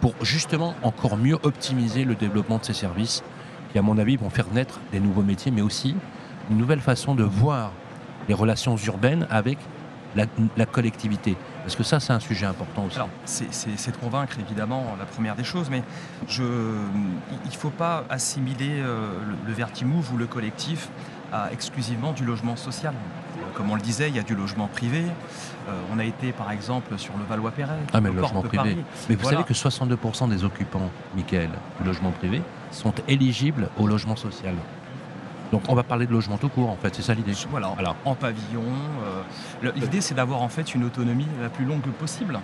pour 0.00 0.14
justement 0.22 0.74
encore 0.82 1.16
mieux 1.16 1.38
optimiser 1.42 2.04
le 2.04 2.14
développement 2.14 2.58
de 2.58 2.64
ces 2.64 2.74
services 2.74 3.22
qui, 3.72 3.78
à 3.78 3.82
mon 3.82 3.98
avis, 3.98 4.16
vont 4.16 4.30
faire 4.30 4.46
naître 4.52 4.80
des 4.92 5.00
nouveaux 5.00 5.22
métiers, 5.22 5.50
mais 5.50 5.62
aussi 5.62 5.96
une 6.50 6.56
nouvelle 6.56 6.80
façon 6.80 7.14
de 7.14 7.24
voir 7.24 7.72
les 8.28 8.34
relations 8.34 8.76
urbaines 8.76 9.26
avec 9.30 9.58
la, 10.14 10.66
collectivité? 10.66 11.36
Parce 11.62 11.76
que 11.76 11.82
ça, 11.82 12.00
c'est 12.00 12.12
un 12.12 12.20
sujet 12.20 12.46
important 12.46 12.86
aussi. 12.86 12.96
Alors, 12.96 13.10
c'est 13.24 13.90
de 13.90 13.96
convaincre, 13.96 14.36
évidemment, 14.40 14.96
la 14.98 15.04
première 15.04 15.36
des 15.36 15.44
choses, 15.44 15.68
mais 15.70 15.82
je, 16.26 16.42
il 17.44 17.50
ne 17.50 17.56
faut 17.56 17.70
pas 17.70 18.04
assimiler 18.08 18.80
euh, 18.80 19.10
le, 19.26 19.36
le 19.46 19.52
Vertimove 19.52 20.12
ou 20.12 20.16
le 20.16 20.26
collectif 20.26 20.88
à 21.32 21.52
exclusivement 21.52 22.12
du 22.12 22.24
logement 22.24 22.56
social. 22.56 22.94
Comme 23.54 23.70
on 23.70 23.74
le 23.74 23.80
disait, 23.80 24.08
il 24.08 24.16
y 24.16 24.18
a 24.18 24.22
du 24.22 24.34
logement 24.34 24.68
privé. 24.68 25.02
Euh, 25.68 25.72
on 25.92 25.98
a 25.98 26.04
été, 26.04 26.32
par 26.32 26.50
exemple, 26.52 26.96
sur 26.98 27.16
le 27.16 27.24
Valois-Perret. 27.24 27.78
Ah, 27.92 28.00
mais 28.00 28.10
le 28.10 28.20
logement 28.20 28.40
privé. 28.42 28.56
Paris. 28.56 28.76
Mais 29.08 29.14
vous 29.16 29.22
Voilà. 29.22 29.38
savez 29.38 29.48
que 29.48 29.54
62% 29.54 30.28
des 30.28 30.44
occupants, 30.44 30.90
Michael, 31.16 31.50
du 31.80 31.86
logement 31.86 32.10
privé, 32.12 32.40
sont 32.70 32.92
éligibles 33.08 33.68
au 33.78 33.86
logement 33.86 34.16
social. 34.16 34.54
Donc 35.50 35.62
on 35.68 35.74
va 35.74 35.82
parler 35.82 36.06
de 36.06 36.12
logement 36.12 36.36
tout 36.36 36.48
court, 36.50 36.68
en 36.70 36.76
fait, 36.76 36.94
c'est 36.94 37.02
ça 37.02 37.14
l'idée. 37.14 37.32
Voilà, 37.50 37.68
Voilà. 37.74 37.94
en 38.04 38.14
pavillon. 38.14 38.62
euh, 39.64 39.72
L'idée, 39.74 40.00
c'est 40.02 40.14
d'avoir 40.14 40.42
en 40.42 40.48
fait 40.48 40.74
une 40.74 40.84
autonomie 40.84 41.26
la 41.40 41.48
plus 41.48 41.64
longue 41.64 41.80
possible 41.98 42.38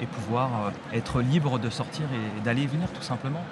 et 0.00 0.06
pouvoir 0.06 0.48
euh, 0.66 0.96
être 0.96 1.20
libre 1.20 1.58
de 1.58 1.68
sortir 1.70 2.04
et 2.12 2.40
d'aller 2.40 2.62
et 2.62 2.66
venir, 2.66 2.88
tout 2.92 3.02
simplement. 3.02 3.44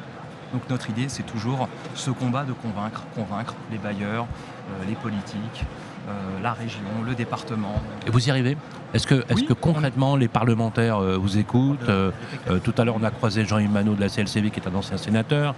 Donc 0.52 0.62
notre 0.68 0.90
idée, 0.90 1.06
c'est 1.08 1.22
toujours 1.22 1.68
ce 1.94 2.10
combat 2.10 2.44
de 2.44 2.52
convaincre, 2.52 3.02
convaincre 3.14 3.54
les 3.70 3.78
bailleurs, 3.78 4.26
euh, 4.26 4.84
les 4.88 4.94
politiques, 4.94 5.64
euh, 6.08 6.12
la 6.42 6.52
région, 6.52 6.80
le 7.06 7.14
département. 7.14 7.74
Et 8.06 8.10
vous 8.10 8.26
y 8.26 8.30
arrivez? 8.30 8.56
Est-ce 8.92 9.06
que, 9.06 9.14
est 9.14 9.34
Oui, 9.34 9.46
que 9.46 9.52
concrètement 9.52 10.16
les 10.16 10.26
parlementaires 10.26 10.98
euh, 10.98 11.16
vous 11.16 11.38
écoutent? 11.38 11.88
Euh, 11.88 12.10
euh, 12.48 12.58
Tout 12.58 12.74
à 12.78 12.84
l'heure, 12.84 12.96
on 13.00 13.04
a 13.04 13.10
croisé 13.12 13.44
Jean-Yves 13.44 13.70
Manot 13.70 13.94
de 13.94 14.00
la 14.00 14.08
CLCV, 14.08 14.50
qui 14.50 14.58
est 14.58 14.68
un 14.68 14.74
ancien 14.74 14.96
sénateur. 14.96 15.54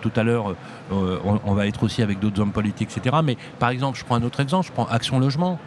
Tout 0.00 0.12
à 0.14 0.22
l'heure, 0.22 0.54
on, 0.92 1.40
on 1.44 1.54
va 1.54 1.66
être 1.66 1.82
aussi 1.82 2.02
avec 2.02 2.20
d'autres 2.20 2.40
hommes 2.40 2.52
politiques, 2.52 2.96
etc. 2.96 3.16
Mais 3.24 3.36
par 3.58 3.70
exemple, 3.70 3.98
je 3.98 4.04
prends 4.04 4.16
un 4.16 4.22
autre 4.22 4.38
exemple, 4.40 4.66
je 4.68 4.72
prends 4.72 4.86
Action 4.86 5.18
Logement. 5.18 5.58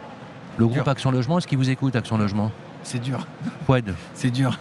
Le 0.56 0.66
groupe. 0.66 0.88
Action 0.88 1.10
Logement, 1.10 1.36
est-ce 1.36 1.46
qu'il 1.46 1.58
vous 1.58 1.68
écoute, 1.68 1.94
Action 1.96 2.16
Logement? 2.16 2.50
C'est 2.86 3.00
dur. 3.00 3.26
C'est 4.14 4.30
dur. 4.30 4.56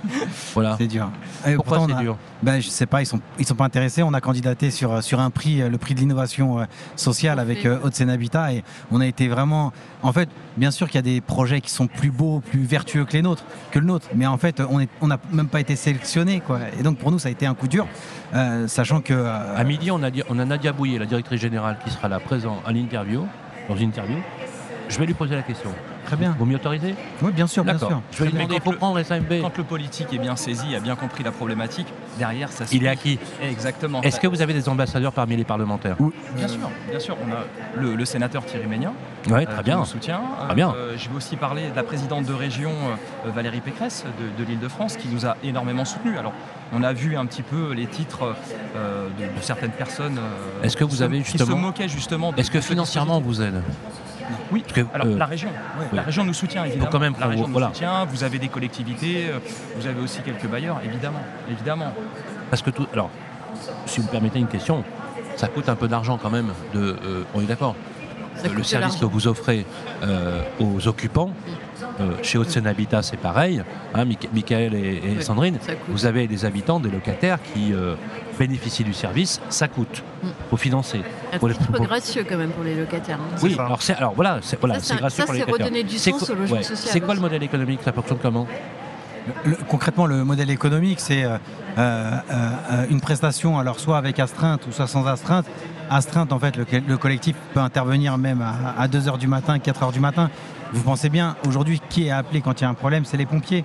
voilà. 0.56 0.76
C'est 0.80 0.88
dur. 0.88 1.12
Et 1.46 1.54
Pourquoi 1.56 1.78
pourtant, 1.78 1.94
c'est 1.94 2.00
a- 2.00 2.04
dur 2.04 2.18
Ben, 2.42 2.60
je 2.60 2.70
sais 2.70 2.88
pas, 2.88 3.04
ils 3.04 3.06
sont, 3.06 3.22
ils 3.38 3.46
sont 3.46 3.54
pas 3.54 3.66
intéressés. 3.66 4.02
On 4.02 4.14
a 4.16 4.20
candidaté 4.20 4.72
sur, 4.72 5.04
sur 5.04 5.20
un 5.20 5.30
prix, 5.30 5.62
euh, 5.62 5.70
le 5.70 5.78
prix 5.78 5.94
de 5.94 6.00
l'innovation 6.00 6.60
euh, 6.60 6.64
sociale 6.96 7.40
avec 7.40 7.68
euh, 7.68 7.78
Haute-Seine 7.84 8.10
Habitat 8.10 8.52
et 8.54 8.64
on 8.92 9.00
a 9.00 9.06
été 9.06 9.28
vraiment. 9.28 9.74
En 10.02 10.12
fait, 10.12 10.28
bien 10.58 10.72
sûr 10.72 10.88
qu'il 10.88 10.96
y 10.96 11.00
a 11.00 11.02
des 11.04 11.22
projets 11.22 11.62
qui 11.62 11.70
sont 11.70 11.86
plus 11.86 12.10
beaux, 12.10 12.40
plus 12.40 12.64
vertueux 12.64 13.06
que 13.06 13.14
les 13.14 13.22
nôtres, 13.22 13.44
que 13.72 13.78
le 13.78 13.86
nôtre, 13.86 14.08
mais 14.16 14.26
en 14.26 14.38
fait, 14.40 14.60
on 14.70 14.80
est- 14.80 14.90
on 15.02 15.08
n'a 15.08 15.20
même 15.32 15.48
pas 15.48 15.60
été 15.60 15.76
sélectionné, 15.76 16.40
quoi. 16.40 16.60
Et 16.80 16.82
donc 16.82 16.98
pour 16.98 17.12
nous, 17.12 17.20
ça 17.20 17.28
a 17.28 17.32
été 17.32 17.46
un 17.46 17.54
coup 17.54 17.68
dur, 17.68 17.88
euh, 18.34 18.68
sachant 18.68 19.02
que. 19.02 19.14
euh, 19.14 19.56
À 19.56 19.64
midi, 19.64 19.92
on 19.92 20.02
a, 20.02 20.10
on 20.32 20.40
a 20.40 20.46
Nadia 20.46 20.74
Bouillet, 20.74 20.98
la 20.98 21.06
directrice 21.06 21.40
générale, 21.42 21.78
qui 21.86 21.92
sera 21.92 22.08
là 22.08 22.20
présent 22.20 22.58
à 22.66 22.72
l'interview, 22.72 23.28
dans 23.70 23.76
une 23.76 23.90
interview. 23.90 24.18
Je 24.90 24.98
vais 24.98 25.06
lui 25.06 25.14
poser 25.14 25.36
la 25.36 25.44
question. 25.44 25.70
Très 26.06 26.16
bien. 26.16 26.36
Vous 26.40 26.46
m'y 26.46 26.56
autorisez 26.56 26.96
Oui, 27.22 27.32
bien 27.32 27.48
sûr, 27.48 27.64
bien 27.64 27.74
D'accord. 27.74 27.90
sûr. 27.90 28.02
Je 28.12 28.18
vais 28.20 28.26
Mais 28.26 28.32
demander, 28.32 28.56
il 28.56 28.58
quand 28.60 28.64
faut 28.66 28.72
le- 28.72 28.78
prendre 28.78 29.02
SAMB. 29.04 29.42
Quand 29.42 29.58
le 29.58 29.64
politique 29.64 30.08
est 30.14 30.18
bien 30.18 30.36
saisi, 30.36 30.76
a 30.76 30.80
bien 30.80 30.96
compris 30.96 31.24
la 31.24 31.32
problématique, 31.32 31.88
derrière, 32.18 32.52
ça 32.52 32.66
se 32.66 32.76
Il 32.76 32.86
est 32.86 32.88
acquis. 32.90 33.20
Exactement. 33.42 34.02
Est-ce 34.02 34.20
que 34.20 34.28
vous 34.28 34.42
avez 34.42 34.54
des 34.54 34.70
ambassadeurs 34.70 35.12
parmi 35.14 35.36
les 35.36 35.44
parlementaires 35.44 35.98
Bien 36.36 36.48
sûr, 36.48 36.70
bien 36.90 37.00
sûr. 37.00 37.18
On 37.28 37.32
a 37.32 37.82
le, 37.82 37.96
le 37.96 38.06
sénateur 38.06 38.46
Thierry 38.46 38.68
Ménian, 38.68 38.94
Oui, 39.28 39.34
euh, 39.34 39.46
très 39.46 39.58
qui 39.58 39.64
bien. 39.64 39.78
nous 39.80 39.86
soutient. 39.86 40.22
Très 40.46 40.56
bien. 40.56 40.74
Euh, 40.76 40.94
je 40.98 41.10
vais 41.10 41.16
aussi 41.16 41.36
parler 41.36 41.70
de 41.70 41.76
la 41.76 41.84
présidente 41.84 42.26
de 42.26 42.34
région 42.34 42.72
euh, 43.26 43.32
Valérie 43.32 43.62
Pécresse 43.62 44.06
de, 44.20 44.44
de 44.44 44.48
l'Île-de-France 44.50 44.98
qui 44.98 45.08
nous 45.10 45.26
a 45.26 45.36
énormément 45.44 45.86
soutenus. 45.86 46.18
Alors, 46.18 46.34
on 46.74 46.84
a 46.84 46.94
vu 46.94 47.16
un 47.18 47.26
petit 47.26 47.42
peu 47.44 47.74
les 47.74 47.86
titres 47.88 48.36
euh, 48.76 49.08
de, 49.20 49.24
de 49.24 49.42
certaines 49.42 49.72
personnes. 49.72 50.18
euh, 50.18 50.64
Est-ce 50.64 50.78
que 50.78 50.84
vous 50.84 50.92
qui 50.92 50.98
se- 50.98 51.04
avez 51.04 51.20
qui 51.22 51.32
se 51.32 51.38
justement- 51.38 51.58
moquaient 51.58 51.88
justement 51.90 52.32
de 52.32 52.40
Est-ce 52.40 52.52
que 52.52 52.62
financièrement 52.62 53.18
on 53.18 53.22
vous 53.22 53.42
aide 53.42 53.62
Oui, 54.52 54.64
alors 54.94 55.08
euh, 55.08 55.18
la 55.18 55.26
région, 55.26 55.50
la 55.94 56.02
région 56.02 56.24
nous 56.24 56.34
soutient 56.34 56.66
évidemment. 56.66 56.90
quand 56.92 57.00
même 57.00 57.16
la 57.20 57.28
région 57.28 57.48
nous 57.48 57.52
voilà. 57.54 57.68
soutient. 57.68 58.06
Vous 58.06 58.24
avez 58.24 58.40
des 58.40 58.48
collectivités, 58.48 59.28
euh, 59.30 59.40
vous 59.78 59.88
avez 59.88 60.00
aussi 60.02 60.22
quelques 60.22 60.48
bailleurs, 60.48 60.82
évidemment, 60.84 61.22
évidemment. 61.50 61.94
Parce 62.50 62.62
que 62.62 62.70
tout. 62.70 62.88
Alors, 62.94 63.10
si 63.86 64.00
vous 64.00 64.08
me 64.08 64.12
permettez 64.12 64.40
une 64.40 64.48
question, 64.48 64.84
ça 65.36 65.48
coûte 65.48 65.70
un 65.70 65.76
peu 65.76 65.88
d'argent 65.88 66.18
quand 66.22 66.30
même. 66.30 66.54
De, 66.74 66.98
euh, 67.04 67.24
on 67.34 67.42
est 67.42 67.46
d'accord 67.46 67.76
Le 68.44 68.50
coûte 68.50 68.58
de 68.60 68.64
service 68.64 68.96
que 68.98 69.06
vous 69.06 69.28
offrez 69.28 69.66
euh, 70.04 70.42
aux 70.60 70.88
occupants, 70.88 71.32
euh, 72.00 72.12
chez 72.22 72.38
Haute-Seine 72.38 72.68
Habitat, 72.68 73.02
c'est 73.02 73.18
pareil. 73.18 73.62
Hein, 73.94 74.06
Michael 74.34 74.74
et, 74.76 75.02
et 75.04 75.16
Ouais, 75.18 75.22
Sandrine, 75.22 75.58
ça 75.62 75.74
vous 75.88 76.06
avez 76.06 76.28
des 76.28 76.46
habitants, 76.46 76.80
des 76.80 76.90
locataires 76.90 77.40
qui 77.54 77.74
euh, 77.74 77.96
bénéficient 78.38 78.84
du 78.84 78.94
service, 78.94 79.42
ça 79.50 79.68
coûte. 79.68 80.04
Mm. 80.24 80.28
faut 80.50 80.58
financer. 80.58 81.02
Un 81.34 81.40
les- 81.48 81.54
titre 81.56 81.72
pour- 81.72 81.86
gracieux 81.86 82.26
quand 82.28 82.38
même 82.38 82.52
pour 82.52 82.64
les 82.64 82.76
locataires. 82.76 83.20
hein. 83.22 83.36
Oui, 83.42 83.54
ça. 83.56 83.66
alors, 83.66 83.82
c'est- 83.82 83.96
alors 83.96 84.14
voilà, 84.14 84.40
c'est 84.42 84.60
voilà, 84.60 84.76
Ça, 84.76 84.82
c'est 84.82 84.94
c'est- 84.94 85.00
gracieux 85.00 85.22
ça, 85.22 85.26
pour 85.26 85.34
les 85.34 85.40
c'est 85.40 85.46
locataires. 85.48 85.68
redonner 85.68 85.84
du 85.84 85.98
C'est 85.98 86.12
sens 86.12 86.30
au 86.30 86.36
logement 86.36 86.58
ouais. 86.58 86.64
social 86.64 86.92
C'est 86.94 87.00
quoi 87.00 87.10
aussi. 87.10 87.18
le 87.18 87.22
modèle 87.22 87.44
économique 87.44 87.80
Ça 87.84 87.94
fonctionne 87.94 88.20
comment? 88.22 88.48
Concrètement, 89.70 90.06
le 90.06 90.24
modèle 90.24 90.50
économique, 90.50 91.00
c'est 91.00 91.24
euh, 91.24 91.38
euh, 91.78 92.12
euh, 92.32 92.86
une 92.90 93.02
prestation, 93.02 93.58
alors 93.58 93.80
soit 93.80 93.98
avec 93.98 94.20
astreinte 94.20 94.66
ou 94.68 94.72
soit 94.72 94.88
sans 94.88 95.06
astreinte. 95.08 95.46
Astreinte, 95.90 96.32
en 96.32 96.40
fait, 96.40 96.58
le, 96.58 96.66
le 96.88 96.98
collectif 96.98 97.36
peut 97.54 97.60
intervenir 97.60 98.18
même 98.18 98.42
à, 98.42 98.80
à 98.80 98.88
2h 98.88 99.18
du 99.18 99.28
matin, 99.28 99.58
4h 99.58 99.92
du 99.92 100.00
matin. 100.00 100.30
Vous 100.74 100.82
pensez 100.82 101.10
bien, 101.10 101.36
aujourd'hui, 101.48 101.82
qui 101.90 102.08
est 102.08 102.12
appelé 102.12 102.42
quand 102.42 102.60
il 102.60 102.64
y 102.64 102.68
a 102.68 102.70
un 102.70 102.74
problème 102.76 103.06
C'est 103.06 103.18
les 103.18 103.26
pompiers. 103.26 103.64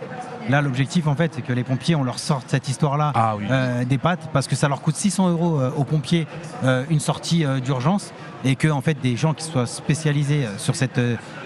Là, 0.49 0.62
l'objectif, 0.62 1.07
en 1.07 1.14
fait, 1.14 1.32
c'est 1.34 1.43
que 1.43 1.53
les 1.53 1.62
pompiers, 1.64 1.95
on 1.95 2.03
leur 2.03 2.18
sorte 2.18 2.45
cette 2.49 2.68
histoire-là 2.68 3.12
Ah 3.14 3.36
oui. 3.36 3.45
euh, 3.51 3.84
des 3.84 3.99
pattes 3.99 4.30
parce 4.32 4.49
que 4.49 4.57
ça 4.57 4.68
leur 4.68 4.80
coûte 4.80 4.97
600 4.97 5.28
euros 5.30 5.61
euh, 5.61 5.70
aux 5.76 5.84
pompiers 5.84 6.26
euh, 6.64 6.84
une 6.91 6.99
sortie 7.01 7.45
euh, 7.45 7.61
d'urgence 7.61 8.12
et 8.45 8.57
que 8.57 8.68
en 8.68 8.80
fait 8.80 8.99
des 9.01 9.16
gens 9.16 9.34
qui 9.34 9.45
soient 9.45 9.66
spécialisés 9.66 10.47
sur 10.57 10.74
cette 10.74 10.99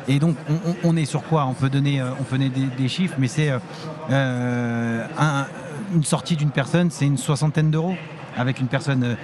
et 0.06 0.18
donc 0.20 0.36
on, 0.84 0.96
est 0.96 1.06
sur 1.06 1.24
quoi? 1.24 1.44
On 1.46 1.54
peut 1.54 1.68
donner 1.68 2.00
on 2.02 2.22
peut 2.22 2.38
donner 2.38 2.50
des, 2.50 2.66
des 2.66 2.88
chiffres, 2.88 3.16
mais 3.18 3.26
c'est 3.26 3.50
un- 4.10 5.46
une 5.94 6.04
sortie 6.04 6.36
d'une 6.36 6.50
personne, 6.50 6.90
c'est 6.90 7.04
une 7.06 7.18
soixantaine 7.18 7.70
d'euros 7.70 7.96
avec 8.36 8.60
une 8.60 8.68
personne 8.68 9.16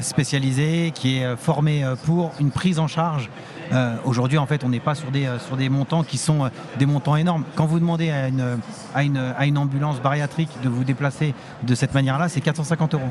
spécialisée 0.00 0.92
qui 0.94 1.18
est 1.18 1.36
formée 1.36 1.84
pour 2.04 2.32
une 2.40 2.50
prise 2.50 2.78
en 2.78 2.86
charge. 2.86 3.28
Euh, 3.72 3.94
Aujourd'hui, 4.04 4.38
en 4.38 4.46
fait, 4.46 4.64
on 4.64 4.68
n'est 4.68 4.80
pas 4.80 4.94
sur 4.94 5.10
des, 5.10 5.26
euh, 5.26 5.38
sur 5.38 5.56
des 5.56 5.68
montants 5.68 6.02
qui 6.02 6.18
sont 6.18 6.44
euh, 6.44 6.48
des 6.78 6.86
montants 6.86 7.16
énormes. 7.16 7.44
Quand 7.54 7.66
vous 7.66 7.78
demandez 7.78 8.10
à 8.10 8.28
une, 8.28 8.58
à 8.94 9.04
une, 9.04 9.16
à 9.16 9.46
une 9.46 9.58
ambulance 9.58 10.00
bariatrique 10.00 10.50
de 10.62 10.68
vous 10.68 10.84
déplacer 10.84 11.34
de 11.62 11.74
cette 11.74 11.94
manière-là, 11.94 12.28
c'est 12.28 12.40
450 12.40 12.94
euros. 12.94 13.08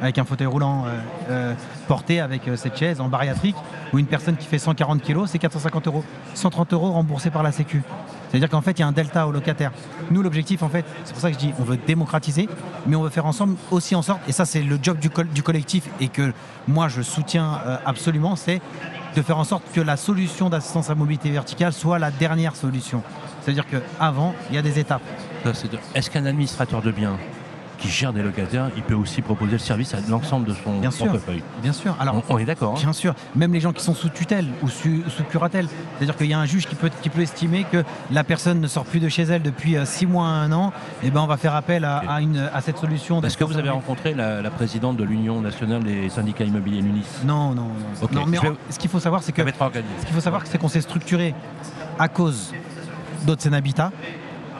Avec 0.00 0.18
un 0.18 0.24
fauteuil 0.24 0.46
roulant 0.46 0.84
porté 1.88 2.20
avec 2.20 2.42
cette 2.54 2.76
chaise 2.76 3.00
en 3.00 3.08
bariatrique, 3.08 3.56
ou 3.92 3.98
une 3.98 4.06
personne 4.06 4.36
qui 4.36 4.46
fait 4.46 4.58
140 4.58 5.02
kg, 5.02 5.26
c'est 5.26 5.38
450 5.38 5.88
euros. 5.88 6.04
130 6.34 6.72
euros 6.72 6.92
remboursés 6.92 7.30
par 7.30 7.42
la 7.42 7.50
Sécu. 7.50 7.82
C'est-à-dire 8.28 8.48
qu'en 8.48 8.60
fait, 8.60 8.72
il 8.72 8.80
y 8.80 8.82
a 8.82 8.86
un 8.86 8.92
delta 8.92 9.26
au 9.26 9.32
locataire. 9.32 9.72
Nous, 10.10 10.22
l'objectif, 10.22 10.62
en 10.62 10.68
fait, 10.68 10.84
c'est 11.04 11.12
pour 11.12 11.20
ça 11.22 11.28
que 11.30 11.34
je 11.34 11.38
dis, 11.38 11.52
on 11.58 11.64
veut 11.64 11.78
démocratiser, 11.86 12.48
mais 12.86 12.96
on 12.96 13.02
veut 13.02 13.10
faire 13.10 13.26
ensemble 13.26 13.56
aussi 13.70 13.94
en 13.94 14.02
sorte, 14.02 14.20
et 14.28 14.32
ça, 14.32 14.44
c'est 14.44 14.62
le 14.62 14.78
job 14.82 14.98
du, 14.98 15.10
col- 15.10 15.28
du 15.28 15.42
collectif, 15.42 15.84
et 16.00 16.08
que 16.08 16.32
moi, 16.66 16.88
je 16.88 17.02
soutiens 17.02 17.60
euh, 17.66 17.76
absolument, 17.86 18.36
c'est 18.36 18.60
de 19.16 19.22
faire 19.22 19.38
en 19.38 19.44
sorte 19.44 19.64
que 19.72 19.80
la 19.80 19.96
solution 19.96 20.50
d'assistance 20.50 20.90
à 20.90 20.94
mobilité 20.94 21.30
verticale 21.30 21.72
soit 21.72 21.98
la 21.98 22.10
dernière 22.10 22.54
solution. 22.54 23.02
C'est-à-dire 23.42 23.64
qu'avant, 23.66 24.34
il 24.50 24.56
y 24.56 24.58
a 24.58 24.62
des 24.62 24.78
étapes. 24.78 25.02
Est-ce 25.94 26.10
qu'un 26.10 26.26
administrateur 26.26 26.82
de 26.82 26.90
biens 26.90 27.16
qui 27.78 27.88
gère 27.88 28.12
des 28.12 28.22
locataires, 28.22 28.70
il 28.76 28.82
peut 28.82 28.94
aussi 28.94 29.22
proposer 29.22 29.52
le 29.52 29.58
service 29.58 29.94
à 29.94 29.98
l'ensemble 30.08 30.46
de 30.46 30.54
son 30.54 30.78
Bien 30.80 30.90
sûr. 30.90 31.06
portefeuille 31.06 31.42
Bien 31.62 31.72
sûr. 31.72 31.96
Alors, 32.00 32.16
on, 32.28 32.34
on 32.34 32.38
est 32.38 32.44
d'accord. 32.44 32.74
hein 32.76 32.80
Bien 32.80 32.92
sûr, 32.92 33.14
même 33.36 33.52
les 33.52 33.60
gens 33.60 33.72
qui 33.72 33.82
sont 33.82 33.94
sous 33.94 34.08
tutelle 34.08 34.46
ou 34.62 34.68
sous, 34.68 35.02
sous 35.08 35.24
curatelle. 35.24 35.68
C'est-à-dire 35.96 36.16
qu'il 36.16 36.26
y 36.26 36.34
a 36.34 36.38
un 36.38 36.44
juge 36.46 36.66
qui 36.66 36.74
peut, 36.74 36.90
qui 37.02 37.08
peut 37.08 37.20
estimer 37.22 37.64
que 37.70 37.84
la 38.10 38.24
personne 38.24 38.60
ne 38.60 38.66
sort 38.66 38.84
plus 38.84 39.00
de 39.00 39.08
chez 39.08 39.22
elle 39.22 39.42
depuis 39.42 39.76
6 39.82 40.06
mois 40.06 40.26
à 40.26 40.30
un 40.30 40.52
an, 40.52 40.72
et 41.02 41.10
ben 41.10 41.20
on 41.20 41.26
va 41.26 41.36
faire 41.36 41.54
appel 41.54 41.84
à, 41.84 41.98
à 41.98 42.20
une, 42.20 42.38
à 42.52 42.60
cette 42.60 42.78
solution. 42.78 43.22
Est-ce 43.22 43.36
que 43.38 43.44
vous 43.44 43.56
avez 43.58 43.70
rencontré 43.70 44.14
la, 44.14 44.42
la 44.42 44.50
présidente 44.50 44.96
de 44.96 45.04
l'Union 45.04 45.40
nationale 45.40 45.82
des 45.84 46.08
syndicats 46.08 46.44
immobiliers, 46.44 46.82
l'UNIS 46.82 47.04
Non, 47.24 47.54
non, 47.54 47.68
non. 48.12 48.26
Mais 48.26 48.38
vais- 48.38 48.52
ce 48.70 48.78
qu'il 48.78 48.90
faut 48.90 49.00
savoir, 49.00 49.22
c'est 49.22 49.32
que 49.32 49.42
ce 49.42 50.04
qu'il 50.06 50.14
faut 50.14 50.20
savoir, 50.20 50.42
c'est 50.46 50.58
qu'on 50.58 50.68
s'est 50.68 50.80
structuré 50.80 51.34
à 51.98 52.08
cause 52.08 52.52
d'Haute 53.26 53.46
Habitat, 53.52 53.92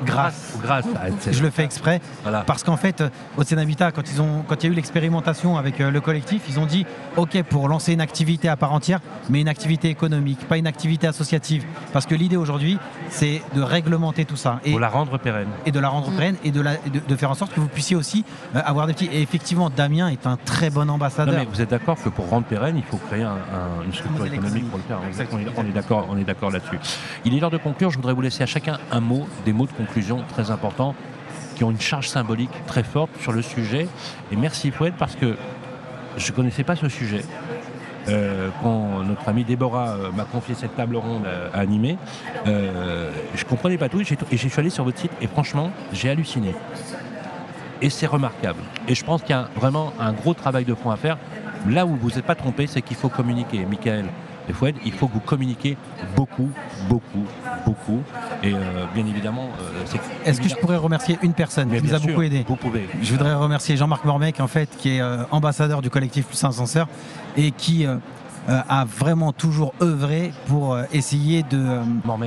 grâce. 0.05 0.55
grâce 0.63 0.85
à 1.01 1.09
Haute-Seine. 1.09 1.33
Je 1.33 1.43
le 1.43 1.51
fais 1.51 1.65
exprès 1.65 2.01
Voilà. 2.23 2.43
parce 2.47 2.63
qu'en 2.63 2.77
fait, 2.77 3.03
Haute 3.37 3.53
Habitat, 3.53 3.93
quand 3.93 4.11
ils 4.11 4.21
ont, 4.21 4.43
quand 4.47 4.63
il 4.63 4.67
y 4.67 4.69
a 4.69 4.73
eu 4.73 4.77
l'expérimentation 4.77 5.57
avec 5.57 5.81
euh, 5.81 5.91
le 5.91 6.01
collectif, 6.01 6.43
ils 6.49 6.59
ont 6.59 6.67
dit 6.67 6.87
OK 7.17 7.43
pour 7.45 7.69
lancer 7.69 7.93
une 7.93 8.01
activité 8.01 8.49
à 8.49 8.57
part 8.57 8.73
entière, 8.73 9.01
mais 9.31 9.41
une 9.41 9.49
activité 9.49 9.89
économique, 9.89 10.47
pas 10.49 10.57
une 10.59 10.67
activité 10.67 11.07
associative. 11.07 11.65
Parce 11.93 12.07
que 12.07 12.15
l'idée 12.15 12.37
aujourd'hui, 12.37 12.79
c'est 13.11 13.43
de 13.55 13.63
réglementer 13.63 14.25
tout 14.25 14.37
ça 14.37 14.61
et, 14.65 14.71
Pour 14.73 14.81
la 14.81 14.89
rendre 14.89 15.19
pérenne. 15.19 15.49
et 15.67 15.71
de 15.73 15.81
la 15.81 15.89
rendre 15.89 16.11
pérenne 16.11 16.37
et 16.45 16.51
de, 16.51 16.61
la- 16.61 16.77
de, 16.77 17.01
de 17.07 17.17
faire 17.17 17.31
en 17.31 17.35
sorte 17.35 17.53
que 17.55 17.61
vous 17.61 17.69
puissiez 17.69 17.97
aussi 17.97 18.25
euh, 18.55 18.61
avoir 18.65 18.87
des 18.87 18.93
petits. 18.93 19.09
Et 19.13 19.23
effectivement, 19.23 19.71
Damien 19.71 20.09
est 20.09 20.27
un 20.27 20.37
très 20.37 20.71
bon 20.71 20.85
Non, 20.85 20.95
ambassadeur. 20.95 21.35
mais 21.39 21.47
vous 21.51 21.61
êtes 21.61 21.71
d'accord 21.71 21.97
que 22.03 22.09
pour 22.09 22.29
rendre 22.29 22.47
pérenne, 22.47 22.77
il 22.77 22.83
faut 22.85 22.99
créer 22.99 23.23
un- 23.23 23.31
un- 23.33 23.85
une 23.85 23.93
structure 23.93 24.27
économique 24.27 24.69
pour 24.69 24.79
le 24.79 24.85
faire. 24.85 24.99
Exactement. 25.09 25.41
On 25.57 25.63
est, 25.63 25.67
on 25.67 25.69
est 25.69 25.73
d'accord, 25.73 26.07
on 26.11 26.19
est 26.19 26.25
d'accord 26.25 26.51
là-dessus. 26.51 26.79
Il 27.25 27.35
est 27.35 27.41
l'heure 27.41 27.51
de 27.51 27.57
conclure. 27.59 27.91
Je 27.91 27.97
voudrais 27.97 28.13
vous 28.15 28.21
laisser 28.23 28.43
à 28.43 28.47
chacun 28.47 28.79
un 28.93 29.01
mot, 29.01 29.27
des 29.45 29.53
mots 29.53 29.67
de 29.67 29.73
conclusion 29.73 30.23
très 30.33 30.51
importants 30.51 30.95
qui 31.57 31.65
ont 31.65 31.71
une 31.71 31.81
charge 31.81 32.09
symbolique 32.09 32.51
très 32.67 32.83
forte 32.85 33.11
sur 33.21 33.33
le 33.33 33.43
sujet. 33.43 33.89
Et 34.31 34.37
merci 34.37 34.71
Fouette 34.71 34.95
parce 34.99 35.17
que 35.17 35.37
je 36.17 36.31
ne 36.31 36.37
connaissais 36.37 36.63
pas 36.65 36.77
ce 36.77 36.89
sujet. 36.89 37.25
Euh, 38.09 38.49
quand 38.63 39.05
notre 39.05 39.29
amie 39.29 39.45
Déborah 39.45 39.91
euh, 39.91 40.13
m'a 40.13 40.25
confié 40.25 40.55
cette 40.55 40.77
table 40.77 40.97
ronde 40.97 41.27
à, 41.27 41.57
à 41.57 41.61
animer, 41.61 41.99
euh, 42.47 43.11
je 43.35 43.45
comprenais 43.45 43.77
pas 43.77 43.89
tout 43.89 44.01
et 44.01 44.05
je 44.05 44.49
suis 44.49 44.61
allé 44.61 44.71
sur 44.71 44.85
votre 44.85 44.99
site 44.99 45.13
et 45.21 45.27
franchement, 45.27 45.71
j'ai 45.93 46.11
halluciné. 46.11 46.55
Et 47.81 47.91
c'est 47.91 48.07
remarquable. 48.07 48.61
Et 48.89 48.95
je 48.95 49.05
pense 49.05 49.23
qu'il 49.23 49.31
y 49.31 49.39
a 49.39 49.49
vraiment 49.55 49.93
un 50.01 50.13
gros 50.13 50.35
travail 50.35 50.65
de 50.65 50.75
fond 50.75 50.91
à 50.91 50.97
faire. 50.97 51.19
Là 51.69 51.87
où 51.87 51.97
vous 51.97 52.11
n'êtes 52.11 52.25
pas 52.25 52.35
trompé, 52.35 52.67
c'est 52.67 52.83
qu'il 52.83 52.97
faut 52.97 53.09
communiquer. 53.09 53.65
Michael 53.65 54.07
et 54.49 54.75
il 54.85 54.93
faut 54.93 55.09
que 55.09 55.15
vous 55.15 55.21
communiquiez 55.21 55.77
beaucoup, 56.17 56.51
beaucoup, 56.89 57.27
beaucoup. 57.67 58.03
Et 58.43 58.55
euh, 58.55 58.59
bien 58.95 59.05
évidemment, 59.07 59.49
euh, 59.61 59.83
c'est. 59.87 60.01
Est-ce 60.25 60.41
que 60.41 60.49
je 60.49 60.55
pourrais 60.57 60.77
remercier 60.77 61.19
une 61.23 61.33
personne 61.35 61.69
qui 61.71 61.83
nous 61.83 61.95
a 61.95 61.99
beaucoup 61.99 62.23
aidé 62.23 62.45
Vous 62.49 62.57
pouvez. 62.57 62.89
Je 63.03 63.11
voudrais 63.13 63.35
remercier 63.35 63.77
Jean-Marc 63.77 64.05
Mormec, 64.05 64.39
en 64.41 64.47
fait, 64.47 64.69
qui 64.79 64.97
est 64.97 65.01
euh, 65.01 65.25
ambassadeur 65.31 65.83
du 65.83 65.91
collectif 65.91 66.27
Plus 66.27 66.43
un 66.45 66.53
Censeur 66.53 66.87
et 67.37 67.51
qui 67.51 67.85
euh, 67.87 67.97
euh, 68.49 68.61
a 68.69 68.85
vraiment 68.85 69.33
toujours 69.33 69.75
œuvré 69.83 70.33
pour 70.47 70.75
euh, 70.75 70.85
essayer 70.93 71.43
de, 71.43 71.81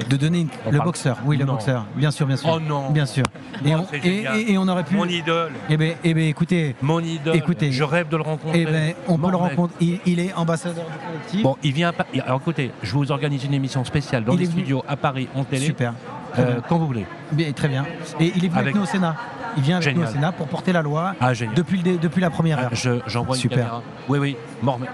de 0.09 0.18
donner 0.18 0.41
une- 0.41 0.49
On 0.66 0.72
le 0.72 0.78
parle- 0.78 0.88
boxeur. 0.89 1.18
Oui, 1.26 1.38
le 1.38 1.45
Non. 1.45 1.53
boxeur. 1.53 1.86
Bien 1.95 2.12
sûr, 2.12 2.28
bien 2.28 2.36
sûr. 2.38 2.49
Oh 2.53 2.59
non 2.59 2.91
Bien 2.91 3.05
sûr. 3.05 3.24
Et, 3.66 3.76
on, 3.76 3.86
et- 4.03 4.51
et- 4.53 4.57
aurait 4.57 4.84
pu. 4.84 4.95
Mon 4.95 5.05
idole 5.05 5.51
Eh 5.70 5.78
bien, 5.78 5.93
eh 6.03 6.14
ben, 6.14 6.24
écoutez, 6.28 6.76
Mon 6.82 6.99
idole 6.99 7.36
Écoutez. 7.36 7.72
Je 7.72 7.84
rêve 7.84 8.07
de 8.07 8.18
le 8.18 8.24
rencontrer. 8.24 8.62
eh 8.62 8.66
ben, 8.66 8.93
on 9.07 9.18
peut 9.18 9.30
le 9.32 9.38
rencontrer. 9.38 9.76
Il, 9.82 9.99
il 10.05 10.20
est 10.20 10.34
ambassadeur 10.34 10.86
du 10.86 11.05
collectif. 11.07 11.43
Bon, 11.43 11.55
il 11.64 11.74
vient 11.74 11.91
Alors 12.26 12.39
écoutez, 12.41 12.72
je 12.82 12.91
vous 12.93 13.12
organise 13.12 13.43
une 13.45 13.53
émission 13.53 13.84
spéciale 13.86 14.24
dans 14.24 14.34
Il 14.34 14.39
les 14.39 14.45
studios 14.45 14.84
à 14.88 14.95
Paris, 14.97 15.28
en 15.36 15.43
télé. 15.43 15.66
Super. 15.66 15.93
Euh, 16.39 16.59
quand 16.68 16.78
vous 16.78 16.88
voulez. 16.88 17.05
Bien, 17.32 17.51
très 17.51 17.68
bien. 17.68 17.86
Et 18.20 18.32
il 18.36 18.45
est 18.45 18.47
venu 18.47 18.51
avec, 18.53 18.57
Avec- 18.57 18.76
nous 18.76 18.82
au 18.84 18.86
Sénat. 18.86 19.16
Il 19.57 19.64
vient 19.64 19.78
avec 19.78 19.88
nous 19.89 19.93
Génial. 20.01 20.09
au 20.09 20.14
Sénat 20.14 20.32
pour 20.32 20.47
porter 20.47 20.72
la 20.72 20.82
loi 20.82 21.14
Ah, 21.20 21.34
depuis, 21.55 21.82
le 21.82 21.97
depuis 21.97 22.22
la 22.22 22.30
première 22.30 22.57
Ah, 22.59 22.64
heure. 22.64 22.70
je- 22.76 23.01
J'envoie 23.05 23.36
une 23.36 23.41
Super. 23.41 23.57
caméra. 23.57 23.84
Oui, 24.07 24.18
oui, 24.20 24.38
Mormec. 24.62 24.89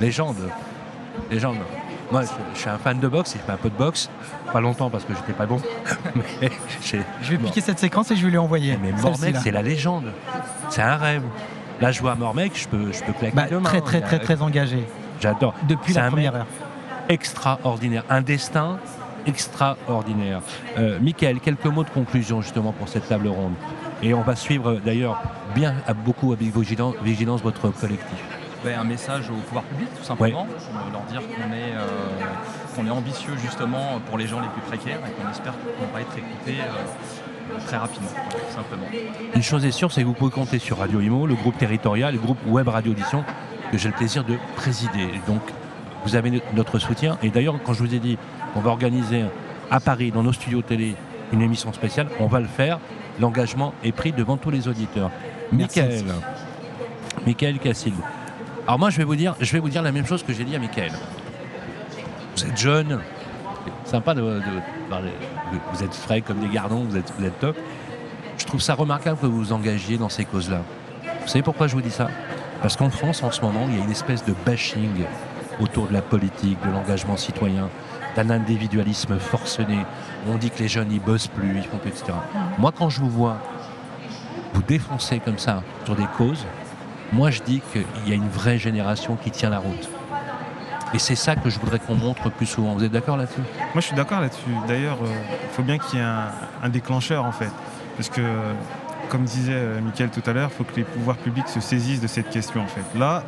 Légende. 0.00 0.36
Légende. 1.30 1.56
Moi, 2.12 2.22
je, 2.54 2.60
suis 2.60 2.70
un 2.70 2.78
fan 2.78 2.98
de 3.00 3.08
boxe, 3.08 3.32
il 3.34 3.40
fait 3.40 3.52
un 3.52 3.56
peu 3.56 3.68
de 3.70 3.76
boxe. 3.76 4.08
Pas 4.52 4.60
longtemps 4.60 4.90
parce 4.90 5.04
que 5.04 5.12
j'étais 5.14 5.32
pas 5.32 5.46
bon. 5.46 5.60
mais 6.40 6.50
j'ai- 6.82 7.02
Je 7.22 7.30
vais 7.32 7.38
piquer 7.38 7.60
cette 7.60 7.78
séquence 7.78 8.10
et 8.10 8.16
je 8.16 8.24
vais 8.24 8.30
lui 8.30 8.38
envoyer. 8.38 8.78
Mais 8.82 8.92
Mormec, 8.92 9.36
c'est 9.42 9.50
la 9.50 9.62
légende. 9.62 10.12
C'est 10.70 10.82
un 10.82 10.96
rêve. 10.96 11.22
Là, 11.80 11.90
je 11.92 12.00
vois 12.00 12.14
Mormec, 12.14 12.52
je 12.56 12.68
peux, 12.68 12.92
je 12.92 13.02
peux 13.02 13.12
claquer 13.12 13.36
Bah, 13.36 13.46
deux 13.50 13.58
mains. 13.58 13.68
très 13.68 13.80
très 13.80 14.00
très 14.00 14.18
très 14.18 14.40
engagé 14.40 14.86
J'adore. 15.20 15.54
depuis 15.68 15.92
la 15.92 16.08
première 16.08 16.34
heure. 16.36 16.46
extraordinaire. 17.08 18.04
Un 18.08 18.22
destin 18.22 18.78
extraordinaire. 19.26 20.40
Euh, 20.78 20.98
Michael, 21.00 21.40
quelques 21.40 21.66
mots 21.66 21.84
de 21.84 21.90
conclusion 21.90 22.40
justement 22.40 22.72
pour 22.72 22.88
cette 22.88 23.08
table 23.08 23.28
ronde. 23.28 23.54
Et 24.02 24.14
on 24.14 24.22
va 24.22 24.36
suivre 24.36 24.76
d'ailleurs 24.84 25.20
bien 25.54 25.74
à 25.86 25.94
beaucoup 25.94 26.32
avec 26.32 26.54
vigilance, 26.54 26.94
vigilance 27.02 27.42
votre 27.42 27.68
collectif. 27.70 28.18
Ben, 28.64 28.78
un 28.78 28.84
message 28.84 29.30
au 29.30 29.34
pouvoir 29.34 29.64
public, 29.64 29.88
tout 29.96 30.04
simplement. 30.04 30.46
Euh, 30.50 30.92
Leur 30.92 31.02
dire 31.02 31.20
qu'on 31.20 31.52
est, 31.52 31.74
euh, 31.76 31.86
qu'on 32.74 32.86
est 32.86 32.90
ambitieux 32.90 33.34
justement 33.36 34.00
pour 34.08 34.18
les 34.18 34.26
gens 34.26 34.40
les 34.40 34.48
plus 34.48 34.62
précaires 34.62 34.98
et 35.06 35.10
qu'on 35.22 35.30
espère 35.30 35.52
qu'on 35.52 35.94
va 35.94 36.00
être 36.00 36.16
écouté 36.16 36.60
euh, 36.60 37.58
très 37.66 37.76
rapidement, 37.76 38.08
tout 38.30 38.54
simplement. 38.54 38.86
Une 39.34 39.42
chose 39.42 39.64
est 39.64 39.70
sûre, 39.70 39.92
c'est 39.92 40.02
que 40.02 40.06
vous 40.06 40.14
pouvez 40.14 40.30
compter 40.32 40.58
sur 40.58 40.78
Radio 40.78 41.00
Imo, 41.00 41.26
le 41.26 41.34
groupe 41.34 41.56
territorial, 41.58 42.14
le 42.14 42.20
groupe 42.20 42.38
Web 42.46 42.68
Radio 42.68 42.92
Audition, 42.92 43.24
que 43.70 43.78
j'ai 43.78 43.88
le 43.88 43.94
plaisir 43.94 44.24
de 44.24 44.36
présider. 44.56 45.08
Donc, 45.26 45.42
vous 46.04 46.16
avez 46.16 46.42
notre 46.54 46.78
soutien. 46.78 47.18
Et 47.22 47.30
d'ailleurs, 47.30 47.56
quand 47.64 47.72
je 47.72 47.82
vous 47.82 47.94
ai 47.94 47.98
dit 47.98 48.18
qu'on 48.54 48.60
va 48.60 48.70
organiser 48.70 49.24
à 49.70 49.80
Paris, 49.80 50.10
dans 50.10 50.22
nos 50.22 50.32
studios 50.32 50.62
télé, 50.62 50.94
une 51.32 51.42
émission 51.42 51.72
spéciale, 51.72 52.08
on 52.20 52.26
va 52.26 52.40
le 52.40 52.46
faire. 52.46 52.78
L'engagement 53.20 53.74
est 53.82 53.92
pris 53.92 54.12
devant 54.12 54.36
tous 54.36 54.50
les 54.50 54.68
auditeurs. 54.68 55.10
Michael, 55.52 56.04
Michael 57.26 57.58
Cassil. 57.58 57.94
Alors 58.66 58.80
moi, 58.80 58.90
je 58.90 58.96
vais 58.96 59.04
vous 59.04 59.14
dire, 59.14 59.36
je 59.40 59.52
vais 59.52 59.60
vous 59.60 59.68
dire 59.68 59.82
la 59.82 59.92
même 59.92 60.06
chose 60.06 60.24
que 60.24 60.32
j'ai 60.32 60.42
dit 60.42 60.56
à 60.56 60.58
Michael. 60.58 60.90
Vous 62.36 62.44
êtes 62.44 62.56
jeune, 62.56 63.00
sympa 63.84 64.12
de, 64.12 64.40
parler. 64.90 65.12
Vous 65.72 65.84
êtes 65.84 65.94
frais 65.94 66.20
comme 66.20 66.40
des 66.40 66.48
gardons, 66.48 66.82
vous 66.82 66.96
êtes, 66.96 67.12
vous 67.16 67.24
êtes 67.24 67.38
top. 67.38 67.56
Je 68.36 68.44
trouve 68.44 68.60
ça 68.60 68.74
remarquable 68.74 69.18
que 69.20 69.26
vous 69.26 69.38
vous 69.38 69.52
engagiez 69.52 69.98
dans 69.98 70.08
ces 70.08 70.24
causes-là. 70.24 70.62
Vous 71.22 71.28
savez 71.28 71.42
pourquoi 71.42 71.68
je 71.68 71.76
vous 71.76 71.80
dis 71.80 71.92
ça? 71.92 72.08
Parce 72.60 72.76
qu'en 72.76 72.90
France, 72.90 73.22
en 73.22 73.30
ce 73.30 73.40
moment, 73.40 73.66
il 73.68 73.78
y 73.78 73.80
a 73.80 73.84
une 73.84 73.90
espèce 73.90 74.24
de 74.24 74.34
bashing 74.44 75.04
autour 75.60 75.86
de 75.86 75.92
la 75.92 76.02
politique, 76.02 76.58
de 76.66 76.70
l'engagement 76.70 77.16
citoyen, 77.16 77.68
d'un 78.16 78.30
individualisme 78.30 79.18
forcené. 79.20 79.78
On 80.28 80.38
dit 80.38 80.50
que 80.50 80.58
les 80.58 80.68
jeunes, 80.68 80.90
ils 80.90 81.00
bossent 81.00 81.28
plus, 81.28 81.56
ils 81.56 81.62
font 81.62 81.78
plus, 81.78 81.90
etc. 81.90 82.12
Moi, 82.58 82.72
quand 82.76 82.90
je 82.90 83.00
vous 83.00 83.10
vois 83.10 83.38
vous 84.54 84.62
défoncer 84.62 85.20
comme 85.20 85.38
ça 85.38 85.62
sur 85.84 85.94
des 85.94 86.06
causes, 86.16 86.44
moi, 87.12 87.30
je 87.30 87.42
dis 87.42 87.62
qu'il 87.72 88.08
y 88.08 88.12
a 88.12 88.14
une 88.14 88.28
vraie 88.28 88.58
génération 88.58 89.16
qui 89.16 89.30
tient 89.30 89.50
la 89.50 89.58
route. 89.58 89.88
Et 90.94 90.98
c'est 90.98 91.14
ça 91.16 91.36
que 91.36 91.50
je 91.50 91.58
voudrais 91.58 91.78
qu'on 91.78 91.94
montre 91.94 92.30
plus 92.30 92.46
souvent. 92.46 92.74
Vous 92.74 92.84
êtes 92.84 92.92
d'accord 92.92 93.16
là-dessus? 93.16 93.40
Moi, 93.74 93.80
je 93.80 93.86
suis 93.86 93.96
d'accord 93.96 94.20
là-dessus. 94.20 94.50
D'ailleurs, 94.68 94.98
euh, 95.02 95.08
il 95.42 95.54
faut 95.54 95.62
bien 95.62 95.78
qu'il 95.78 95.98
y 95.98 96.02
ait 96.02 96.04
un, 96.04 96.68
déclencheur, 96.68 97.24
en 97.24 97.32
fait. 97.32 97.50
Parce 97.96 98.08
que, 98.08 98.22
comme 99.08 99.24
disait 99.24 99.52
euh, 99.54 99.80
Mickaël 99.80 100.10
tout 100.10 100.22
à 100.26 100.32
l'heure, 100.32 100.50
il 100.52 100.56
faut 100.56 100.64
que 100.64 100.76
les 100.76 100.84
pouvoirs 100.84 101.16
publics 101.16 101.48
se 101.48 101.60
saisissent 101.60 102.00
de 102.00 102.06
cette 102.06 102.30
question, 102.30 102.62
en 102.62 102.66
fait. 102.66 102.98
Là, 102.98 103.24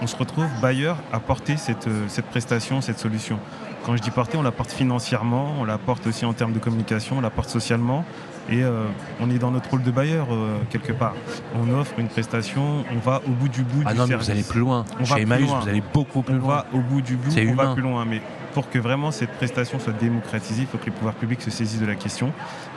on 0.00 0.06
se 0.06 0.16
retrouve 0.16 0.48
bailleur 0.60 0.98
à 1.12 1.18
porter 1.18 1.56
cette, 1.56 1.88
euh, 1.88 2.04
cette 2.08 2.26
prestation, 2.26 2.80
cette 2.80 2.98
solution. 2.98 3.38
Quand 3.84 3.96
je 3.96 4.02
dis 4.02 4.10
porter, 4.10 4.36
on 4.36 4.42
la 4.42 4.52
porte 4.52 4.70
financièrement, 4.70 5.54
on 5.58 5.64
la 5.64 5.78
porte 5.78 6.06
aussi 6.06 6.24
en 6.24 6.34
termes 6.34 6.52
de 6.52 6.58
communication, 6.58 7.18
on 7.18 7.20
la 7.20 7.30
porte 7.30 7.48
socialement. 7.48 8.04
Et 8.50 8.62
euh, 8.62 8.86
on 9.20 9.28
est 9.30 9.38
dans 9.38 9.50
notre 9.50 9.68
rôle 9.70 9.82
de 9.82 9.90
bailleur 9.90 10.28
euh, 10.32 10.56
quelque 10.70 10.92
part. 10.92 11.14
On 11.54 11.70
offre 11.78 11.98
une 11.98 12.08
prestation, 12.08 12.84
on 12.94 12.98
va 12.98 13.20
au 13.26 13.30
bout 13.30 13.48
du 13.48 13.62
bout 13.62 13.82
Ah 13.84 13.92
du 13.92 13.98
non, 13.98 14.04
mais 14.04 14.08
service. 14.10 14.26
vous 14.26 14.32
allez 14.32 14.42
plus 14.42 14.60
loin. 14.60 14.84
On 14.98 15.02
va 15.04 15.04
Chez 15.04 15.14
plus 15.14 15.22
Emmaüs, 15.22 15.48
vous 15.62 15.68
allez 15.68 15.82
beaucoup 15.92 16.22
plus 16.22 16.34
on 16.36 16.38
loin. 16.38 16.48
va 16.48 16.66
au 16.72 16.78
bout 16.80 17.02
du 17.02 17.16
bout, 17.16 17.30
on 17.36 17.54
va 17.54 17.74
plus 17.74 17.82
loin. 17.82 18.04
Mais 18.06 18.22
pour 18.54 18.70
que 18.70 18.78
vraiment 18.78 19.10
cette 19.10 19.32
prestation 19.32 19.78
soit 19.78 19.92
démocratisée, 19.92 20.62
il 20.62 20.66
faut 20.66 20.78
que 20.78 20.86
les 20.86 20.92
pouvoirs 20.92 21.14
publics 21.14 21.42
se 21.42 21.50
saisissent 21.50 21.80
de 21.80 21.86
la 21.86 21.94
question. 21.94 22.32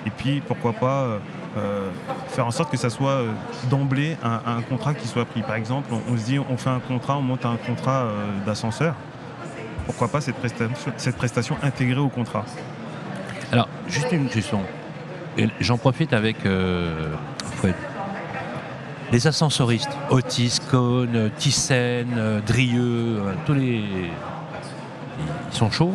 Et 0.06 0.10
puis, 0.10 0.42
pourquoi 0.46 0.74
pas 0.74 1.04
euh, 1.04 1.20
euh, 1.58 1.90
faire 2.28 2.46
en 2.46 2.52
sorte 2.52 2.70
que 2.70 2.78
ça 2.78 2.90
soit 2.90 3.10
euh, 3.12 3.32
d'emblée 3.70 4.18
un, 4.24 4.42
un 4.58 4.62
contrat 4.62 4.94
qui 4.94 5.08
soit 5.08 5.24
pris. 5.26 5.42
Par 5.42 5.56
exemple, 5.56 5.90
on, 5.94 6.02
on 6.14 6.18
se 6.18 6.26
dit, 6.26 6.38
on 6.38 6.58
fait 6.58 6.70
un 6.70 6.80
contrat, 6.82 7.18
on 7.18 7.22
monte 7.22 7.46
un 7.46 7.56
contrat 7.56 8.02
euh, 8.02 8.26
d'ascenseur. 8.46 8.94
Pourquoi 9.86 10.10
pas 10.10 10.20
cette 10.20 10.36
prestation, 10.36 10.92
cette 10.98 11.16
prestation 11.16 11.56
intégrée 11.64 12.00
au 12.02 12.10
contrat? 12.10 12.44
Alors, 13.54 13.68
juste 13.88 14.12
une 14.12 14.28
question. 14.28 14.60
J'en 15.60 15.78
profite 15.78 16.14
avec 16.14 16.46
euh. 16.46 17.14
Les 19.12 19.28
ascensoristes, 19.28 19.90
Otis, 20.10 20.60
Cohn, 20.70 21.30
Thyssen, 21.38 22.08
euh, 22.16 22.40
Drieux, 22.48 23.18
euh, 23.20 23.34
tous 23.46 23.54
les. 23.54 23.84
Ils 25.52 25.56
sont 25.58 25.70
chauds. 25.70 25.94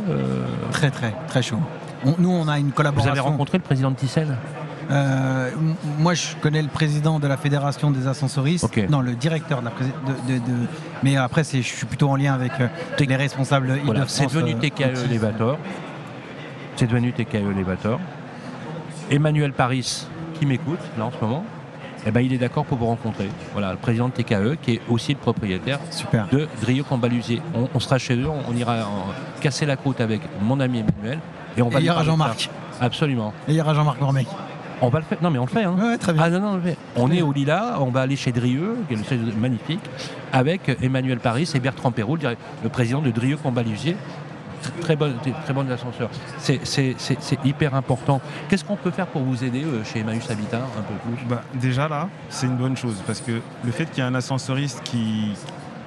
Très 0.70 0.90
très 0.90 1.14
très 1.26 1.42
chaud. 1.42 1.58
On- 2.04 2.14
nous 2.18 2.30
on 2.30 2.46
a 2.46 2.58
une 2.58 2.66
Vous 2.66 2.72
collaboration. 2.72 3.10
avez 3.12 3.20
rencontré 3.20 3.56
le 3.58 3.62
président 3.64 3.90
de 3.90 3.96
Thyssen? 3.96 4.36
Euh, 4.90 5.50
moi, 5.98 6.14
je 6.14 6.36
connais 6.40 6.62
le 6.62 6.68
président 6.68 7.18
de 7.18 7.26
la 7.26 7.36
fédération 7.36 7.90
des 7.90 8.06
ascensoristes. 8.06 8.70
Non, 8.88 9.00
le 9.00 9.14
directeur 9.14 9.60
de 9.60 9.64
la 9.64 9.72
de, 9.72 10.34
de- 10.34 10.38
de- 10.38 10.66
Mais 11.02 11.16
après, 11.16 11.42
je 11.42 11.60
suis 11.62 11.86
plutôt 11.86 12.08
en 12.10 12.16
lien 12.16 12.34
avec 12.34 12.52
euh, 12.60 12.68
les 13.00 13.16
responsables 13.16 13.80
Voilà, 13.84 14.04
c'est 14.06 14.26
devenu 14.26 14.54
TKE. 14.54 15.04
Elevator. 15.10 15.58
C'est 16.76 16.86
devenu 16.86 17.12
TKE 17.12 17.36
Elevator. 17.50 17.98
Emmanuel 19.10 19.52
Paris, 19.52 20.06
qui 20.38 20.46
m'écoute 20.46 20.80
là 20.98 21.06
en 21.06 21.10
ce 21.12 21.16
moment, 21.20 21.44
eh 22.06 22.10
ben, 22.10 22.20
il 22.20 22.32
est 22.32 22.38
d'accord 22.38 22.64
pour 22.64 22.78
vous 22.78 22.86
rencontrer. 22.86 23.28
Voilà, 23.52 23.72
le 23.72 23.78
président 23.78 24.08
de 24.08 24.12
TKE, 24.12 24.56
qui 24.62 24.74
est 24.74 24.80
aussi 24.88 25.12
le 25.12 25.18
propriétaire 25.18 25.78
Super. 25.90 26.28
de 26.30 26.46
Drieux 26.60 26.84
Cambalusier. 26.84 27.40
On, 27.54 27.68
on 27.74 27.80
sera 27.80 27.98
chez 27.98 28.16
eux, 28.16 28.28
on, 28.28 28.52
on 28.52 28.56
ira 28.56 28.74
euh, 28.74 28.84
casser 29.40 29.66
la 29.66 29.76
croûte 29.76 30.00
avec 30.00 30.20
mon 30.40 30.60
ami 30.60 30.80
Emmanuel. 30.80 31.18
Et 31.56 31.62
on 31.62 31.68
va 31.68 31.78
Et 31.80 31.82
il 31.82 31.86
y 31.86 31.90
aura 31.90 32.04
Jean-Marc. 32.04 32.48
Absolument. 32.80 33.32
Et 33.48 33.52
il 33.52 33.56
y 33.56 33.60
aura 33.60 33.74
Jean-Marc 33.74 34.00
Mormec. 34.00 34.28
On 34.82 34.88
va 34.88 34.98
le 34.98 35.04
faire. 35.06 35.18
Non, 35.22 35.30
mais 35.30 35.38
on 35.38 35.46
le 35.46 35.50
fait. 35.50 35.64
Hein. 35.64 35.74
Ouais, 35.80 35.96
très 35.96 36.12
bien. 36.12 36.22
Ah 36.24 36.30
non, 36.30 36.40
non, 36.40 36.48
on 36.48 36.56
le 36.56 36.60
fait. 36.62 36.76
On 36.96 37.10
est 37.10 37.22
au 37.22 37.32
Lila, 37.32 37.78
on 37.80 37.86
va 37.90 38.02
aller 38.02 38.16
chez 38.16 38.30
Drieux, 38.30 38.76
qui 38.86 38.94
est 38.94 38.96
le 38.98 39.04
siège 39.04 39.20
magnifique, 39.40 39.80
avec 40.32 40.76
Emmanuel 40.82 41.18
Paris 41.18 41.50
et 41.54 41.60
Bertrand 41.60 41.90
Perrault, 41.90 42.18
le 42.62 42.68
président 42.68 43.00
de 43.00 43.10
Drieux 43.10 43.38
Cambalusier. 43.38 43.96
Très 44.80 44.96
bonne, 44.96 45.14
très 45.44 45.52
bonne 45.54 45.70
ascenseur. 45.70 46.10
C'est- 46.38 46.60
hyper 47.44 47.74
important. 47.74 48.20
Qu'est-ce 48.48 48.64
qu'on 48.64 48.76
peut 48.76 48.90
faire 48.90 49.06
pour 49.06 49.22
vous 49.22 49.44
aider 49.44 49.64
euh, 49.64 49.84
chez 49.84 50.00
Emmaüs 50.00 50.28
Habitat 50.30 50.58
un 50.58 50.82
peu 50.82 50.94
plus? 51.16 51.24
Bah, 51.28 51.42
déjà 51.54 51.88
là, 51.88 52.08
c'est 52.28 52.46
une 52.46 52.56
bonne 52.56 52.76
chose 52.76 53.02
parce 53.06 53.20
que 53.20 53.40
le 53.64 53.72
fait 53.72 53.86
qu'il 53.86 53.98
y 53.98 54.06
ait 54.06 54.08
un 54.08 54.14
ascensoriste 54.14 54.80
qui, 54.84 55.32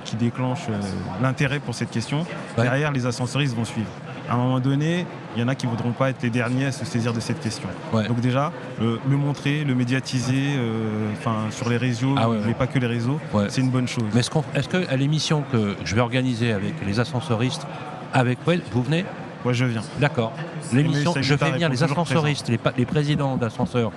qui 0.06 0.16
déclenche 0.16 0.68
euh, 0.70 0.80
l'intérêt 1.22 1.60
pour 1.60 1.76
cette 1.76 1.92
question, 1.92 2.20
Ouais. 2.58 2.64
derrière 2.64 2.92
les 2.92 3.06
ascensoristes 3.06 3.56
vont 3.56 3.66
suivre. 3.66 3.90
À 4.30 4.34
un 4.34 4.38
moment 4.38 4.60
donné, 4.60 5.08
il 5.36 5.42
y 5.42 5.44
en 5.44 5.48
a 5.48 5.56
qui 5.56 5.66
ne 5.66 5.72
voudront 5.72 5.92
pas 5.92 6.12
être 6.12 6.22
les 6.22 6.30
derniers 6.30 6.68
à 6.68 6.72
se 6.72 6.86
saisir 6.86 7.14
de 7.14 7.20
cette 7.20 7.40
question. 7.40 7.68
Ouais. 7.92 8.08
Donc 8.08 8.20
déjà, 8.20 8.52
le, 8.80 9.00
le 9.10 9.18
montrer, 9.18 9.64
le 9.64 9.74
médiatiser, 9.74 10.54
euh, 10.56 11.08
sur 11.50 11.68
les 11.68 11.78
réseaux, 11.78 12.14
Ah 12.16 12.30
ouais, 12.30 12.38
ouais. 12.38 12.44
mais 12.46 12.54
pas 12.54 12.68
que 12.68 12.78
les 12.78 12.86
réseaux, 12.88 13.20
c'est 13.50 13.62
une 13.62 13.72
bonne 13.72 13.88
chose. 13.88 14.04
Mais 14.14 14.20
est-ce 14.20 14.30
qu'on- 14.30 14.44
est-ce 14.54 14.70
que 14.70 14.88
à 14.88 14.96
l'émission 14.96 15.44
que 15.52 15.76
je 15.84 15.96
vais 15.96 16.02
organiser 16.02 16.52
avec 16.54 16.76
les 16.86 17.00
ascensoristes, 17.00 17.66
avec 18.14 18.39
Fouad, 18.43 18.62
vous 18.72 18.84
venez 18.84 19.05
Moi, 19.43 19.53
je 19.53 19.66
viens. 19.66 19.82
D'accord. 19.99 20.32
L'émission, 20.74 21.14
je 21.20 21.36
fais 21.36 21.51
venir 21.51 21.70
les 21.70 21.84
ascensoristes, 21.84 22.49
les, 22.78 22.86
présidents 22.86 23.38
d'ascenseurs 23.38 23.91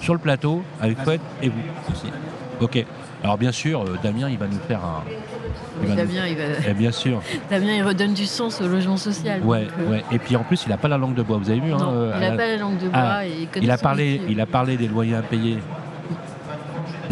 sur 0.00 0.14
le 0.14 0.20
plateau 0.20 0.62
avec 0.80 0.98
Fouad 1.00 1.20
et 1.42 1.48
vous 1.48 1.60
aussi. 1.90 2.06
Ok. 2.60 2.84
Alors 3.24 3.38
bien 3.38 3.52
sûr, 3.52 3.82
euh, 3.82 3.96
Damien, 4.02 4.28
il 4.28 4.36
va 4.36 4.46
nous 4.48 4.58
faire 4.66 4.80
un. 4.84 5.04
il 5.80 5.88
va 5.88 5.94
nous- 5.94 6.00
Damien, 6.00 6.26
il 6.26 6.36
va- 6.36 6.42
Eh 6.68 6.74
bien 6.74 6.90
sûr. 6.90 7.22
Damien, 7.50 7.74
il 7.76 7.82
redonne 7.84 8.14
du 8.14 8.26
sens 8.26 8.60
au 8.60 8.66
logement 8.66 8.96
social. 8.96 9.40
Ouais, 9.42 9.62
donc, 9.62 9.72
euh, 9.78 9.90
ouais. 9.92 10.04
Et 10.10 10.18
puis 10.18 10.34
en 10.34 10.42
plus, 10.42 10.64
il 10.66 10.70
n'a 10.70 10.76
pas 10.76 10.88
la 10.88 10.98
langue 10.98 11.14
de 11.14 11.22
bois. 11.22 11.38
Vous 11.38 11.48
avez 11.48 11.60
vu 11.60 11.72
hein, 11.72 11.76
non, 11.78 11.92
euh, 11.92 12.12
il 12.16 12.20
n'a 12.20 12.30
la- 12.30 12.36
pas 12.36 12.46
la 12.48 12.56
langue 12.56 12.78
de 12.78 12.88
bois 12.88 12.98
Ah, 12.98 13.24
et 13.24 13.30
il 13.42 13.46
connaît 13.48 13.64
il 13.66 13.70
a 13.70 13.78
parlé, 13.78 14.12
métier. 14.14 14.26
il 14.30 14.40
a 14.40 14.46
parlé 14.46 14.76
des 14.76 14.88
loyers 14.88 15.14
impayés, 15.14 15.58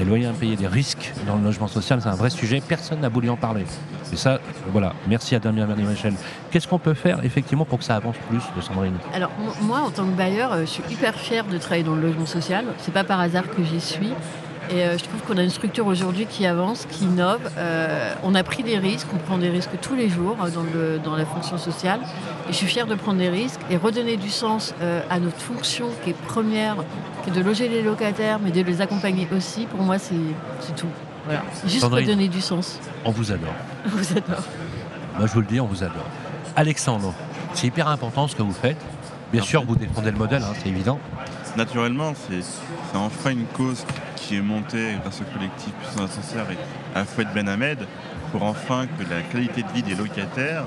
des 0.00 0.06
loyers 0.08 0.26
impayés, 0.26 0.56
des 0.56 0.66
risques 0.66 1.12
dans 1.26 1.36
le 1.36 1.44
logement 1.44 1.66
social. 1.68 2.00
C'est 2.00 2.08
un 2.08 2.14
vrai 2.14 2.30
sujet. 2.30 2.62
Personne 2.66 3.00
n'a 3.00 3.10
voulu 3.10 3.28
en 3.28 3.36
parler. 3.36 3.66
Et 4.12 4.16
ça, 4.16 4.40
voilà. 4.72 4.94
Merci 5.06 5.34
à 5.34 5.38
Damien 5.38 5.66
Vernier-Michel. 5.66 6.14
Qu'est-ce 6.50 6.66
qu'on 6.66 6.78
peut 6.78 6.94
faire 6.94 7.22
effectivement 7.22 7.66
pour 7.66 7.78
que 7.78 7.84
ça 7.84 7.96
avance 7.96 8.16
plus, 8.28 8.40
de 8.56 8.60
Sandrine? 8.62 8.94
Alors 9.14 9.30
mo- 9.38 9.52
moi, 9.66 9.80
en 9.80 9.90
tant 9.90 10.04
que 10.06 10.16
bailleur, 10.16 10.52
euh, 10.52 10.60
je 10.62 10.66
suis 10.70 10.82
hyper 10.90 11.14
fière 11.16 11.44
de 11.44 11.58
travailler 11.58 11.84
dans 11.84 11.94
le 11.94 12.00
logement 12.00 12.24
social. 12.26 12.64
C'est 12.78 12.94
pas 12.94 13.04
par 13.04 13.20
hasard 13.20 13.44
que 13.54 13.62
j'y 13.62 13.80
suis. 13.80 14.10
Et 14.72 14.84
euh, 14.84 14.96
je 14.96 15.02
trouve 15.04 15.20
qu'on 15.22 15.36
a 15.36 15.42
une 15.42 15.50
structure 15.50 15.86
aujourd'hui 15.86 16.26
qui 16.26 16.46
avance, 16.46 16.86
qui 16.90 17.04
innove. 17.04 17.40
Euh, 17.58 18.14
on 18.22 18.34
a 18.36 18.42
pris 18.44 18.62
des 18.62 18.78
risques, 18.78 19.08
on 19.12 19.18
prend 19.18 19.36
des 19.36 19.48
risques 19.50 19.70
tous 19.82 19.94
les 19.96 20.08
jours 20.08 20.36
euh, 20.42 20.48
dans, 20.50 20.62
le- 20.62 20.98
dans 21.02 21.16
la 21.16 21.26
fonction 21.26 21.58
sociale. 21.58 21.98
Et 22.48 22.52
je 22.52 22.56
suis 22.56 22.66
fière 22.66 22.86
de 22.86 22.94
prendre 22.94 23.18
des 23.18 23.28
risques 23.28 23.60
et 23.70 23.76
redonner 23.76 24.16
du 24.16 24.30
sens 24.30 24.72
euh, 24.80 25.00
à 25.10 25.18
notre 25.18 25.38
fonction 25.40 25.86
qui 26.04 26.10
est 26.10 26.14
première, 26.14 26.76
qui 27.24 27.30
est 27.30 27.32
de 27.32 27.40
loger 27.40 27.68
les 27.68 27.82
locataires, 27.82 28.38
mais 28.42 28.52
de 28.52 28.60
les 28.62 28.80
accompagner 28.80 29.26
aussi. 29.36 29.66
Pour 29.66 29.80
moi, 29.82 29.98
c'est 29.98 30.14
tout. 30.76 30.86
Voilà. 31.24 31.42
Juste 31.66 31.80
Sandrine. 31.80 32.06
redonner 32.06 32.28
du 32.28 32.40
sens. 32.40 32.78
On 33.04 33.10
vous 33.10 33.32
adore. 33.32 33.54
Je 33.86 33.90
vous 33.90 34.12
adore. 34.12 34.42
Moi, 35.18 35.26
je 35.26 35.32
vous 35.32 35.40
le 35.40 35.46
dis, 35.46 35.60
on 35.60 35.66
vous 35.66 35.82
adore. 35.82 36.06
Alexandre, 36.56 37.12
c'est 37.54 37.66
hyper 37.66 37.88
important 37.88 38.28
ce 38.28 38.36
que 38.36 38.42
vous 38.42 38.52
faites. 38.52 38.76
Bien 39.32 39.42
sûr, 39.42 39.64
vous 39.64 39.74
défendez 39.76 40.10
le 40.12 40.16
modèle, 40.16 40.42
hein, 40.42 40.52
c'est 40.62 40.68
évident. 40.68 40.98
Naturellement, 41.56 42.12
c'est 42.28 42.96
enfin 42.96 43.30
une 43.30 43.44
cause 43.46 43.84
qui 44.16 44.36
est 44.36 44.40
montée 44.42 44.94
grâce 45.02 45.20
au 45.20 45.24
collectif 45.36 45.72
Puissant 45.72 46.04
Ascenseur 46.04 46.46
et 46.50 46.58
à 46.98 47.04
Fouet 47.04 47.26
Ben 47.34 47.48
Ahmed 47.48 47.78
pour 48.32 48.44
enfin 48.44 48.86
que 48.86 49.02
la 49.10 49.22
qualité 49.22 49.62
de 49.62 49.68
vie 49.72 49.82
des 49.82 49.94
locataires 49.94 50.64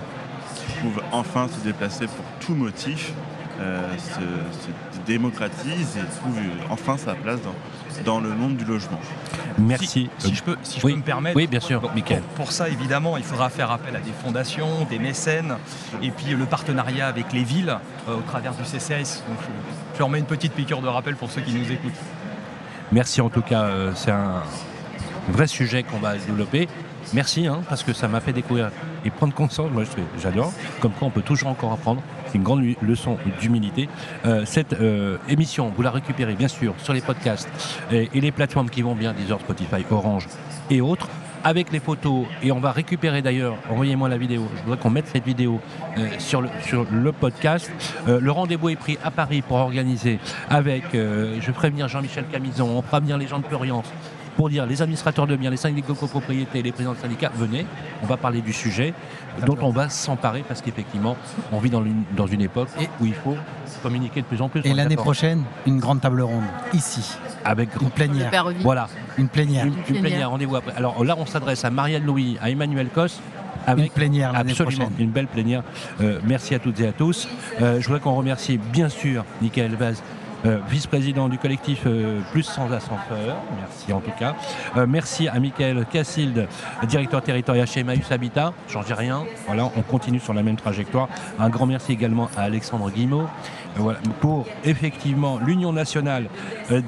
qui 0.56 0.80
pouvent 0.82 1.02
enfin 1.12 1.48
se 1.48 1.64
déplacer 1.64 2.08
pour 2.08 2.26
tout 2.46 2.56
motif 2.56 3.14
euh, 3.62 3.82
se, 3.98 4.20
se 4.20 5.00
démocratise 5.06 5.96
et 5.98 6.20
trouve 6.20 6.38
enfin 6.70 6.98
sa 6.98 7.14
place 7.16 7.40
dans, 7.42 8.04
dans 8.04 8.20
le 8.20 8.30
monde 8.30 8.58
du 8.58 8.66
logement. 8.66 9.00
Merci. 9.60 10.10
Si, 10.18 10.28
si 10.30 10.36
je 10.36 10.44
peux, 10.44 10.58
si 10.64 10.80
je 10.80 10.86
oui. 10.86 10.94
peux 10.94 10.98
me 10.98 11.04
permettre. 11.04 11.36
Oui, 11.38 11.46
bien 11.48 11.60
sûr, 11.60 11.80
Pour, 11.80 11.94
Mickaël. 11.94 12.22
pour- 12.22 12.46
pour 12.46 12.52
ça, 12.52 12.68
évidemment, 12.68 13.16
il 13.16 13.24
faudra 13.24 13.50
faire 13.50 13.70
appel 13.72 13.96
à 13.96 14.00
des 14.00 14.12
fondations, 14.12 14.86
des 14.90 14.98
mécènes, 15.00 15.56
et 16.02 16.10
puis 16.10 16.34
le 16.34 16.46
partenariat 16.46 17.08
avec 17.08 17.32
les 17.32 17.44
villes 17.44 17.78
euh, 18.10 18.18
au 18.18 18.22
travers 18.22 18.54
du 18.56 18.64
CCS. 18.66 19.24
Donc, 19.30 19.38
je, 19.42 19.48
je 19.98 20.04
remets 20.04 20.20
une 20.20 20.26
petite 20.26 20.54
piqûre 20.54 20.82
de 20.82 20.88
rappel 20.88 21.16
pour 21.16 21.30
ceux 21.30 21.42
qui 21.42 21.54
nous 21.54 21.72
écoutent. 21.72 21.92
Merci 22.92 23.22
en 23.22 23.30
tout 23.30 23.42
cas, 23.42 23.64
euh, 23.64 23.92
c'est 23.96 24.12
un 24.12 24.44
vrai 25.30 25.48
sujet 25.48 25.84
qu'on 25.84 26.00
va 26.00 26.16
développer. 26.16 26.68
Merci, 27.14 27.48
hein, 27.48 27.62
parce 27.70 27.84
que 27.84 27.94
ça 27.94 28.08
m'a 28.08 28.20
fait 28.22 28.34
découvrir 28.34 28.72
et 29.06 29.10
prendre 29.10 29.34
conscience, 29.34 29.70
moi 29.72 29.84
j'adore, 30.22 30.52
comme 30.80 30.94
quoi 30.94 31.08
on 31.08 31.12
peut 31.12 31.22
toujours 31.22 31.50
encore 31.50 31.72
apprendre. 31.72 32.02
C'est 32.28 32.38
une 32.38 32.44
grande 32.44 32.64
leçon 32.82 33.18
d'humilité. 33.40 33.88
Euh, 34.26 34.46
cette 34.46 34.74
euh, 34.74 35.18
émission, 35.30 35.72
vous 35.76 35.82
la 35.84 35.92
récupérez 35.92 36.34
bien 36.34 36.48
sûr 36.48 36.74
sur 36.78 36.94
les 36.94 37.02
podcasts 37.02 37.50
et, 37.92 38.10
et 38.14 38.22
les 38.22 38.32
plateformes 38.32 38.70
qui 38.70 38.82
vont 38.82 38.96
bien, 38.96 39.14
Deezer, 39.14 39.40
Spotify, 39.40 39.86
Orange 39.92 40.28
et 40.72 40.82
autres, 40.82 41.10
avec 41.44 41.72
les 41.72 41.80
photos. 41.80 42.26
Et 42.42 42.52
on 42.52 42.60
va 42.60 42.72
récupérer 42.72 43.22
d'ailleurs, 43.22 43.58
envoyez-moi 43.70 44.10
la 44.10 44.18
vidéo, 44.18 44.48
je 44.56 44.62
voudrais 44.64 44.78
qu'on 44.78 44.90
mette 44.90 45.08
cette 45.08 45.26
vidéo 45.26 45.60
euh, 45.98 46.08
sur, 46.20 46.42
le, 46.42 47.12
podcast. 47.12 47.72
Euh, 48.08 48.20
le 48.20 48.32
rendez-vous 48.32 48.70
est 48.70 48.76
pris 48.76 48.98
à 49.04 49.12
Paris 49.12 49.42
pour 49.42 49.58
organiser 49.58 50.20
avec, 50.50 50.96
euh, 50.96 51.38
je 51.40 51.52
ferai 51.52 51.70
venir 51.70 51.88
Jean-Michel 51.88 52.26
Camison, 52.32 52.70
on 52.70 52.82
fera 52.82 53.00
venir 53.00 53.18
les 53.18 53.28
gens 53.28 53.40
de 53.40 53.46
Pluriance 53.46 53.92
pour 54.36 54.50
dire 54.50 54.66
les 54.66 54.82
administrateurs 54.82 55.28
de 55.28 55.36
biens, 55.36 55.50
les 55.52 55.58
syndicats 55.58 55.94
de 55.94 55.98
copropriété, 55.98 56.62
les 56.62 56.72
présidents 56.72 56.94
de 56.94 56.98
syndicats, 57.00 57.32
venez, 57.36 57.66
on 58.02 58.06
va 58.08 58.18
parler 58.18 58.42
du 58.42 58.54
sujet 58.54 58.94
dont 59.46 59.58
on 59.62 59.70
va 59.70 59.90
s'emparer 59.90 60.44
parce 60.48 60.62
qu'effectivement, 60.62 61.16
on 61.52 61.60
vit 61.60 61.70
dans 61.70 61.84
une, 61.84 62.04
dans 62.16 62.28
une 62.28 62.42
époque 62.42 62.70
où 63.00 63.06
il 63.06 63.14
faut 63.14 63.36
communiquer 63.82 64.22
de 64.22 64.26
plus 64.28 64.42
en 64.42 64.50
plus. 64.50 64.62
Et 64.64 64.74
l'année 64.74 64.96
prochaine, 64.96 65.44
une 65.66 65.80
grande 65.80 66.02
table 66.02 66.22
ronde, 66.22 66.44
ici, 66.74 67.18
Avec 67.46 67.70
une 67.82 67.90
plénière. 67.90 68.32
Voilà, 68.62 68.88
Une 69.18 69.28
plénière. 69.28 69.66
une, 69.66 69.74
une 69.74 69.80
plénière. 69.84 70.02
plénière, 70.02 70.30
rendez-vous 70.30 70.56
après. 70.56 70.74
Alors 70.76 71.04
là, 71.04 71.16
on 71.18 71.26
s'adresse 71.26 71.66
à 71.66 71.70
Marielle 71.70 72.04
Louis, 72.04 72.38
à 72.42 72.50
Emmanuel 72.50 72.88
Cos, 72.94 73.08
Une 73.08 73.10
avec 73.74 73.94
plénière 73.94 74.32
l'année 74.34 74.52
Absolument, 74.52 74.86
prochaine. 74.86 74.94
une 75.06 75.12
belle 75.12 75.28
plénière. 75.28 75.64
Euh, 76.02 76.20
merci 76.26 76.56
à 76.56 76.60
toutes 76.60 76.80
et 76.80 76.88
à 76.88 76.92
tous. 76.92 77.28
Euh, 77.62 77.80
je 77.82 77.86
voudrais 77.88 78.00
qu'on 78.02 78.14
remercie 78.16 78.58
bien 78.58 78.90
sûr 78.90 79.26
Michael 79.42 79.76
Vaz 79.76 80.02
euh, 80.46 80.60
vice-président 80.68 81.30
du 81.30 81.38
collectif 81.38 81.84
euh, 81.86 82.20
Plus 82.32 82.44
sans 82.44 82.72
ascenseur. 82.72 83.38
Merci 83.60 83.94
en 83.94 84.02
tout 84.02 84.12
cas. 84.20 84.36
Euh, 84.76 84.86
merci 84.88 85.28
à 85.30 85.40
Michael 85.40 85.86
Cassilde, 85.92 86.48
directeur 86.88 87.22
territorial 87.22 87.66
chez 87.66 87.80
Emmaüs 87.80 88.12
Habitat. 88.12 88.54
Changez 88.68 88.94
rien. 88.94 89.24
Voilà, 89.46 89.72
on 89.78 89.82
continue 89.82 90.20
sur 90.20 90.34
la 90.34 90.44
même 90.44 90.58
trajectoire. 90.58 91.08
Un 91.40 91.50
grand 91.50 91.66
merci 91.66 91.94
également 91.94 92.30
à 92.36 92.42
Alexandre 92.42 92.92
Guimau. 92.92 93.24
Voilà, 93.76 94.00
pour 94.20 94.46
effectivement 94.66 95.40
l'Union 95.40 95.74
nationale 95.74 96.28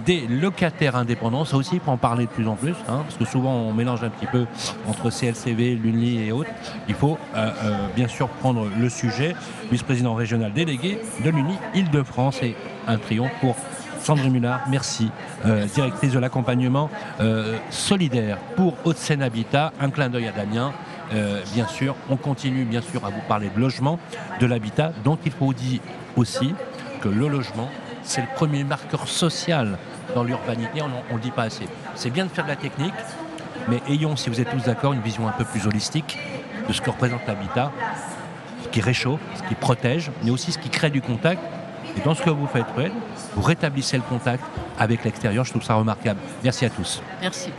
des 0.05 0.27
locataires 0.27 0.95
indépendants. 0.95 1.43
Ça 1.43 1.57
aussi, 1.57 1.79
faut 1.79 1.89
en 1.89 1.97
parler 1.97 2.25
de 2.25 2.29
plus 2.29 2.47
en 2.47 2.55
plus, 2.55 2.75
hein, 2.87 3.01
parce 3.03 3.17
que 3.17 3.25
souvent 3.25 3.53
on 3.53 3.73
mélange 3.73 4.03
un 4.03 4.09
petit 4.09 4.27
peu 4.27 4.45
entre 4.87 5.09
CLCV, 5.09 5.75
l'UNLI 5.75 6.27
et 6.27 6.31
autres. 6.31 6.51
Il 6.87 6.93
faut 6.93 7.17
bien 7.95 8.07
sûr 8.07 8.27
prendre 8.27 8.67
le 8.79 8.89
sujet. 8.89 9.35
Vice-président 9.71 10.13
régional 10.13 10.53
délégué 10.53 10.99
de 11.23 11.29
l'UNI 11.31 11.55
Île-de-France 11.73 12.41
un 12.87 12.97
triomphe 12.97 13.31
pour 13.41 13.55
Sandrine 14.05 14.33
Mullard, 14.33 14.61
merci, 14.69 15.09
euh, 15.47 15.65
directrice 15.65 16.11
de 16.11 16.19
l'accompagnement 16.19 16.91
euh, 17.21 17.57
solidaire 17.71 18.37
pour 18.55 18.75
Haute-Seine 18.83 19.23
Habitat. 19.23 19.73
Un 19.81 19.89
clin 19.89 20.09
d'œil 20.09 20.27
à 20.27 20.31
Damien. 20.31 20.73
Euh, 21.13 21.41
bien 21.53 21.65
sûr, 21.67 21.95
on 22.09 22.15
continue 22.15 22.65
bien 22.65 22.81
sûr 22.81 23.03
à 23.03 23.09
vous 23.09 23.21
parler 23.27 23.49
de 23.49 23.59
logement, 23.59 23.99
de 24.39 24.45
l'habitat, 24.45 24.91
donc 25.03 25.19
il 25.25 25.31
faut 25.31 25.53
dire 25.53 25.79
aussi 26.15 26.53
que 27.01 27.09
le 27.09 27.27
logement, 27.27 27.69
c'est 28.03 28.21
le 28.21 28.27
premier 28.35 28.63
marqueur 28.63 29.07
social 29.07 29.77
dans 30.13 30.23
l'urbanité, 30.23 30.81
on 30.81 30.87
ne 30.87 31.17
le 31.17 31.19
dit 31.19 31.31
pas 31.31 31.43
assez. 31.43 31.67
C'est 31.95 32.09
bien 32.09 32.25
de 32.25 32.29
faire 32.29 32.45
de 32.45 32.49
la 32.49 32.55
technique, 32.55 32.93
mais 33.67 33.81
ayons, 33.87 34.15
si 34.15 34.29
vous 34.29 34.39
êtes 34.39 34.49
tous 34.49 34.63
d'accord, 34.63 34.93
une 34.93 35.01
vision 35.01 35.27
un 35.27 35.31
peu 35.31 35.45
plus 35.45 35.65
holistique 35.67 36.17
de 36.67 36.73
ce 36.73 36.81
que 36.81 36.89
représente 36.89 37.25
l'habitat, 37.27 37.71
ce 38.63 38.69
qui 38.69 38.81
réchauffe, 38.81 39.21
ce 39.35 39.43
qui 39.47 39.55
protège, 39.55 40.11
mais 40.23 40.31
aussi 40.31 40.51
ce 40.51 40.59
qui 40.59 40.69
crée 40.69 40.89
du 40.89 41.01
contact 41.01 41.41
dans 42.03 42.15
ce 42.15 42.21
que 42.21 42.29
vous 42.29 42.47
faites, 42.47 42.65
Fred, 42.73 42.91
vous 43.35 43.41
rétablissez 43.41 43.97
le 43.97 44.03
contact 44.03 44.43
avec 44.77 45.03
l'extérieur. 45.03 45.43
Je 45.45 45.51
trouve 45.51 45.63
ça 45.63 45.75
remarquable. 45.75 46.19
Merci 46.43 46.65
à 46.65 46.69
tous. 46.69 47.01
Merci. 47.21 47.49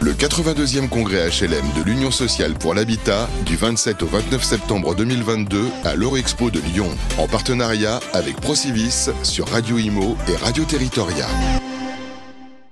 Le 0.00 0.12
82e 0.12 0.88
congrès 0.88 1.28
HLM 1.28 1.64
de 1.76 1.82
l'Union 1.82 2.10
sociale 2.10 2.54
pour 2.54 2.74
l'habitat 2.74 3.28
du 3.44 3.56
27 3.56 4.02
au 4.04 4.06
29 4.06 4.42
septembre 4.42 4.94
2022 4.94 5.66
à 5.84 5.96
l'Eurexpo 5.96 6.50
de 6.50 6.60
Lyon, 6.60 6.88
en 7.18 7.26
partenariat 7.26 7.98
avec 8.12 8.36
Procivis 8.40 9.10
sur 9.24 9.48
Radio 9.48 9.78
Imo 9.78 10.16
et 10.28 10.36
Radio 10.36 10.64
Territoria. 10.64 11.26